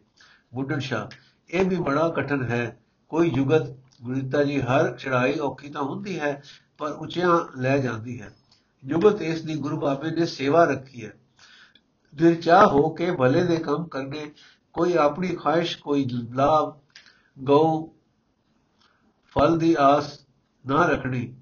ਬੁੱਢਣ 0.54 0.80
ਸ਼ਾ 0.80 1.10
ਇਹ 1.50 1.66
ਵੀ 1.66 1.76
ਬੜਾ 1.76 2.10
ਕਠਨ 2.10 2.44
ਹੈ। 2.44 2.80
ਕੋਈ 3.10 3.30
ਜੁਗਤ, 3.30 3.76
ਗੁਰਤਾ 4.04 4.44
ਜੀ, 4.44 4.62
ਹਰ 4.62 4.92
ਚੜਾਈ 4.92 5.40
ਔਖੀ 5.40 5.70
ਤਾਂ 5.70 5.82
ਹੁੰਦੀ 5.82 6.20
ਹੈ, 6.20 6.44
ਪਰ 6.78 6.92
ਉੱਚਿਆਂ 6.92 7.62
ਲੈ 7.62 7.78
ਜਾਂਦੀ 7.78 8.22
ਹੈ। 8.22 8.36
ਜੁਗਤ 8.86 9.22
ਇਸ 9.22 9.42
ਦੀ 9.42 9.56
ਗੁਰੂ 9.56 9.80
ਬਾਬੇ 9.80 10.12
ਨੇ 10.12 10.26
ਸੇਵਾ 10.26 10.64
ਰੱਖੀ 10.64 11.06
ਹੈ। 11.06 11.14
ਦਿਲ 12.16 12.36
ਚਾਹ 12.36 12.68
ਹੋ 12.68 12.90
ਕੇ 12.90 13.12
ਭਲੇ 13.12 13.44
ਦੇ 13.44 13.58
ਕੰਮ 13.58 13.88
ਕਰਨੇ, 13.88 14.32
ਕੋਈ 14.74 14.94
ਆਪਣੀ 14.94 15.28
ਖਾਹਿਸ਼, 15.28 15.78
ਕੋਈ 15.78 16.10
ਲਾਭ 16.34 16.80
ਗਉ 17.40 17.95
ਫਲ 19.36 19.58
ਦੀ 19.60 19.76
ਆਸ 19.80 20.20
ਨਾ 20.66 20.86
ਰੱਖਣੀ 20.86 21.34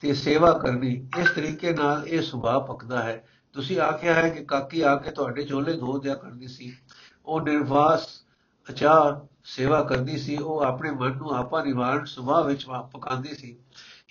ਤੇ 0.00 0.14
ਸੇਵਾ 0.14 0.52
ਕਰਨੀ, 0.58 0.92
ਇਸ 1.18 1.30
ਤਰੀਕੇ 1.30 1.72
ਨਾਲ 1.72 2.06
ਇਹ 2.06 2.22
ਸੁਭਾਅ 2.22 2.58
ਪੱਕਦਾ 2.58 3.02
ਹੈ। 3.02 3.24
ਤੁਸੀਂ 3.54 3.78
ਆਖਿਆ 3.80 4.14
ਹੈ 4.14 4.28
ਕਿ 4.28 4.44
ਕਾਕੀ 4.44 4.80
ਆ 4.80 4.94
ਕੇ 4.96 5.10
ਤੁਹਾਡੇ 5.10 5.44
ਝੋਲੇ 5.44 5.76
ਧੋ 5.76 5.98
ਦਿਆ 5.98 6.14
ਕਰਦੀ 6.14 6.48
ਸੀ। 6.48 6.72
ਉਹ 7.26 7.40
ਨਿਰਵਾਸ, 7.40 8.06
ਅਚਾਰ 8.66 9.20
ਸੇਵਾ 9.44 9.82
ਕਰਦੀ 9.82 10.18
ਸੀ। 10.18 10.36
ਉਹ 10.36 10.60
ਆਪਣੇ 10.60 10.90
ਮਨ 10.90 11.16
ਨੂੰ 11.16 11.34
ਆਪਾ 11.36 11.62
ਨਿਵਾਰਨ 11.64 12.04
ਸੁਭਾਅ 12.04 12.42
ਵਿੱਚ 12.42 12.64
ਪਕਾਉਂਦੀ 12.66 13.34
ਸੀ 13.34 13.56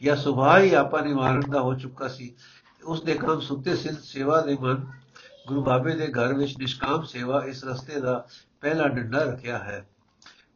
ਜਾਂ 0.04 0.15
ਸੁਭਾਅ 0.15 0.60
ਹੀ 0.60 0.74
ਆਪਾ 0.74 1.02
ਨਿਵਾਰਨ 1.02 1.50
ਦਾ 1.52 1.62
ਹੋ 1.62 1.74
ਚੁੱਕਾ 1.76 2.08
ਸੀ। 2.08 2.36
ਉਸ 2.84 3.04
ਦੇ 3.04 3.13
ਕੰਮ 3.13 3.39
ਸੁੱਤੇ 3.39 3.76
ਸਿਲ 3.76 3.95
ਸੇਵਾ 4.04 4.41
ਦੇ 4.41 4.58
ਮਨ, 4.62 4.86
ਗੁਰੂ 5.47 5.63
ਬਾਬੇ 5.63 5.95
ਦੇ 5.95 6.08
ਘਰ 6.08 6.34
ਵਿੱਚ 6.34 6.58
ਨਿਸ਼ਕਾਮ 6.58 7.04
ਸੇਵਾ 7.04 7.43
ਇਸ 7.45 7.63
ਰਸਤੇ 7.63 8.00
ਦਾ 8.02 8.26
ਪਹਿਲਾ 8.62 8.88
ਡੰਡਾ 8.88 9.24
ਰੱਖਿਆ 9.24 9.58
ਹੈ। 9.60 9.88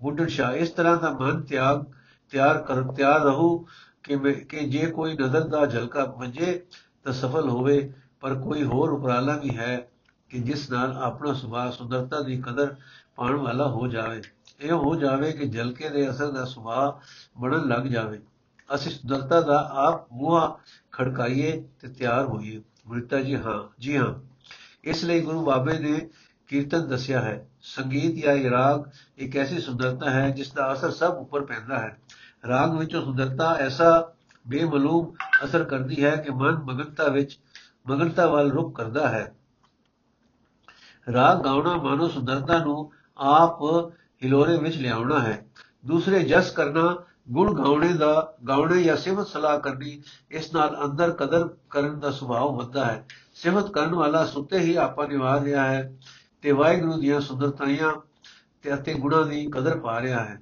ਬੁੱਢਣ 0.01 0.27
ਸ਼ਾ 0.27 0.51
ਇਸ 0.51 0.69
ਤਰ੍ਹਾਂ 0.69 0.97
ਦਾ 0.97 1.11
ਮਨ 1.11 1.41
ਤਿਆਗ 1.41 1.85
ਤਿਆਰ 2.29 2.57
ਕਰ, 2.61 2.83
ਤਿਆਰ 2.83 3.19
ਰਹੂ 3.21 3.67
ਕਿ 4.03 4.33
ਕਿ 4.33 4.59
ਜੇ 4.59 4.85
ਕੋਈ 4.85 5.13
ਨਜ਼ਰ 5.13 5.47
ਦਾ 5.47 5.65
ਝਲਕਾ 5.65 6.05
ਵਜੇ 6.05 6.63
ਤਾਂ 7.03 7.13
ਸਫਲ 7.13 7.49
ਹੋਵੇ, 7.49 7.93
ਪਰ 8.19 8.35
ਕੋਈ 8.35 8.63
ਹੋਰ 8.63 8.89
ਉਪਰਾਲਾ 8.89 9.37
ਵੀ 9.37 9.57
ਹੈ 9.57 9.89
ਕਿ 10.29 10.39
ਜਿਸ 10.39 10.71
ਨਾਲ 10.71 10.97
ਆਪਣਾ 10.97 11.33
ਸੁਭਾਅ 11.33 11.71
ਸੁੰਦਰਤਾ 11.71 12.21
ਦੀ 12.21 12.41
ਕਦਰ 12.41 12.75
ਪਾਉਣ 13.15 13.35
ਵਾਲਾ 13.35 13.67
ਹੋ 13.67 13.87
ਜਾਵੇ। 13.87 14.21
ਇਹ 14.61 14.71
ਹੋ 14.71 14.95
ਜਾਵੇ 14.95 15.31
ਕਿ 15.31 15.49
ਝਲਕੇ 15.49 15.89
ਦੇ 15.89 16.09
ਅਸਰ 16.09 16.31
ਦਾ 16.31 16.45
ਸੁਭਾਅ 16.45 16.99
ਬਣਨ 17.41 17.67
ਲੱਗ 17.67 17.81
ਜਾਵੇ। 17.81 18.21
ਅਸੀਂ 18.75 18.91
ਸੁੰਦਰਤਾ 18.91 19.41
ਦਾ 19.41 19.69
ਆਪ 19.73 20.13
ਮੂਹਾ 20.13 20.59
ਖੜਕਾਈਏ 20.91 21.67
ਤੇ 21.79 21.87
ਤਿਆਰ 21.87 22.25
ਹੋਈਏ। 22.25 22.61
ਗੁਰਤਾ 22.87 23.19
ਜੀ, 23.19 23.35
ਹਾਂ 23.35 23.81
ਜੀ 23.81 23.97
ਹਾਂ। 23.97 24.13
ਇਸ 24.83 25.03
ਲਈ 25.03 25.21
ਗੁਰੂ 25.21 25.45
ਬਾਬੇ 25.45 25.79
ਨੇ 25.79 26.09
ਕੀਰਤਨ 26.47 26.87
ਦੱਸਿਆ 26.87 27.21
ਹੈ। 27.21 27.49
ਸੰਗੀਤ 27.61 28.25
ਜਾਂ 28.25 28.51
ਰਾਗ 28.51 28.83
ਇੱਕ 29.17 29.37
ਐਸੀ 29.37 29.59
ਸੁੰਦਰਤਾ 29.59 30.09
ਹੈ 30.09 30.29
ਜਿਸ 30.29 30.51
ਦਾ 30.51 30.73
ਅਸਰ 30.73 30.91
ਸਭ 30.91 31.15
ਉੱਪਰ 31.19 31.41
ਪੈਂਦਾ 31.41 31.79
ਹੈ। 31.79 31.97
ਰਾਗ 32.47 32.77
ਵਿੱਚੋਂ 32.77 33.05
ਸੁੰਦਰਤਾ 33.05 33.53
ਐਸਾ 33.53 34.11
ਬੇਮਲੂਮ 34.47 35.13
ਅਸਰ 35.45 35.63
ਕਰਦੀ 35.63 36.03
ਹੈ 36.03 36.15
ਕਿ 36.15 36.31
ਮਨ 36.31 36.55
ਮਗਨਤਾ 36.55 37.07
ਵਿੱਚ, 37.07 37.39
ਮਗਨਤਾ 37.87 38.27
ਵੱਲ 38.27 38.51
ਰੁਕ 38.51 38.77
ਕਰਦਾ 38.77 39.09
ਹੈ। 39.09 39.35
ਰਾਗ 41.13 41.43
ਗਾਉਣਾ 41.43 41.77
ਮਾਨੋ 41.77 42.07
ਸੁੰਦਰਤਾ 42.07 42.57
ਨੂੰ 42.57 42.91
ਆਪ 43.17 43.61
ਹਿਲੋਰੇ 44.23 44.57
ਵਿੱਚ 44.57 44.77
ਲਿਆਉਣਾ 44.77 45.19
ਹੈ। 45.19 45.45
ਦੂਸਰੇ 45.85 46.23
ਜਸ 46.23 46.51
ਕਰਨਾ, 46.51 46.97
ਗੁਣ 47.31 47.63
ਗਾਉਣੇ 47.63 47.93
ਦਾ, 47.93 48.33
ਗਾਉਣੇ 48.47 48.83
ਜਾਂ 48.83 48.97
ਸਿਫਤ 48.97 49.27
ਸਲਾਹ 49.27 49.59
ਕਰਨੀ, 49.59 50.01
ਇਸ 50.31 50.53
ਨਾਲ 50.53 50.85
ਅੰਦਰ 50.85 51.11
ਕਦਰ 51.11 51.49
ਕਰਨ 51.69 51.99
ਦਾ 51.99 52.11
ਸੁਭਾਅ 52.11 52.41
ਹੁੰਦਾ 52.41 52.85
ਹੈ। 52.85 53.05
ਸਿਫਤ 53.35 53.71
ਕਰਨ 53.71 53.95
ਵਾਲਾ 53.95 54.25
ਸੁੱਤੇ 54.25 54.59
ਹੀ 54.59 54.75
ਆਪਾ 54.75 55.07
ਨਿਵਾਰ 55.07 55.41
ਰਿਹਾ 55.41 55.65
ਹੈ। 55.65 55.97
ਤੇ 56.45 56.51
ਵਾਹਿਗੁਰੂ 56.51 56.99
ਦੀਆਂ 56.99 57.21
ਸੁੰਦਰਤਾਈਆਂ 57.21 57.91
ਤੇ 58.61 58.73
ਅਤੇ 58.73 58.93
ਗੁਣਾਂ 58.93 59.25
ਦੀ 59.25 59.45
ਕਦਰ 59.45 59.79
ਪਾ 59.79 60.01
ਰਿਹਾ 60.01 60.25
ਹੈ। 60.25 60.41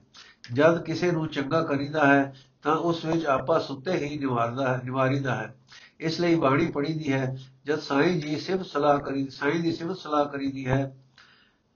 ਜਦ 0.53 0.83
ਕਿਸੇ 0.83 1.11
ਨੂੰ 1.11 1.27
ਚੰਗਾ 1.27 1.63
ਕਰੀਦਾ 1.63 2.07
ਹੈ, 2.07 2.33
ਤਾਂ 2.63 2.75
ਉਸ 2.75 3.05
ਵਿੱਚ 3.05 3.25
ਆਪਾ 3.25 3.59
ਸੁੱਤੇ 3.59 3.91
ਹੀ 3.91 4.17
ਨਿਵਾਰਦਾ 4.19 4.77
ਹੈ, 4.77 4.81
ਨਿਵਾਰੀਦਾ 4.83 5.35
ਹੈ। 5.35 5.55
ਇਸ 5.99 6.19
ਲਈ 6.19 6.35
ਬਾਣੀ 6.35 6.65
ਪੜੀ 6.65 6.93
ਦੀ 6.93 7.13
ਹੈ, 7.13 7.37
ਜਦ 7.65 7.79
ਸਾਈਂ 7.79 8.21
ਜੀ 8.21 8.39
ਸਿਫਤ 8.39 8.65
ਸਲਾਹ 8.65 8.99
ਕਰੀ, 8.99 9.27
ਸਾਈਂ 9.29 9.59
ਦੀ 9.59 9.71
ਸਿਫਤ 9.71 9.97
ਸਲਾਹ 9.97 10.25
ਕਰੀਦੀ 10.25 10.67
ਹੈ 10.67 10.97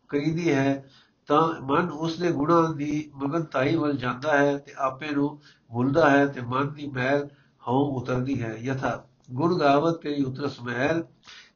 ਕਰੀਦੀ 0.10 0.54
ਹੈ, 0.54 0.86
ਤਾਂ 1.28 1.62
ਮਨ 1.62 1.90
ਉਸ 1.90 2.20
ਦੇ 2.20 2.32
ਗੁਣਾਂ 2.32 2.74
ਦੀ 2.74 3.12
ਮਗਨਤਾਈ 3.16 3.76
ਵੱਲ 3.76 3.98
ਜਾਂਦਾ 3.98 4.38
ਹੈ 4.38 4.58
ਤੇ 4.58 4.74
ਆਪੇ 4.78 5.10
ਨੂੰ 5.10 5.42
ਭੁੱਲਦਾ 5.72 6.10
ਹੈ 6.10 6.26
ਤੇ 6.26 6.42
ਮਨ 6.42 6.74
ਦੀ 6.74 6.88
ਮੈਲ 6.88 7.28
ਹਉ 7.68 8.02
ਉਤਰਦੀ 8.02 8.42
ਹੈ। 8.42 8.56
ਯਥਾ 8.58 9.04
ਗੁਣ 9.32 9.60
ਗਾਵਤ 9.60 10.02
ਤੇ 10.02 10.24
ਉਤਰਸ 10.24 10.62
ਮਹਿਲ 10.62 11.04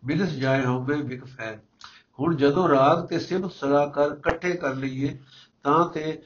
ਬਿਲਸ 0.06 0.30
ਜਾਏ 0.30 0.66
ਹੋਵੇ 0.66 1.02
ਵਿਕ 1.02 1.26
ਫੈਲ। 1.26 1.60
ਹੁਣ 2.20 2.36
ਜਦੋਂ 2.36 2.70
ਰਾਗ 2.70 3.06
ਤੇ 3.08 3.20
ਸਿਫਤ 3.20 3.52
ਸਲਾਹ 3.52 3.88
ਕਰ 3.88 4.12
ਇਕੱਠੇ 4.12 4.54
ਕਰ 4.54 4.76
ਲਈਏ, 4.76 5.18
ਤਾਂ 5.64 5.90
ਤੇ 5.90 6.22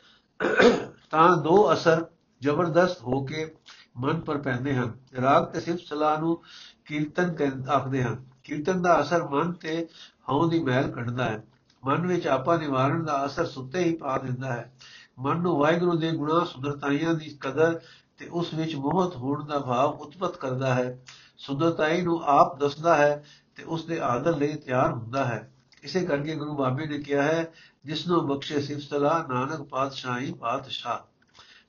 ਤਾਂ 1.12 1.38
ਦੋ 1.38 1.74
ਅਸਰ 1.74 2.06
ਜ਼ਬਰਦਸਤ 2.42 3.02
ਹੋ 3.02 3.26
ਕੇ 3.26 3.56
ਮਨ 3.98 4.20
ਪਰ 4.20 4.38
ਪੈਂਦੇ 4.38 4.76
ਹਨ। 4.76 4.94
ਰਾਗ 5.22 5.46
ਤੇ 5.46 5.60
ਸਿਫਤ 5.60 5.80
ਸਲਾਹ 5.80 6.20
ਨੂੰ 6.20 6.44
ਕੀਰਤਨ 6.86 7.64
ਆਖਦੇ 7.70 8.04
ਹਨ। 8.04 8.26
ਕੀਰਤਨ 8.44 8.82
ਦਾ 8.82 9.02
ਅਸਰ 9.02 9.24
ਮਨ 9.24 9.52
ਤੇ 9.52 9.88
ਹਉ 10.30 10.50
ਦੀ 10.50 10.60
ਮਹਿਲ 10.60 10.92
ਕੱਢਦਾ 10.92 11.26
ਹੈ। 11.26 11.44
ਮਨ 11.86 12.08
ਵਿੱਚ 12.08 12.28
ਆਪਾ 12.28 12.58
ਨਿਵਾਰਨ 12.58 13.06
ਦਾ 13.06 13.26
ਅਸਰ 13.26 13.46
ਸੁੱਤੇ 13.46 13.84
ਹੀ 13.84 13.96
ਪਾ 13.96 14.18
ਦਿੰਦਾ 14.18 14.54
ਹੈ। 14.54 14.74
ਮਨ 15.20 15.38
ਨੂੰ 15.38 15.58
ਵਾਹਿਗੁਰੂ 15.58 15.98
ਦੇ 15.98 16.12
ਗੁਣਾ 16.12 16.44
ਸੁੰਦਰਤਾਈਆਂ 16.46 17.14
ਦੀ 17.14 17.38
ਕਦਰ 17.42 17.80
ਤੇ 18.18 18.28
ਉਸ 18.28 18.54
ਵਿੱਚ 18.54 18.76
ਮੋਹਤ 18.76 19.16
ਹੋਣ 19.16 19.46
ਦਾ 19.46 19.60
ਭਾਵ 19.60 19.90
ਉਤਪਤ 19.90 20.38
ਕਰਦਾ 20.38 20.74
ਹੈ। 20.74 21.00
ਸੁੰਦਰਤਾਈ 21.38 22.02
ਨੂੰ 22.02 22.22
ਆਪ 22.24 22.60
ਦੱਸਦਾ 22.60 22.96
ਹੈ 22.96 23.26
ਤੇ 23.56 23.64
ਉਸ 23.64 23.86
ਦੇ 23.86 24.00
ਆਦਰ 24.00 24.38
ਲਈ 24.38 24.56
ਤਿਆਰ 24.56 24.92
ਹੁੰਦਾ 24.92 25.26
ਹੈ। 25.26 25.52
ਇਸੇ 25.86 26.06
ਕਰਕੇ 26.06 26.36
ਗੁਰੂ 26.36 26.56
ਬਾਬੇ 26.56 26.86
ਨੇ 26.86 26.98
ਕਿਹਾ 26.98 27.24
ਹੈ 27.24 27.54
ਜਿਸ 27.86 28.08
ਨੂੰ 28.08 28.28
ਬਖਸ਼ੇ 28.28 28.62
ਸਿਫ 28.62 28.80
ਸਲਾਹ, 28.80 29.28
ਨਾਨਕ 29.28 29.62
ਪਾਤਸ਼ਾਹੀ, 29.62 30.34
ਪਾਤਸ਼ਾਹ। 30.34 31.00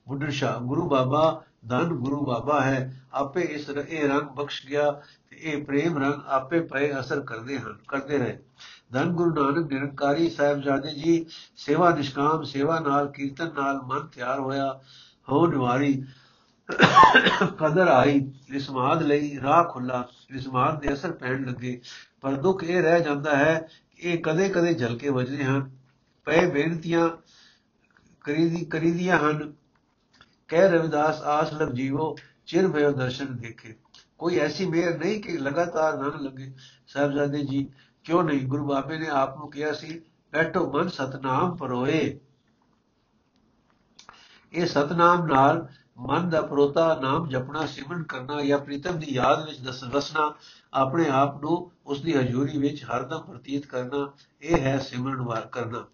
ਬੁੱਢਾ 0.07 0.29
ਸ਼ਾਹ, 0.29 0.59
ਗੁਰੂ 0.59 0.89
ਬਾਬਾ, 0.89 1.43
ਧਨ 1.69 1.83
ਗੁਰੂ 1.83 2.25
ਬਾਬਾ 2.25 2.61
ਹੈ। 2.61 3.01
ਆਪੇ 3.13 3.41
ਇਸ 3.41 3.69
ਇਹ 3.69 4.09
ਰੰਗ 4.09 4.21
ਬਖਸ਼ 4.21 4.65
ਗਿਆ 4.67 4.91
ਤੇ 5.29 5.37
ਇਹ 5.41 5.65
ਪ੍ਰੇਮ 5.65 5.97
ਰੰਗ 5.97 6.13
ਆਪੇ 6.27 6.59
ਪਏ 6.59 6.99
ਅਸਰ 6.99 7.19
ਕਰਦੇ 7.19 7.59
ਹਨ, 7.59 7.77
ਕਰਦੇ 7.87 8.17
ਰਹੇ। 8.17 8.37
ਧੰਨ 8.93 9.09
ਗੁਰੂ 9.09 9.33
ਨਾਨਕ 9.33 9.71
ਨਿਰੰਕਾਰੀ 9.71 10.29
ਸਾਹਿਬਜ਼ਾਦੇ 10.29 10.93
ਜੀ, 10.93 11.25
ਸੇਵਾ 11.55 11.89
ਨਿਸ਼ਕਾਮ, 11.89 12.43
ਸੇਵਾ 12.43 12.79
ਨਾਲ, 12.79 13.07
ਕੀਰਤਨ 13.07 13.51
ਨਾਲ 13.55 13.81
ਮਨ 13.81 14.07
ਤਿਆਰ 14.07 14.39
ਹੋਇਆ। 14.39 14.79
ਹੋ 15.31 15.47
ਨਿਵਾਰੀ, 15.47 16.03
ਕਦਰ 17.57 17.87
ਆਈ 17.87 18.19
ਵਿਸਮਾਦ 18.49 19.03
ਲਈ 19.03 19.39
ਰਾਹ 19.43 19.63
ਖੁੱਲਾ 19.63 20.07
ਵਿਸਮਾਦ 20.31 20.79
ਦੇ 20.79 20.93
ਅਸਰ 20.93 21.11
ਪੈਣ 21.11 21.45
ਲੱਗੇ। 21.45 21.81
ਪਰ 22.21 22.33
ਦੁੱਖ 22.33 22.63
ਇਹ 22.63 22.81
ਰਹਿ 22.81 23.03
ਜਾਂਦਾ 23.03 23.35
ਹੈ 23.35 23.67
ਇਹ 23.99 24.17
ਕਦੇ-ਕਦੇ 24.17 24.73
ਝਲਕੇ 24.73 25.09
ਵੱਜਦੇ 25.09 25.43
ਹਨ, 25.43 25.71
ਪਏ 26.25 26.51
ਬੇਨਤੀਆਂ 26.51 27.09
ਕਰੀਦੀ, 28.21 28.65
ਕਰੀਦੀਆਂ 28.65 29.19
ਹਨ। 29.19 29.53
ਕਹਿ 30.47 30.71
ਰਵਿਦਾਸ, 30.71 31.21
ਆਸ 31.21 31.53
ਲਗ 31.53 31.73
ਜੀਵੋ, 31.73 32.15
ਚਿਰ 32.45 32.67
ਭਇਓ 32.67 32.91
ਦਰਸ਼ਨ 32.91 33.37
ਦੇਖੇ। 33.37 33.75
ਕੋਈ 34.17 34.39
ਐਸੀ 34.39 34.65
ਮੇਰ 34.65 34.97
ਨਹੀਂ 34.97 35.21
ਕਿ 35.21 35.37
ਲਗਾਤਾਰ 35.37 35.97
ਨਾ 35.97 36.13
ਲੱਗੇ 36.19 36.53
ਸਾਹਿਬਜ਼ਾਦੇ 36.87 37.45
ਜੀ, 37.45 37.69
ਕਿਉਂ 38.03 38.23
ਨਹੀਂ? 38.23 38.47
ਗੁਰੂ 38.47 38.67
ਬਾਬੇ 38.67 38.97
ਨੇ 38.97 39.07
ਆਪ 39.07 39.37
ਨੂੰ 39.37 39.51
ਕਿਹਾ 39.51 39.73
ਸੀ, 39.73 40.01
ਬੈਠੋ 40.31 40.71
ਮਨ 40.71 40.87
ਸਤਨਾਮ 40.87 41.55
ਪਰੋਏ। 41.55 42.19
ਇਹ 44.53 44.65
ਸਤਨਾਮ 44.65 45.25
ਨਾਲ 45.25 45.67
ਮਨ 45.99 46.29
ਦਾ 46.29 46.41
ਪਰੋਤਾ, 46.41 46.99
ਨਾਮ 47.01 47.29
ਜਪਣਾ, 47.29 47.65
ਸਿਮਰਨ 47.65 48.03
ਕਰਨਾ 48.03 48.41
ਜਾਂ 48.41 48.59
ਪ੍ਰੀਤਮ 48.59 48.99
ਦੀ 48.99 49.05
ਯਾਦ 49.09 49.45
ਵਿੱਚ 49.45 49.59
ਦਸ 49.59 49.83
ਵਸਣਾ 49.83 50.33
ਆਪਣੇ 50.73 51.09
ਆਪ 51.09 51.43
ਨੂੰ 51.43 51.71
ਉਸ 51.85 52.01
ਦੀ 52.01 52.13
ਹਜ਼ੂਰੀ 52.13 52.57
ਵਿੱਚ 52.57 52.83
ਹਰਦਮ 52.83 53.21
ਪ੍ਰਤੀਤ 53.21 53.65
ਕਰਨਾ, 53.65 54.11
ਇਹ 54.41 54.57
ਹੈ 54.57 54.77
ਸਿਮਰਨ 54.77 55.21
ਵਾਰ 55.21 55.41
ਕਰਨਾ। 55.41 55.85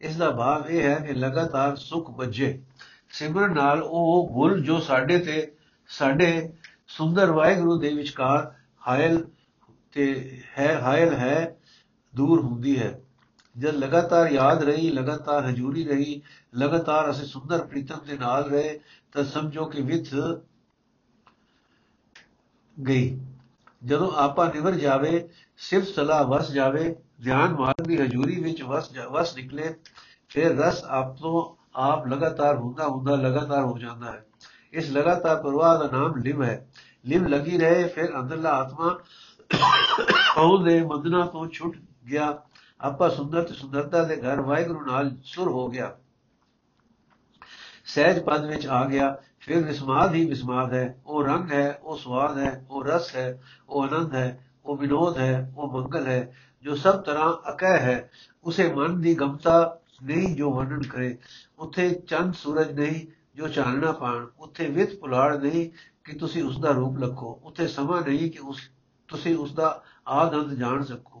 ਇਸ 0.00 0.16
ਦਾ 0.16 0.30
ਭਾਵ 0.30 0.66
ਇਹ 0.66 0.82
ਹੈ 0.82 0.94
ਕਿ 0.94 1.12
ਲਗਾਤਾਰ 1.12 1.76
ਸੁਖ 1.76 2.10
ਵੱਜੇ 2.10 2.62
ਸਿਮਰਨ 3.10 3.54
ਨਾਲ 3.54 3.82
ਉਹ 3.82 4.30
ਗੁਲ 4.32 4.62
ਜੋ 4.62 4.80
ਸਾਡੇ 4.80 5.18
ਤੇ, 5.18 5.52
ਸਾਡੇ 5.88 6.52
ਸੁੰਦਰ 6.88 7.32
ਵਾਹਿਗੁਰੂ 7.32 7.78
ਦੇ 7.78 7.94
ਵਿਚਕਾਰ 7.94 8.54
ਹਾਇਲ 8.88 9.28
ਤੇ 9.92 10.42
ਹੈ, 10.58 10.80
ਹਾਇਲ 10.80 11.14
ਹੈ, 11.14 11.56
ਦੂਰ 12.14 12.40
ਹੁੰਦੀ 12.40 12.78
ਹੈ। 12.78 13.00
ਜਦ 13.60 13.74
ਲਗਾਤਾਰ 13.74 14.30
ਯਾਦ 14.32 14.62
ਰਹੀ 14.62 14.90
ਲਗਾਤਾਰ 14.90 15.44
ਹਜ਼ੂਰੀ 15.46 15.84
ਰਹੀ 15.84 16.20
ਲਗਾਤਾਰ 16.54 17.10
ਅਸੀਂ 17.10 17.26
ਸੁੰਦਰ 17.26 17.64
ਪ੍ਰੀਤਮ 17.64 18.04
ਦੇ 18.06 18.16
ਨਾਲ 18.18 18.48
ਰਹੇ 18.50 18.78
ਤਾਂ 19.12 19.24
ਸਮਝੋ 19.24 19.64
ਕਿ 19.64 19.82
ਵਿਥ 19.82 20.14
ਗਈ 22.76 23.18
ਜਦੋਂ 23.82 24.10
ਆਪਾ 24.16 24.46
ਨਿਵਰ 24.46 24.74
ਜਾਵੇ 24.76 25.28
ਸਿਰਫ 25.60 25.84
ਸਲਾ 25.86 26.22
ਵਸ 26.22 26.50
ਜਾਵੇ 26.52 26.94
ਧਿਆਨ 27.24 27.54
ਮਾਰਗ 27.54 27.86
ਦੀ 27.86 28.00
ਹਜ਼ੂਰੀ 28.00 28.40
ਵਿੱਚ 28.40 28.62
ਵਸ 28.62 28.90
ਵਸ 29.10 29.34
ਨਿਕਲੇ 29.36 29.74
ਫਿਰ 30.28 30.56
ਰਸ 30.56 30.82
ਆਪ 30.90 31.16
ਤੋਂ 31.16 31.42
ਆਪ 31.82 32.06
ਲਗਾਤਾਰ 32.06 32.56
ਹੁੰਦਾ 32.56 32.88
ਹੁੰਦਾ 32.88 33.14
ਲਗਾਤਾਰ 33.18 33.64
ਹੋ 33.64 33.78
ਜਾਂਦਾ 33.78 34.12
ਹੈ 34.12 34.24
ਇਸ 34.72 34.90
ਲਗਾਤਾਰ 34.90 35.42
ਪ੍ਰਵਾਹ 35.42 35.78
ਦਾ 35.78 35.88
ਨਾਮ 35.92 36.16
ਲਿਵ 36.16 36.42
ਹੈ 36.42 36.66
ਲਿਵ 37.04 37.26
ਲੱਗੀ 37.26 37.58
ਰਹੇ 37.58 37.86
ਫਿਰ 37.88 38.18
ਅੰਦਰਲਾ 38.20 38.50
ਆਤਮਾ 38.52 38.98
ਕੌਲ 40.34 40.64
ਦੇ 40.64 40.80
ਬੰਧਨਾਂ 40.82 41.26
ਤੋਂ 41.26 41.46
ਛੁੱਟ 41.48 41.76
ਗਿਆ 42.04 42.32
ਆਪਾ 42.80 43.08
ਸੁੰਦਰ 43.08 43.42
ਤੇ 43.42 43.54
ਸੁੰਦਰਤਾ 43.54 44.02
ਦੇ 44.02 44.16
ਘਰ 44.16 44.40
ਵਾਹਿਗੁਰੂ 44.40 44.86
ਨਾਲ 44.86 45.16
ਸੁਰ 45.24 45.48
ਹੋ 45.48 45.68
ਗਿਆ। 45.68 45.96
ਸਹਿਜ 47.84 48.18
ਪਦ 48.18 48.44
ਵਿੱਚ 48.44 48.66
ਆ 48.66 48.84
ਗਿਆ। 48.84 49.18
ਫਿਰ 49.40 49.66
ਵਿਸਮਾਦ 49.66 50.14
ਹੀ 50.14 50.28
ਵਿਸਮਾਦ 50.28 50.72
ਹੈ। 50.72 51.00
ਉਹ 51.06 51.24
ਰੰਗ 51.24 51.52
ਹੈ, 51.52 51.80
ਉਹ 51.82 51.96
ਸਵਾਦ 51.96 52.38
ਹੈ, 52.38 52.66
ਉਹ 52.70 52.84
ਰਸ 52.84 53.16
ਹੈ, 53.16 53.42
ਉਹ 53.68 53.82
ਆਨੰਦ 53.82 54.14
ਹੈ, 54.14 54.46
ਉਹ 54.64 54.76
ਵਿਨੋਦ 54.76 55.18
ਹੈ, 55.18 55.54
ਉਹ 55.56 55.82
ਮੰਗਲ 55.82 56.06
ਹੈ। 56.06 56.36
ਜੋ 56.62 56.76
ਸਭ 56.76 57.00
ਤਰ੍ਹਾਂ 57.00 57.52
ਅਕਹਿ 57.52 57.78
ਹੈ, 57.78 58.10
ਉਸੇ 58.44 58.72
ਮਨ 58.74 59.00
ਦੀ 59.00 59.14
ਗਮਤਾ 59.14 59.78
ਨਹੀਂ 60.02 60.36
ਜੋ 60.36 60.52
ਵਰਣਨ 60.52 60.82
ਕਰੇ। 60.82 61.18
ਉੱਥੇ 61.58 61.90
ਚੰਦ 61.90 62.34
ਸੂਰਜ 62.34 62.72
ਨਹੀਂ 62.72 63.06
ਜੋ 63.34 63.48
ਚਾਨਣਾ 63.48 63.92
ਪਾਣ। 63.92 64.26
ਉੱਥੇ 64.38 64.66
ਵਿਤ 64.66 65.00
ਪੁਲਾੜ 65.00 65.36
ਨਹੀਂ 65.36 65.70
ਕਿ 66.04 66.16
ਤੁਸੀਂ 66.16 66.44
ਉਸ 66.44 66.60
ਦਾ 66.60 66.70
ਰੂਪ 66.70 66.98
ਲੱਖੋ। 66.98 67.40
ਉੱਥੇ 67.44 67.66
ਸਮਾਂ 67.66 68.02
ਨਹੀਂ 68.02 68.30
ਕਿ 68.30 68.38
ਉਸ 68.38 68.70
ਤੁਸੀਂ 69.08 69.36
ਉਸ 69.36 69.54
ਦਾ 69.54 69.82
ਆਨੰਦ 70.08 70.54
ਜਾਣ 70.54 70.84
ਸਕੋ। 70.84 71.19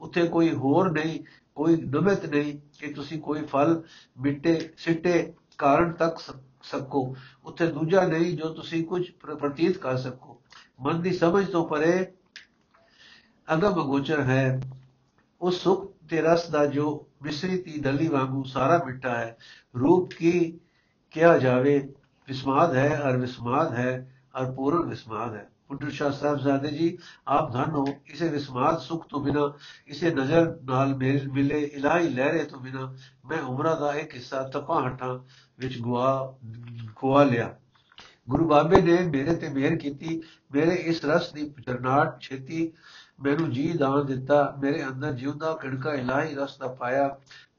ਉੱਥੇ 0.00 0.28
ਕੋਈ 0.28 0.52
ਹੋਰ 0.52 0.90
ਨਹੀਂ, 0.90 1.20
ਕੋਈ 1.54 1.76
ਨਮਿਤ 1.76 2.26
ਨਹੀਂ 2.26 2.58
ਕਿ 2.78 2.92
ਤੁਸੀਂ 2.92 3.20
ਕੋਈ 3.20 3.42
ਫਲ, 3.42 3.82
ਮਿੱਟੇ, 4.18 4.70
ਸਿੱਟੇ 4.76 5.32
ਕਾਰਨ 5.58 5.92
ਤੱਕ 5.92 6.18
ਸਕੋ। 6.62 7.16
ਉੱਥੇ 7.44 7.66
ਦੂਜਾ 7.66 8.06
ਨਹੀਂ 8.06 8.36
ਜੋ 8.36 8.48
ਤੁਸੀਂ 8.48 8.84
ਕੁਝ 8.84 9.10
ਪ੍ਰਤੀਤ 9.10 9.78
ਕਰ 9.78 9.96
ਸਕੋ। 9.96 10.40
ਮਨ 10.80 11.02
ਦੀ 11.02 11.12
ਸਮਝ 11.12 11.50
ਤੋਂ 11.50 11.68
ਪਰੇ 11.68 12.12
ਅਗਮ 13.54 13.84
ਗੋਚਰ 13.86 14.20
ਹੈ। 14.20 14.60
ਉਸ 15.40 15.62
ਸੁਖ 15.62 15.92
ਤੇ 16.08 16.20
ਰਸ 16.20 16.48
ਦਾ 16.50 16.66
ਜੋ 16.66 17.06
ਮਿਸਰੀ 17.22 17.58
ਤੀ 17.58 17.78
ਦਲੀ 17.80 18.08
ਵਾਂਗੂ 18.08 18.42
ਸਾਰਾ 18.42 18.82
ਮਿੱਟਾ 18.86 19.18
ਹੈ, 19.18 19.36
ਰੂਪ 19.80 20.10
ਕੀ 20.10 20.58
ਕਿਹਾ 21.10 21.38
ਜਾਵੇ, 21.38 21.94
ਵਿਸਮਾਦ 22.28 22.76
ਹੈ 22.76 23.00
ਅਰ 23.02 23.16
ਵਿਸਮਾਦ 23.16 23.72
ਹੈ 23.72 24.14
ਅਰ 24.40 24.52
ਪੂਰਨ 24.52 24.88
ਵਿਸਮਾਦ 24.88 25.34
ਹੈ। 25.34 25.48
ਪੁੱਤਰ 25.68 25.90
ਸ਼ਾਹ 25.90 26.10
ਸਾਹਿਬ 26.10 26.38
ਜ਼ਾਦੇ 26.38 26.68
ਜੀ, 26.68 26.98
ਆਪ 27.26 27.52
ਧਨ 27.52 27.70
ਹੋ 27.70 27.84
ਇਸੇ 28.06 28.28
ਵਿਸਮਾਦ 28.28 28.78
ਸੁਖ 28.78 29.06
ਤੋਂ 29.08 29.20
ਬਿਨਾ 29.20 29.52
ਇਸੇ 29.86 30.10
ਨਜ਼ਰ 30.14 30.58
ਨਾਲ 30.64 30.94
ਮਿਲੇ 31.32 31.60
ਇਲਾਹੀ 31.62 32.08
ਲਹਿਰੇ 32.08 32.44
ਤੋਂ 32.44 32.60
ਬਿਨਾ, 32.60 32.94
ਮੈਂ 33.26 33.42
ਉਮਰਾ 33.42 33.74
ਦਾ 33.74 33.92
ਇੱਕ 33.94 34.14
ਹਿੱਸਾ 34.14 34.42
ਤਪਾ 34.42 34.86
ਹਟਾਂ 34.88 35.18
ਵਿੱਚ 35.58 35.78
ਗੁਆ, 35.78 36.34
ਖੁਆ 36.96 37.24
ਲਿਆ। 37.24 37.54
ਗੁਰੂ 38.28 38.48
ਬਾਬੇ 38.48 38.80
ਨੇ 38.82 38.98
ਮੇਰੇ 39.08 39.34
ਤੇ 39.34 39.48
ਮਿਹਰ 39.48 39.76
ਕੀਤੀ, 39.76 40.22
ਮੇਰੇ 40.52 40.74
ਇਸ 40.74 41.04
ਰਸ 41.04 41.32
ਦੀ 41.32 41.48
ਚਰਨਾਟ 41.66 42.20
ਛੇਤੀ 42.20 42.72
ਮੈਨੂੰ 43.20 43.50
ਜੀ 43.50 43.72
ਦਾਨ 43.72 44.06
ਦਿੱਤਾ, 44.06 44.54
ਮੇਰੇ 44.58 44.86
ਅੰਦਰ 44.86 45.12
ਜਿਉਂਦਾ 45.12 45.52
ਕਿੜਕਾ 45.54 45.94
ਇਲਾਹੀ 45.94 46.34
ਰਸ 46.34 46.56
ਦਾ 46.58 46.68
ਪਾਇਆ, 46.68 47.08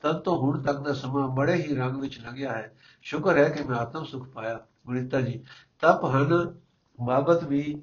ਤਦ 0.02 0.20
ਤੋਂ 0.20 0.38
ਹੁਣ 0.40 0.62
ਤੱਕ 0.64 0.78
ਦਾ 0.78 0.94
ਸਮਾਂ 0.94 1.28
ਬੜੇ 1.28 1.54
ਹੀ 1.54 1.76
ਰੰਗ 1.76 1.96
ਵਿੱਚ 1.96 2.20
ਲੰਘਿਆ 2.20 2.52
ਹੈ। 2.52 2.74
ਸ਼ੁਕਰ 3.02 3.38
ਹੈ 3.38 3.50
ਕਿ 3.50 3.64
ਮੈਂ 3.64 3.78
ਆਤਮ 3.78 4.04
ਸੁਖ 4.04 4.28
ਪਾਇਆ। 4.28 4.60
ਗੁਰਿਤਾ 4.86 5.22
ਜੀ, 5.22 5.44
ਤਪ 5.82 6.06
ਹਨ, 6.06 6.56
ਬਾਬਤ 7.00 7.44
ਵੀ 7.44 7.82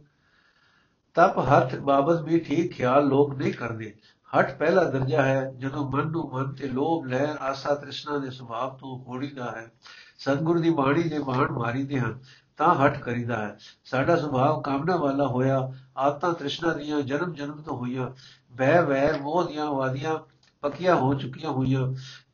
ਤਪ 1.16 1.38
ਹੱਥ 1.38 1.74
ਬਾਬਤ 1.76 2.20
ਵੀ 2.22 2.40
ਠੀਕ 2.40 2.72
ਖਿਆਲ 2.72 3.06
ਲੋਕ 3.08 3.34
ਨਹੀਂ 3.34 3.52
ਕਰਦੇ। 3.52 3.94
ਹਟ 4.38 4.58
ਪਹਿਲਾ 4.58 4.84
ਦਰਜਾ 4.84 5.22
ਹੈ, 5.22 5.52
ਜਦੋਂ 5.58 5.90
ਮਨ 5.90 6.06
ਨੂੰ 6.06 6.30
ਮਨ 6.32 6.52
ਤੇ 6.52 6.68
ਲੋਭ, 6.68 7.06
ਲਹਿਰ, 7.06 7.36
ਆਸਾ 7.40 7.74
ਤ੍ਰਿਸ਼ਨਾ 7.74 8.18
ਦੇ 8.18 8.30
ਸੁਭਾਅ 8.30 8.76
ਤੋਂ 8.76 8.98
ਹੋੜੀਦਾ 8.98 9.50
ਹੈ। 9.50 9.72
ਸਤਗੁਰ 10.18 10.58
ਦੀ 10.58 10.70
ਬਾਣੀ 10.70 11.02
ਦੇ 11.02 11.18
ਬਾਣ 11.18 11.52
ਮਾਰੀਦੇ 11.52 12.00
ਹਨ, 12.00 12.18
ਤਾਂ 12.56 12.74
ਹਟ 12.74 12.98
ਕਰੀਦਾ 12.98 13.36
ਹੈ। 13.36 13.58
ਸਾਡਾ 13.84 14.16
ਸੁਭਾਅ 14.16 14.60
ਕਾਮਨਾ 14.60 14.96
ਵਾਲਾ 14.96 15.26
ਹੋਇਆ 15.26 15.72
ਆਤਾਂ 15.96 16.32
ਤ੍ਰਿਸ਼ਨਾ 16.32 16.72
ਦੀਆਂ 16.72 17.00
ਜਨਮ 17.00 17.32
ਜਨਮ 17.32 17.62
ਤੋਂ 17.62 17.76
ਹੋਈਆਂ 17.76 18.10
ਬਹਿ 18.52 18.82
ਵੈਰ 18.82 19.20
ਮੋਹ 19.20 19.44
ਦੀਆਂ 19.44 19.70
ਵਾਦੀਆਂ 19.70 20.18
ਪੱਕੀਆਂ 20.62 20.94
ਹੋ 20.96 21.14
ਚੁੱਕੀਆਂ 21.14 21.50
ਹੋਈਆਂ। 21.50 21.80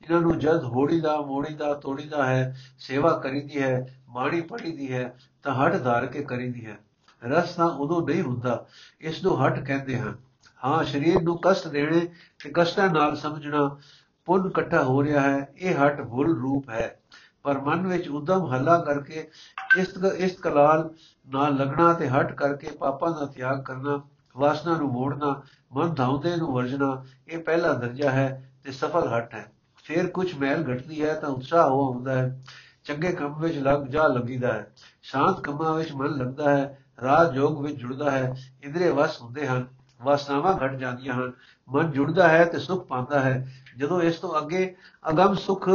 ਇਹਨਾਂ 0.03 0.21
ਨੂੰ 0.21 0.38
ਜਦ 0.38 0.64
ਹੋੜੀ 0.64 1.01
ਦਾ, 1.01 1.21
ਮੋੜੀ 1.21 1.55
ਦਾ, 1.55 1.75
ਤੋੜੀ 1.75 2.09
ਦਾ 2.09 2.27
ਹੈ, 2.27 2.57
ਸੇਵਾ 2.79 3.18
ਕਰੀਦੀ 3.18 3.62
ਹੈ, 3.62 4.01
ਬਾਣੀ 4.09 4.40
ਪੜੀਦੀ 4.40 4.92
ਹੈ, 4.92 5.14
ਤਾਂ 5.42 5.55
ਹਟ 5.55 5.83
ਧਾਰ 5.83 6.07
ਕੇ 6.07 6.23
ਕਰੀਦੀ 6.23 6.66
ਹੈ। 6.66 6.79
ਰਸ 7.24 7.54
ਤਾਂ 7.54 7.66
ਉਦੋਂ 7.66 8.08
ਨਹੀਂ 8.08 8.22
ਹੁੰਦਾ। 8.22 8.66
ਇਸ 9.00 9.22
ਨੂੰ 9.22 9.46
ਹਟ 9.46 9.66
ਕਹਿੰਦੇ 9.66 9.98
ਹਨ। 9.98 10.16
ਹਾਂ, 10.64 10.85
ਸਰੀਰ 10.85 11.22
ਨੂੰ 11.22 11.38
ਕਸ਼ਟ 11.38 11.68
ਦੇਣੇ 11.68 12.00
ਤੇ 12.44 12.50
ਕਸ਼ਟਾਂ 12.54 12.88
ਨਾਲ 12.88 13.16
ਸਮਝਣਾ 13.16 13.78
ਪੁੰਨ 14.24 14.46
ਇਕੱਠਾ 14.46 14.82
ਹੋ 14.82 15.02
ਰਿਹਾ 15.02 15.20
ਹੈ, 15.20 15.48
ਇਹ 15.58 15.74
ਹਟ 15.74 16.00
ਭੁੱਲ 16.00 16.37
ਰੂਪ 16.37 16.68
ਹੈ। 16.70 17.00
ਪਰ 17.42 17.58
ਮਨ 17.58 17.87
ਵਿੱਚ 17.87 18.08
ਉਦਮ 18.08 18.54
ਹੱਲਾ 18.54 18.78
ਕਰਕੇ 18.78 19.30
ਇਸ 19.78 20.04
ਇਸ 20.16 20.37
ਕਲਾਲ 20.37 20.90
ਨਾਲ 21.28 21.54
ਲਗਣਾ 21.54 21.92
ਤੇ 21.92 22.08
ਹਟ 22.08 22.32
ਕਰਕੇ 22.32 22.70
ਪਾਪਾਂ 22.70 23.11
ਦਾ 23.11 23.26
ਤਿਆਗ 23.26 23.62
ਕਰਨਾ, 23.62 24.02
ਵਾਸਨਾ 24.37 24.76
ਨੂੰ 24.76 24.88
ਮੋੜਨਾ, 24.88 25.42
ਮਨ 25.72 25.94
ਧਾਉਂਦੇ 25.94 26.37
ਨੂੰ 26.37 26.52
ਵਰਜਣਾ, 26.52 27.04
ਇਹ 27.28 27.38
ਪਹਿਲਾ 27.38 27.72
ਦਰਜਾ 27.72 28.11
ਹੈ 28.11 28.52
ਤੇ 28.64 28.72
ਸਫਲ 28.72 29.08
ਹਟ 29.08 29.35
ਹੈ। 29.35 29.52
ਫਿਰ 29.85 30.06
ਕੁਝ 30.06 30.38
ਮੈਲ 30.38 30.72
ਘਟਦੀ 30.72 31.04
ਹੈ 31.04 31.14
ਤਾਂ 31.14 31.28
ਉਤਸ਼ਾਹ 31.28 31.70
ਹੋ 31.70 31.92
ਹੁੰਦਾ 31.92 32.14
ਹੈ। 32.14 32.44
ਚੰਗੇ 32.85 33.12
ਕੰਮ 33.12 33.40
ਵਿੱਚ 33.40 33.58
ਲੱਗ, 33.58 33.82
ਜਾ 33.82 34.06
ਲੱਗੀਦਾ 34.06 34.52
ਹੈ। 34.52 34.72
ਸ਼ਾਂਤ 35.02 35.40
ਕੰਮਾਂ 35.40 35.74
ਵਿੱਚ 35.74 35.92
ਮਨ 35.92 36.11
ਲੱਗਦਾ 36.11 36.56
ਹੈ। 36.56 36.82
ਰਾਜ 37.03 37.37
ਯੋਗ 37.37 37.62
ਵਿੱਚ 37.62 37.77
ਜੁੜਦਾ 37.77 38.11
ਹੈ 38.11 38.35
ਇੰਦਰੀ 38.62 38.88
ਵਸ 38.88 39.21
ਹੁੰਦੇ 39.23 39.47
ਹਨ, 39.47 39.67
ਵਾਸਨਾਵਾਂ 40.01 40.57
ਘਟ 40.57 40.75
ਜਾਂਦੀਆਂ 40.77 41.15
ਹਨ, 41.15 41.33
ਮਨ 41.69 41.91
ਜੁੜਦਾ 41.91 42.29
ਹੈ 42.29 42.45
ਤੇ 42.45 42.59
ਸੁਖ 42.59 42.87
ਪਾਉਂਦਾ 42.87 43.21
ਹੈ। 43.21 43.49
ਜਦੋਂ 43.77 44.01
ਇਸ 44.03 44.17
ਤੋਂ 44.17 44.38
ਅੱਗੇ 44.38 44.75
ਅਗਮ 45.11 45.35
ਸੁਖ 45.35 45.69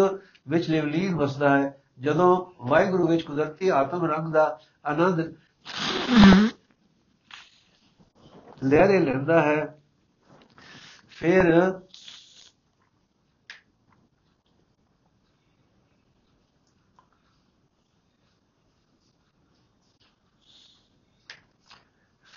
ਵਿੱਚ 0.47 0.69
ਲਿਵਲੀਨ 0.69 1.15
ਵਸਦਾ 1.15 1.57
ਹੈ, 1.57 1.77
ਜਦੋਂ 1.99 2.29
ਵਾਹਿਗੁਰੂ 2.67 3.07
ਵਿੱਚ 3.07 3.21
ਕੁਦਰਤੀ 3.21 3.69
ਆਤਮ 3.69 4.05
ਰੰਗ 4.05 4.33
ਦਾ 4.33 4.59
ਆਨੰਦ 4.85 5.19
ਲਹਿਰੇ 8.63 8.99
ਲੈਂਦਾ 8.99 9.41
ਹੈ, 9.41 9.77
ਫਿਰ 11.09 11.79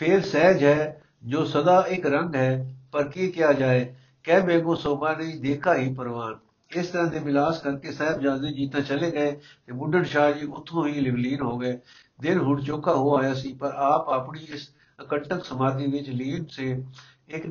ਫੇਰ 0.00 0.20
ਸਹਿਜ 0.20 0.64
ਹੈ, 0.64 1.02
ਜੋ 1.24 1.44
ਸਦਾ 1.44 1.80
ਇੱਕ 1.88 2.06
ਰੰਗ 2.06 2.34
ਹੈ, 2.34 2.74
ਪਰ 2.92 3.08
ਕੀ 3.08 3.30
ਕਿਹਾ 3.30 3.52
ਜਾਏ, 3.52 3.94
ਕਹਿ 4.24 4.40
ਬੇਗੋ 4.40 4.74
ਸੋਭਾ 4.74 5.12
ਨਹੀਂ 5.12 5.40
ਦੇਖਾ 5.40 5.74
ਹੀ 5.74 5.92
ਪਰਵਾਨ। 5.94 6.38
ਇਸ 6.70 6.88
ਤਰ੍ਹਾਂ 6.88 7.06
ਦੇ 7.06 7.18
ਮਿਲਾਸ 7.18 7.60
ਕਰਕੇ 7.62 7.92
ਸਾਹਿਬਜ਼ਾਦੇ 7.92 8.52
ਜੀ 8.52 8.68
ਤਾਂ 8.68 8.80
ਚਲੇ 8.80 9.10
ਗਏ 9.10 9.32
ਤੇ 9.66 9.72
ਬੁੱਢਣ 9.72 10.04
ਸ਼ਾਹ 10.04 10.32
ਜੀ 10.32 10.46
ਉੱਥੋਂ 10.46 10.86
ਹੀ 10.86 11.00
ਲਿਵਲੀਨ 11.00 11.40
ਹੋ 11.40 11.58
ਗਏ। 11.58 11.78
ਦਿਨ 12.20 12.38
ਹੁਣ 12.38 12.62
ਚੋਕਾ 12.62 12.94
ਹੋ 12.94 13.16
ਆਇਆ 13.16 13.34
ਸੀ, 13.34 13.52
ਪਰ 13.52 13.72
ਆਪ 13.74 14.08
ਆਪਣੀ 14.08 14.40
ਇਸ 14.54 14.68
ਅਕਟਕ 14.98 15.44
ਸਮਾਧੀ 15.44 15.86
ਵਿੱਚ 15.86 16.08
ਲੀਨ 16.08 16.44
ਸੇ 16.50 16.84
ਇੱਕ 17.28 17.46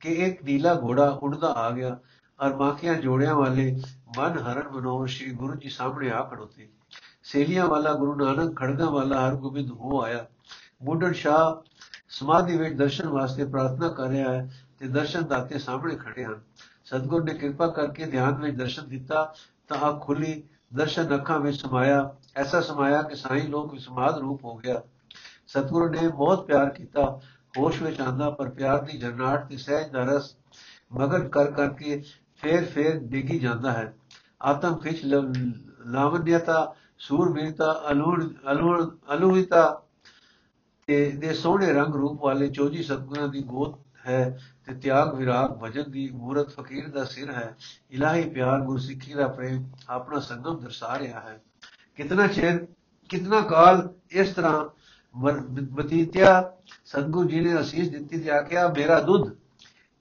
ਕਿ 0.00 0.12
ਇੱਕ 0.26 0.42
ਨੀਲਾ 0.44 0.74
ਘੋੜਾ 0.74 1.08
ਉੜਦਾ 1.22 1.52
ਆ 1.56 1.70
ਗਿਆ 1.70 1.98
ਔਰ 2.38 2.54
ਮਾਖੀਆਂ 2.56 2.94
ਜੋੜਿਆਂ 2.94 3.34
ਵਾਲੇ 3.34 3.70
ਮਨ 4.18 4.38
ਹਰਨ 4.38 4.68
ਮਨੋਹਰ 4.68 5.08
ਸ਼੍ਰੀ 5.08 5.30
ਗੁਰੂ 5.30 5.54
ਜੀ 5.54 5.68
ਸਾਹਮਣੇ 5.68 6.10
ਆ 6.10 6.22
ਖੜੋਤੇ। 6.22 6.68
ਸੇਲੀਆਂ 7.22 7.66
ਵਾਲਾ 7.66 7.92
ਗੁਰੂ 7.92 8.14
ਨਾਨਕ, 8.14 8.56
ਖੜਗਾ 8.56 8.90
ਵਾਲਾ 8.90 9.28
ਹਰਗੋਬਿੰਦ 9.28 9.70
ਹੋ 9.70 10.02
ਆਇਆ। 10.02 10.26
ਬੁੱਢਣ 10.82 11.12
ਸ਼ਾਹ 11.12 11.71
ਸਮਾਧੀ 12.12 12.56
ਵਿੱਚ 12.56 12.74
ਦਰਸ਼ਨ 12.74 13.08
ਵਾਸਤੇ 13.08 13.44
ਪ੍ਰਾਰਥਨਾ 13.44 13.88
ਕਰ 13.88 14.08
ਰਿਹਾ 14.08 14.32
ਹੈ 14.32 14.50
ਤੇ 14.78 14.88
ਦਰਸ਼ਨ 14.88 15.24
ਦਾਤੇ 15.24 15.58
ਸਾਹਮਣੇ 15.58 15.94
ਖੜੇ 15.96 16.24
ਹਨ। 16.24 16.40
ਸਤਗੁਰ 16.84 17.24
ਨੇ 17.24 17.34
ਕਿਰਪਾ 17.34 17.66
ਕਰਕੇ 17.66 18.06
ਧਿਆਨ 18.06 18.34
ਵਿੱਚ 18.34 18.56
ਦਰਸ਼ਨ 18.56 18.88
ਦਿੱਤਾ, 18.88 19.34
ਤਾਂ 19.68 19.88
ਅੱਖ 19.88 20.04
ਖੁੱਲੀ, 20.04 20.42
ਦਰਸ਼ਨ 20.74 21.14
ਅੱਖਾਂ 21.14 21.40
ਵਿੱਚ 21.40 21.60
ਸਮਾਇਆ। 21.60 22.14
ਐਸਾ 22.36 22.60
ਸਮਾਇਆ 22.60 23.02
ਕਿ 23.02 23.16
ਸਾਈਂ 23.16 23.48
ਲੋਕ 23.48 23.72
ਵਿਸਮਾਦ 23.72 24.18
ਰੂਪ 24.18 24.44
ਹੋ 24.44 24.56
ਗਿਆ। 24.56 24.82
ਸਤਗੁਰ 25.46 25.90
ਨੇ 25.90 26.08
ਬਹੁਤ 26.08 26.46
ਪਿਆਰ 26.46 26.70
ਕੀਤਾ, 26.70 27.20
ਹੋਸ਼ 27.58 27.82
ਵਿੱਚ 27.82 28.00
ਆਂਦਾ, 28.00 28.30
ਪਰ 28.30 28.48
ਪਿਆਰ 28.48 28.82
ਦੀ 28.82 28.98
ਜਰਨਾਟ 28.98 29.48
ਤੇ 29.48 29.56
ਸਹਿਜ 29.56 29.88
ਦਾ 29.88 30.04
ਰਸ 30.04 30.36
ਮਗਨ 30.92 31.28
ਕਰ 31.28 31.50
ਕਰਕੇ 31.50 32.02
ਫੇਰ 32.36 32.64
ਫੇਰ 32.64 32.98
ਡਿੱਗੀ 32.98 33.38
ਜਾਂਦਾ 33.38 33.72
ਹੈ। 33.72 33.94
ਆਤਮ 34.42 34.76
ਖਿਚ 34.76 35.04
ਲਾਵਨਿਯਤਾ 35.86 36.74
ਸੂਰਬੀਰਤਾ 36.98 37.82
ਅਲੂੜ 37.90 38.24
ਅਲੂੜ 38.52 38.84
ਅਲੂਹਿਤਾ 39.14 39.81
ਤੇ 40.86 41.10
ਦੇ 41.10 41.32
ਸੋਹਣੇ 41.34 41.72
ਰੰਗ 41.72 41.94
ਰੂਪ 41.94 42.22
ਵਾਲੇ 42.22 42.48
ਚੋਜੀ 42.48 42.82
ਸਤਗੁਰਾਂ 42.82 43.28
ਦੀ 43.28 43.42
ਗੋਦ 43.42 43.74
ਹੈ 44.06 44.38
ਤੇ 44.66 44.74
ਤਿਆਗ 44.74 45.14
ਵਿਰਾਗ 45.14 45.50
ਭਜਨ 45.62 45.90
ਦੀ 45.90 46.08
ਮੂਰਤ 46.10 46.48
ਫਕੀਰ 46.48 46.88
ਦਾ 46.88 47.04
ਸਿਰ 47.04 47.30
ਹੈ। 47.30 47.56
ਇਲਾਹੀ 47.90 48.28
ਪਿਆਰ 48.28 48.60
ਗੁਰਸਿੱਖੀ 48.60 49.12
ਦਾ 49.14 49.26
ਪ੍ਰੇਮ 49.28 49.64
ਆਪਣਾ 49.88 50.20
ਸੰਗਮ 50.20 50.58
ਦਰਸਾ 50.60 50.98
ਰਿਹਾ 50.98 51.20
ਹੈ। 51.20 51.40
ਕਿਤਨਾ 51.96 52.26
ਚਿਰ, 52.26 52.66
ਕਿਤਨਾ 53.10 53.40
ਕਾਲ 53.40 53.88
ਇਸ 54.10 54.34
ਤਰ੍ਹਾਂ 54.34 54.64
ਬਤੀਤਿਆ 55.72 56.52
ਸਤਗੁਰ 56.84 57.26
ਜੀ 57.26 57.40
ਨੇ 57.40 57.60
ਅਸੀਸ 57.60 57.90
ਦਿੱਤੀ 57.90 58.20
ਤੇ 58.20 58.30
ਆਖਿਆ, 58.30 58.68
ਮੇਰਾ 58.68 59.00
ਦੁੱਧ। 59.00 59.30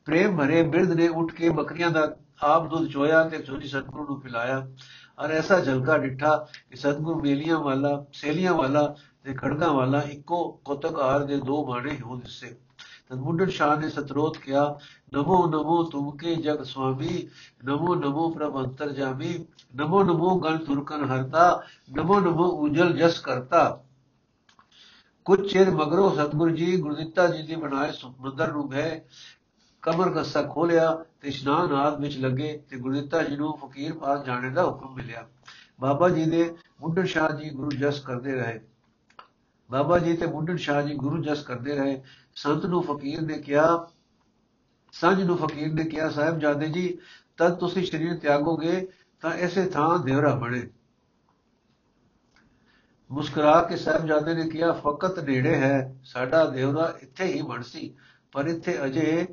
ਪ੍ਰੇਮ 0.05 0.37
ਭਰੇ 0.37 0.61
ਬਿਰਧ 0.63 0.91
ਨੇ 0.91 1.07
ਉੱਠ 1.07 1.33
ਕੇ 1.33 1.49
ਬੱਕਰੀਆਂ 1.49 1.89
ਦਾ 1.89 2.15
ਆਪ 2.43 2.67
ਦੁੱਧ 2.67 2.89
ਚੋਇਆ 2.91 3.23
ਤੇ 3.23 3.37
ਚੋਰੀ 3.37 3.67
ਸਤਗੁਰ 3.67 4.09
ਨੂੰ 4.09 4.19
ਪਿਲਾਇਆ। 4.21 4.57
ਔਰ 5.19 5.31
ਐਸਾ 5.31 5.59
ਝਲਕਾ 5.59 5.97
ਡਿੱਠਾ 5.97 6.35
ਕਿ 6.69 6.77
ਸਤਗੁਰ 6.77 7.21
ਮੇਲੀਆਂ 7.21 7.59
ਵਾਲਾ, 7.59 8.05
ਸੇਲੀਆਂ 8.13 8.53
ਵਾਲਾ 8.53 8.95
ਤੇ 9.23 9.33
ਖੜਗਾ 9.33 9.71
ਵਾਲਾ 9.71 10.01
ਇੱਕੋ 10.01 10.61
ਕੋਤਕਾਰ 10.65 11.23
ਦੇ 11.23 11.37
ਦੋ 11.37 11.65
ਬਾਣੇ 11.65 11.97
ਹੋਂ 12.05 12.17
ਦਿਸੇ। 12.17 12.55
ਤਦ 13.09 13.17
ਮੁੰਡਨ 13.17 13.49
ਸ਼ਾਹ 13.49 13.77
ਨੇ 13.77 13.89
ਸਤਰੋਤ 13.89 14.37
ਕਿਹਾ, 14.37 14.79
ਨਮੋ 15.13 15.45
ਨਮੋ 15.47 15.83
ਤੁਮਕੇ 15.83 16.35
ਜਗ 16.35 16.63
ਸੁਆਮੀ, 16.63 17.29
ਨਮੋ 17.65 17.95
ਨਮੋ 17.95 18.29
ਪ੍ਰਭ 18.29 18.57
ਅੰਤਰ 18.57 18.91
ਜਾਮੀ, 18.91 19.45
ਨਮੋ 19.75 20.03
ਨਮੋ 20.03 20.39
ਗਨ 20.39 20.57
ਤੁਰਕਨ 20.57 21.03
ਹਰਤਾ, 21.05 21.63
ਨਮੋ 21.97 22.19
ਨਮੋ 22.19 22.43
ਉਜਲ 22.43 22.93
ਜਸ 22.93 23.19
ਕਰਤਾ। 23.19 23.83
ਕੁਝ 25.25 25.51
ਚਿਰ 25.51 25.71
ਮਗਰੋਂ 25.71 26.15
ਸਤਗੁਰੂ 26.15 26.55
ਜੀ 26.55 26.77
ਗੁਰਦਿੱਤਾ 26.77 27.27
ਜੀ 27.27 27.43
ਦੀ 27.43 27.55
ਬਣਾਏ 27.55 27.91
ਮੰਦਰ 28.19 28.51
ਨੂੰ 28.51 28.69
ਗਏ, 28.69 29.01
ਕਮਰ 29.81 30.09
ਕੱਸਾ 30.09 30.41
ਖੋਲਿਆ 30.43 31.05
ਤੇ 31.21 31.27
ਇਸ਼ਨਾਨ 31.27 31.71
ਆਦ 31.71 31.99
ਵਿੱਚ 31.99 32.17
ਲੱਗੇ 32.17 32.63
ਤੇ 32.69 32.77
ਗੁਰਦਿੱਤਾ 32.77 33.23
ਜੀ 33.23 33.35
ਨੂੰ 33.35 33.57
ਫਕੀਰ 33.57 33.93
ਪਾਸ 33.93 34.25
ਜਾਣੇ 34.25 34.49
ਦਾ 34.49 34.65
ਹੁਕਮ 34.65 34.93
ਮਿਲਿਆ। 34.93 35.27
ਬਾਬਾ 35.81 36.09
ਜੀ 36.09 36.25
ਦੇ 36.25 36.55
ਮੁੰਡਨ 36.81 37.05
ਸ਼ਾਹ 37.05 37.29
ਜੀ 37.29 37.49
ਗੁਰੂ 37.49 37.69
ਜਸ 37.71 37.99
ਕਰਦੇ 37.99 38.31
ਰਹੇ। 38.31 38.59
ਬਾਬਾ 39.71 39.99
ਜੀ 39.99 40.17
ਤੇ 40.17 40.25
ਮੁੰਡਨ 40.25 40.57
ਸ਼ਾਹ 40.57 40.81
ਜੀ 40.81 40.93
ਗੁਰੂ 40.95 41.23
ਜਸ 41.23 41.43
ਕਰਦੇ 41.43 41.75
ਰਹੇ, 41.75 42.01
ਸੰਤ 42.35 42.65
ਨੂੰ 42.65 42.83
ਫਕੀਰ 42.83 43.21
ਨੇ 43.21 43.37
ਕਿਹਾ, 43.37 43.87
ਸੰਜ 44.93 45.21
ਨੂੰ 45.21 45.37
ਫਕੀਰ 45.37 45.73
ਨੇ 45.73 45.83
ਕਿਹਾ 45.83 46.09
ਸਾਹਿਬ 46.09 46.39
ਜਾਦੇ 46.39 46.67
ਜੀ, 46.67 46.97
ਤਦ 47.37 47.55
ਤੁਸੀਂ 47.55 47.83
ਸ਼ਰੀਰ 47.83 48.15
ਤਿਆਗੋਗੇ, 48.15 48.87
ਤਾਂ 49.21 49.31
ਐਸੇ 49.31 49.65
ਥਾਂ 49.65 49.99
ਦੇਵਰਾ 49.99 50.35
ਬਣੇ। 50.35 50.67
ਮੁਸਕਰਾ 53.09 53.61
ਕੇ 53.61 53.77
ਸਾਹਿਬਜ਼ਾਦੇ 53.77 54.33
ਨੇ 54.33 54.49
ਕਿਹਾ, 54.49 54.71
ਫਕਤ 54.71 55.19
ਨੇੜੇ 55.19 55.55
ਹੈ, 55.55 55.95
ਸਾਡਾ 56.03 56.45
ਦੇਵਰਾ 56.45 56.93
ਇੱਥੇ 57.01 57.25
ਹੀ 57.25 57.41
ਬਣ 57.41 57.61
ਸੀ, 57.61 57.93
ਪਰ 58.31 58.47
ਇੱਥੇ 58.47 58.85
ਅਜੇ 58.85 59.27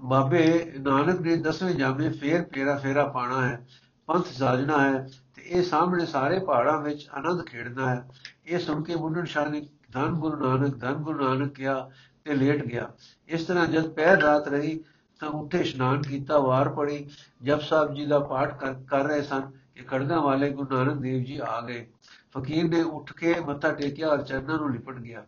ਬਾਬੇ 0.00 0.72
ਨਾਨਕ 0.78 1.20
ਨੇ 1.20 1.36
ਦਸਵੇਂ 1.36 1.74
ਜਾਮੇ 1.74 2.08
ਫੇਰ 2.08 2.42
ਫੇਰਾ 2.42 2.76
ਫੇਰਾ 2.76 3.06
ਪਾਣਾ 3.08 3.48
ਹੈ, 3.48 3.66
ਪੰਥ 4.06 4.26
ਸਾਜਣਾ 4.26 4.80
ਹੈ 4.84 5.08
ਇਹ 5.46 5.62
ਸਾਹਮਣੇ 5.62 6.06
ਸਾਰੇ 6.06 6.38
ਪਹਾੜਾਂ 6.38 6.80
ਵਿੱਚ 6.80 7.08
ਆਨੰਦ 7.12 7.46
ਖੇਡਣਾ 7.46 7.88
ਹੈ। 7.94 8.08
ਇਹ 8.46 8.58
ਸੁਣ 8.58 8.82
ਕੇ 8.82 8.96
ਮੁੰਡਨ 8.96 9.24
ਸ਼ਾਹ 9.24 9.48
ਨੇ 9.50 9.68
ਧੰਨ 9.92 10.14
ਗੁਰੂ 10.14 10.36
ਨਾਨਕ, 10.36 10.78
ਧੰਨ 10.78 10.94
ਗੁਰੂ 10.94 11.24
ਨਾਨਕ 11.24 11.54
ਕਿਹਾ 11.54 11.90
ਤੇ 12.24 12.34
ਲੇਟ 12.34 12.64
ਗਿਆ। 12.66 12.90
ਇਸ 13.28 13.44
ਤਰ੍ਹਾਂ 13.44 13.66
ਜਦ 13.66 13.88
ਪਹਿਰ 13.88 14.20
ਰਾਤ 14.22 14.48
ਰਹੀ 14.48 14.78
ਤਾਂ 15.20 15.28
ਉੱਠੇ 15.28 15.58
ਇਸ਼ਨਾਨ 15.58 16.02
ਕੀਤਾ, 16.02 16.38
ਵਾਰ 16.38 16.68
ਪੜੀ 16.68 17.06
ਜਪ 17.42 17.60
ਸਾਹਿਬ 17.60 17.94
ਜੀ 17.94 18.06
ਦਾ 18.06 18.18
ਪਾਠ 18.18 18.64
ਕਰ 18.88 19.04
ਰਹੇ 19.04 19.22
ਸਨ 19.22 19.50
ਕਿ 19.74 19.82
ਖੜਗਾ 19.82 20.20
ਵਾਲੇ 20.20 20.50
ਗੁਰੂ 20.50 20.76
ਨਾਨਕ 20.76 21.00
ਦੇਵ 21.00 21.22
ਜੀ 21.24 21.38
ਆ 21.38 21.60
ਗਏ। 21.60 21.86
ਫਕੀਰ 22.32 22.68
ਨੇ 22.68 22.82
ਉੱਠ 22.82 23.12
ਕੇ 23.12 23.34
ਮੱਥਾ 23.40 23.72
ਟੇਕਿਆ 23.72 24.08
ਔਰ 24.08 24.22
ਚਰਨਾਂ 24.22 24.58
ਨੂੰ 24.58 24.72
ਲਿਪਟ 24.72 24.94
ਗਿਆ। 24.94 25.24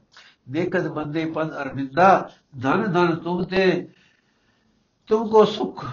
ਦੇਖਤ 0.51 0.87
ਬੰਦੇ 0.89 1.25
ਪਦ 1.25 1.51
ਅਰਵਿੰਦਾ, 1.63 2.31
ਧਨ 2.63 2.93
ਧਨ 2.93 3.17
ਤੁਮ 3.17 3.45
ਤੇ 3.45 3.89
ਤੁਮ 5.07 5.29
ਕੋ 5.29 5.45
ਸੁਖ 5.45 5.85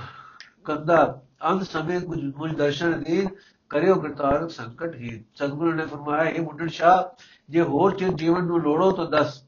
ਕੰਦਾ। 0.65 1.21
ਅੰਤ 1.45 1.63
ਸਮੇਂ 1.63 1.99
ਕੁਝ, 2.01 2.19
ਮੁਝ 2.35 2.55
ਦਰਸ਼ਨ 2.55 3.03
ਦੇ 3.03 3.27
ਕਰਿਓ 3.71 3.95
ਕਰਤਾਰ 3.95 4.49
ਸੰਕਟ 4.49 4.95
ਹੀ। 4.95 5.23
ਸਤਿਗੁਰੂ 5.35 5.71
ਨੇ 5.71 5.85
ਫਰਮਾਇਆ 5.85 6.29
ਇਹ 6.29 6.41
ਮੁੰਡਨ 6.41 6.67
ਸ਼ਾਹ, 6.67 7.23
ਜੇ 7.49 7.61
ਹੋਰ 7.61 7.95
ਚਿਰ 7.95 8.09
ਜੀਵਨ 8.09 8.43
ਨੂੰ 8.43 8.61
ਲੋੜੋ 8.61 8.91
ਤਾਂ 8.91 9.05
ਦੱਸ। 9.05 9.43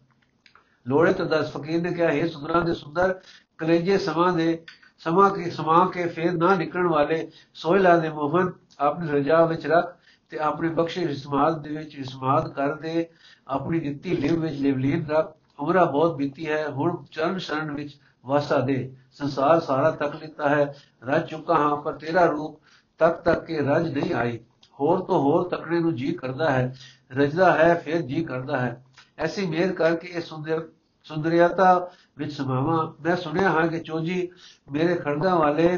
ਲੋੜੇ 0.87 1.13
ਤਾਂ 1.13 1.25
ਦੱਸ। 1.25 1.51
ਫਕੀਰ 1.51 1.81
ਨੇ 1.81 1.91
ਕਿਹਾ 1.91 2.09
ਇਹ 2.09 2.29
ਸੁੰਦਰਾਂ 2.29 2.61
ਦੇ 2.61 2.73
ਸੁੰਦਰ, 2.73 3.19
ਕਲੇਜੇ 3.57 3.97
ਸਮਾਂ 3.97 4.33
ਦੇ, 4.33 4.63
ਸਮਾਂ 4.97 5.29
ਕੇ, 5.29 5.49
ਸਮਾ 5.49 5.85
ਕੇ 5.93 6.07
ਫੇਰ 6.07 6.31
ਨਾ 6.31 6.55
ਨਿਕਲਣ 6.55 6.87
ਵਾਲੇ 6.87 7.31
ਸੋਹਿਲਾ 7.53 7.97
ਦੇ 7.97 8.09
ਮੋਹਨ, 8.09 8.51
ਆਪਣੀ 8.79 9.09
ਰਜਾ 9.11 9.45
ਵਿੱਚ 9.45 9.67
ਰੱਖ 9.67 9.95
ਤੇ 10.29 10.39
ਆਪਣੇ 10.39 10.69
ਬਖਸ਼ੇ 10.69 11.05
ਵਿਸਮਾਦ 11.05 11.61
ਦੇ 11.63 11.69
ਵਿੱਚ 11.69 11.95
ਵਿਸਮਾਦ 11.95 12.53
ਕਰਦੇ 12.53 13.09
ਆਪਣੀ 13.47 13.79
ਦਿੱਤੀ 13.79 14.17
ਲਿਵ 14.17 14.39
ਵਿੱਚ 14.39 14.55
ਲਿਵਲੀਨ 14.55 15.07
ਰੱਖ। 15.07 15.35
ਉਮਰਾ 15.59 15.85
ਬਹੁਤ 15.85 16.15
ਬੀਤੀ 16.15 16.49
ਹੈ, 16.49 16.69
ਹੁਣ 16.69 17.03
ਚਰਨ 17.11 17.37
ਸ਼ਰਨ 17.37 17.71
ਵਿੱਚ 17.71 17.97
ਵਾਸਾ 18.25 18.59
ਦੇ। 18.59 18.93
ਸੰਸਾਰ 19.11 19.59
ਸਾਰਾ 19.59 19.91
ਤੱਕ 19.91 20.15
ਲਿੱਤਾ 20.15 20.49
ਹੈ। 20.49 20.75
ਰਜ 21.03 21.29
ਚੁੱਕਾ 21.29 21.55
ਹਾਂ, 21.55 21.75
ਪਰ 21.75 21.93
ਤੇਰਾ 21.93 22.25
ਰੂਪ 22.25 22.62
ਤੱਕ 23.03 23.21
ਤੱਕ 23.21 23.45
ਕੇ 23.45 23.57
ਰਜ 23.57 23.97
ਨਹੀਂ 23.97 24.13
ਆਈ। 24.13 24.39
ਹੋਰ 24.79 24.99
ਤੋਂ 24.99 25.19
ਹੋਰ 25.21 25.47
ਤੱਕਣੇ 25.49 25.79
ਨੂੰ 25.79 25.95
ਜੀ 25.95 26.11
ਕਰਦਾ 26.13 26.49
ਹੈ, 26.51 26.75
ਰਜਦਾ 27.11 27.51
ਹੈ, 27.53 27.73
ਫਿਰ 27.75 28.01
ਜੀ 28.01 28.23
ਕਰਦਾ 28.23 28.59
ਹੈ। 28.59 28.83
ਐਸੀ 29.17 29.45
ਮਿਹਰ 29.45 29.73
ਕਰਕੇ 29.73 30.07
ਇਹ 30.07 30.21
ਸੁੰਦਰ, 30.21 30.67
ਸੁੰਦਰਿਆਤਾ 31.03 31.91
ਵਿੱਚ 32.17 32.33
ਸਮਾਵਾ। 32.33 32.93
ਮੈਂ 33.01 33.15
ਸੁਣਿਆ 33.15 33.49
ਹਾਂ 33.49 33.67
ਕਿ 33.67 33.79
ਚੋਜੀ 33.79 34.29
ਮੇਰੇ 34.71 34.95
ਖੜਦਾ 34.95 35.35
ਵਾਲੇ 35.35 35.77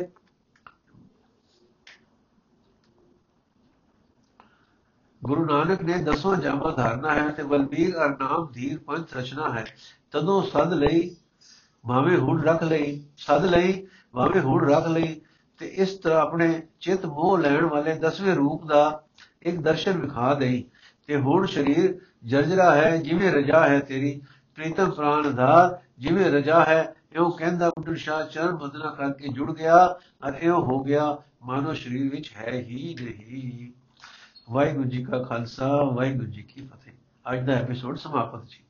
ਗੁਰੂ 5.22 5.46
ਨਾਨਕ 5.46 5.82
ਨੇ 5.82 5.98
ਦਸਵਾਂ 5.98 6.38
ਜਾਮਾ 6.38 6.72
ਧਾਰਨਾ 6.72 7.14
ਹੈ 7.16 7.30
ਤੇ 7.30 7.44
ਬਲਬੀਰ 7.44 7.96
ਅਰ 7.98 8.10
ਨਾਮ 8.10 8.48
ਧੀਰ 8.54 8.80
ਪੰਥ 8.80 9.16
ਰਚਨਾ 9.18 9.50
ਹੈ। 9.54 9.66
ਤਦੋਂ 10.12 10.42
ਸਦ 10.44 10.74
ਲਈ, 10.74 11.16
ਭਾਵੇਂ 11.84 12.18
ਹੁਣ 12.18 12.44
ਰੱਖ 12.44 12.64
ਲਈ, 12.64 13.04
ਸਦ 13.18 13.46
ਲਈ, 13.46 13.88
ਭਾਵੇਂ 14.14 14.42
ਹੁਣ 14.42 14.70
ਰੱਖ 14.70 14.88
ਲਈ 14.88 15.22
ਤੇ 15.58 15.66
ਇਸ 15.66 15.94
ਤਰ੍ਹਾਂ 15.94 16.22
ਆਪਣੇ 16.22 16.62
ਚਿਤ 16.80 17.06
ਮੋਹ 17.06 17.38
ਲੈਣ 17.38 17.66
ਵਾਲੇ 17.66 17.94
ਦਸਵੇਂ 17.94 18.36
ਰੂਪ 18.36 18.66
ਦਾ 18.66 19.04
ਇੱਕ 19.42 19.58
ਦਰਸ਼ਨ 19.58 19.98
ਵਿਖਾ 19.98 20.34
ਦੇਈ। 20.34 20.64
ਤੇ 21.08 21.16
ਹੁਣ 21.16 21.46
ਸਰੀਰ 21.46 22.00
ਜਰਜਰਾ 22.24 22.76
ਹੈ, 22.76 22.98
ਜਿਵੇਂ 22.98 23.32
ਰਜਾ 23.32 23.68
ਹੈ 23.68 23.80
ਤੇਰੀ, 23.80 24.22
ਪ੍ਰੀਤਮ 24.56 24.92
ਪ੍ਰਾਨ 24.92 25.36
ਧਾਰ 25.36 25.78
ਜਿਵੇਂ 26.00 26.32
ਰਜਾ 26.32 26.64
ਹੈ 26.64 26.96
ਇਹੋ 27.14 27.30
ਕਹਿੰਦਾ 27.30 27.70
ਬੁੱਢ 27.70 27.96
ਸ਼ਾਹ 27.96 28.24
ਚਰਨ 28.24 28.56
ਬਦਨਾ 28.56 28.90
ਕਰਕੇ 28.90 29.28
ਜੁੜ 29.28 29.58
ਗਿਆ 29.58 30.00
ਅਰ 30.28 30.34
ਇਹੋ 30.42 30.62
ਹੋ 30.62 30.84
ਗਿਆ, 30.84 31.18
ਮਾਨੋ 31.44 31.74
ਸਰੀਰ 31.74 32.12
ਵਿੱਚ 32.12 32.32
ਹੈ 32.36 32.52
ਹੀ 32.52 32.96
ਨਹੀਂ। 33.02 33.72
ਵਾਹਿਗੁਰੂ 34.52 34.90
ਜੀ 34.90 35.04
ਕਾ 35.04 35.24
ਖਾਲਸਾ, 35.24 35.68
ਵਾਹਿਗੁਰੂ 35.84 36.28
ਜੀ 36.28 36.42
ਕੀ 36.42 36.62
ਫਤਿਹ। 36.62 36.94
ਅੱਜ 37.34 37.46
ਦਾ 37.46 37.54
ਐਪੀਸੋਡ 37.54 37.98
ਸਮਾਪਤ 37.98 38.46
ਜੀ 38.46 38.65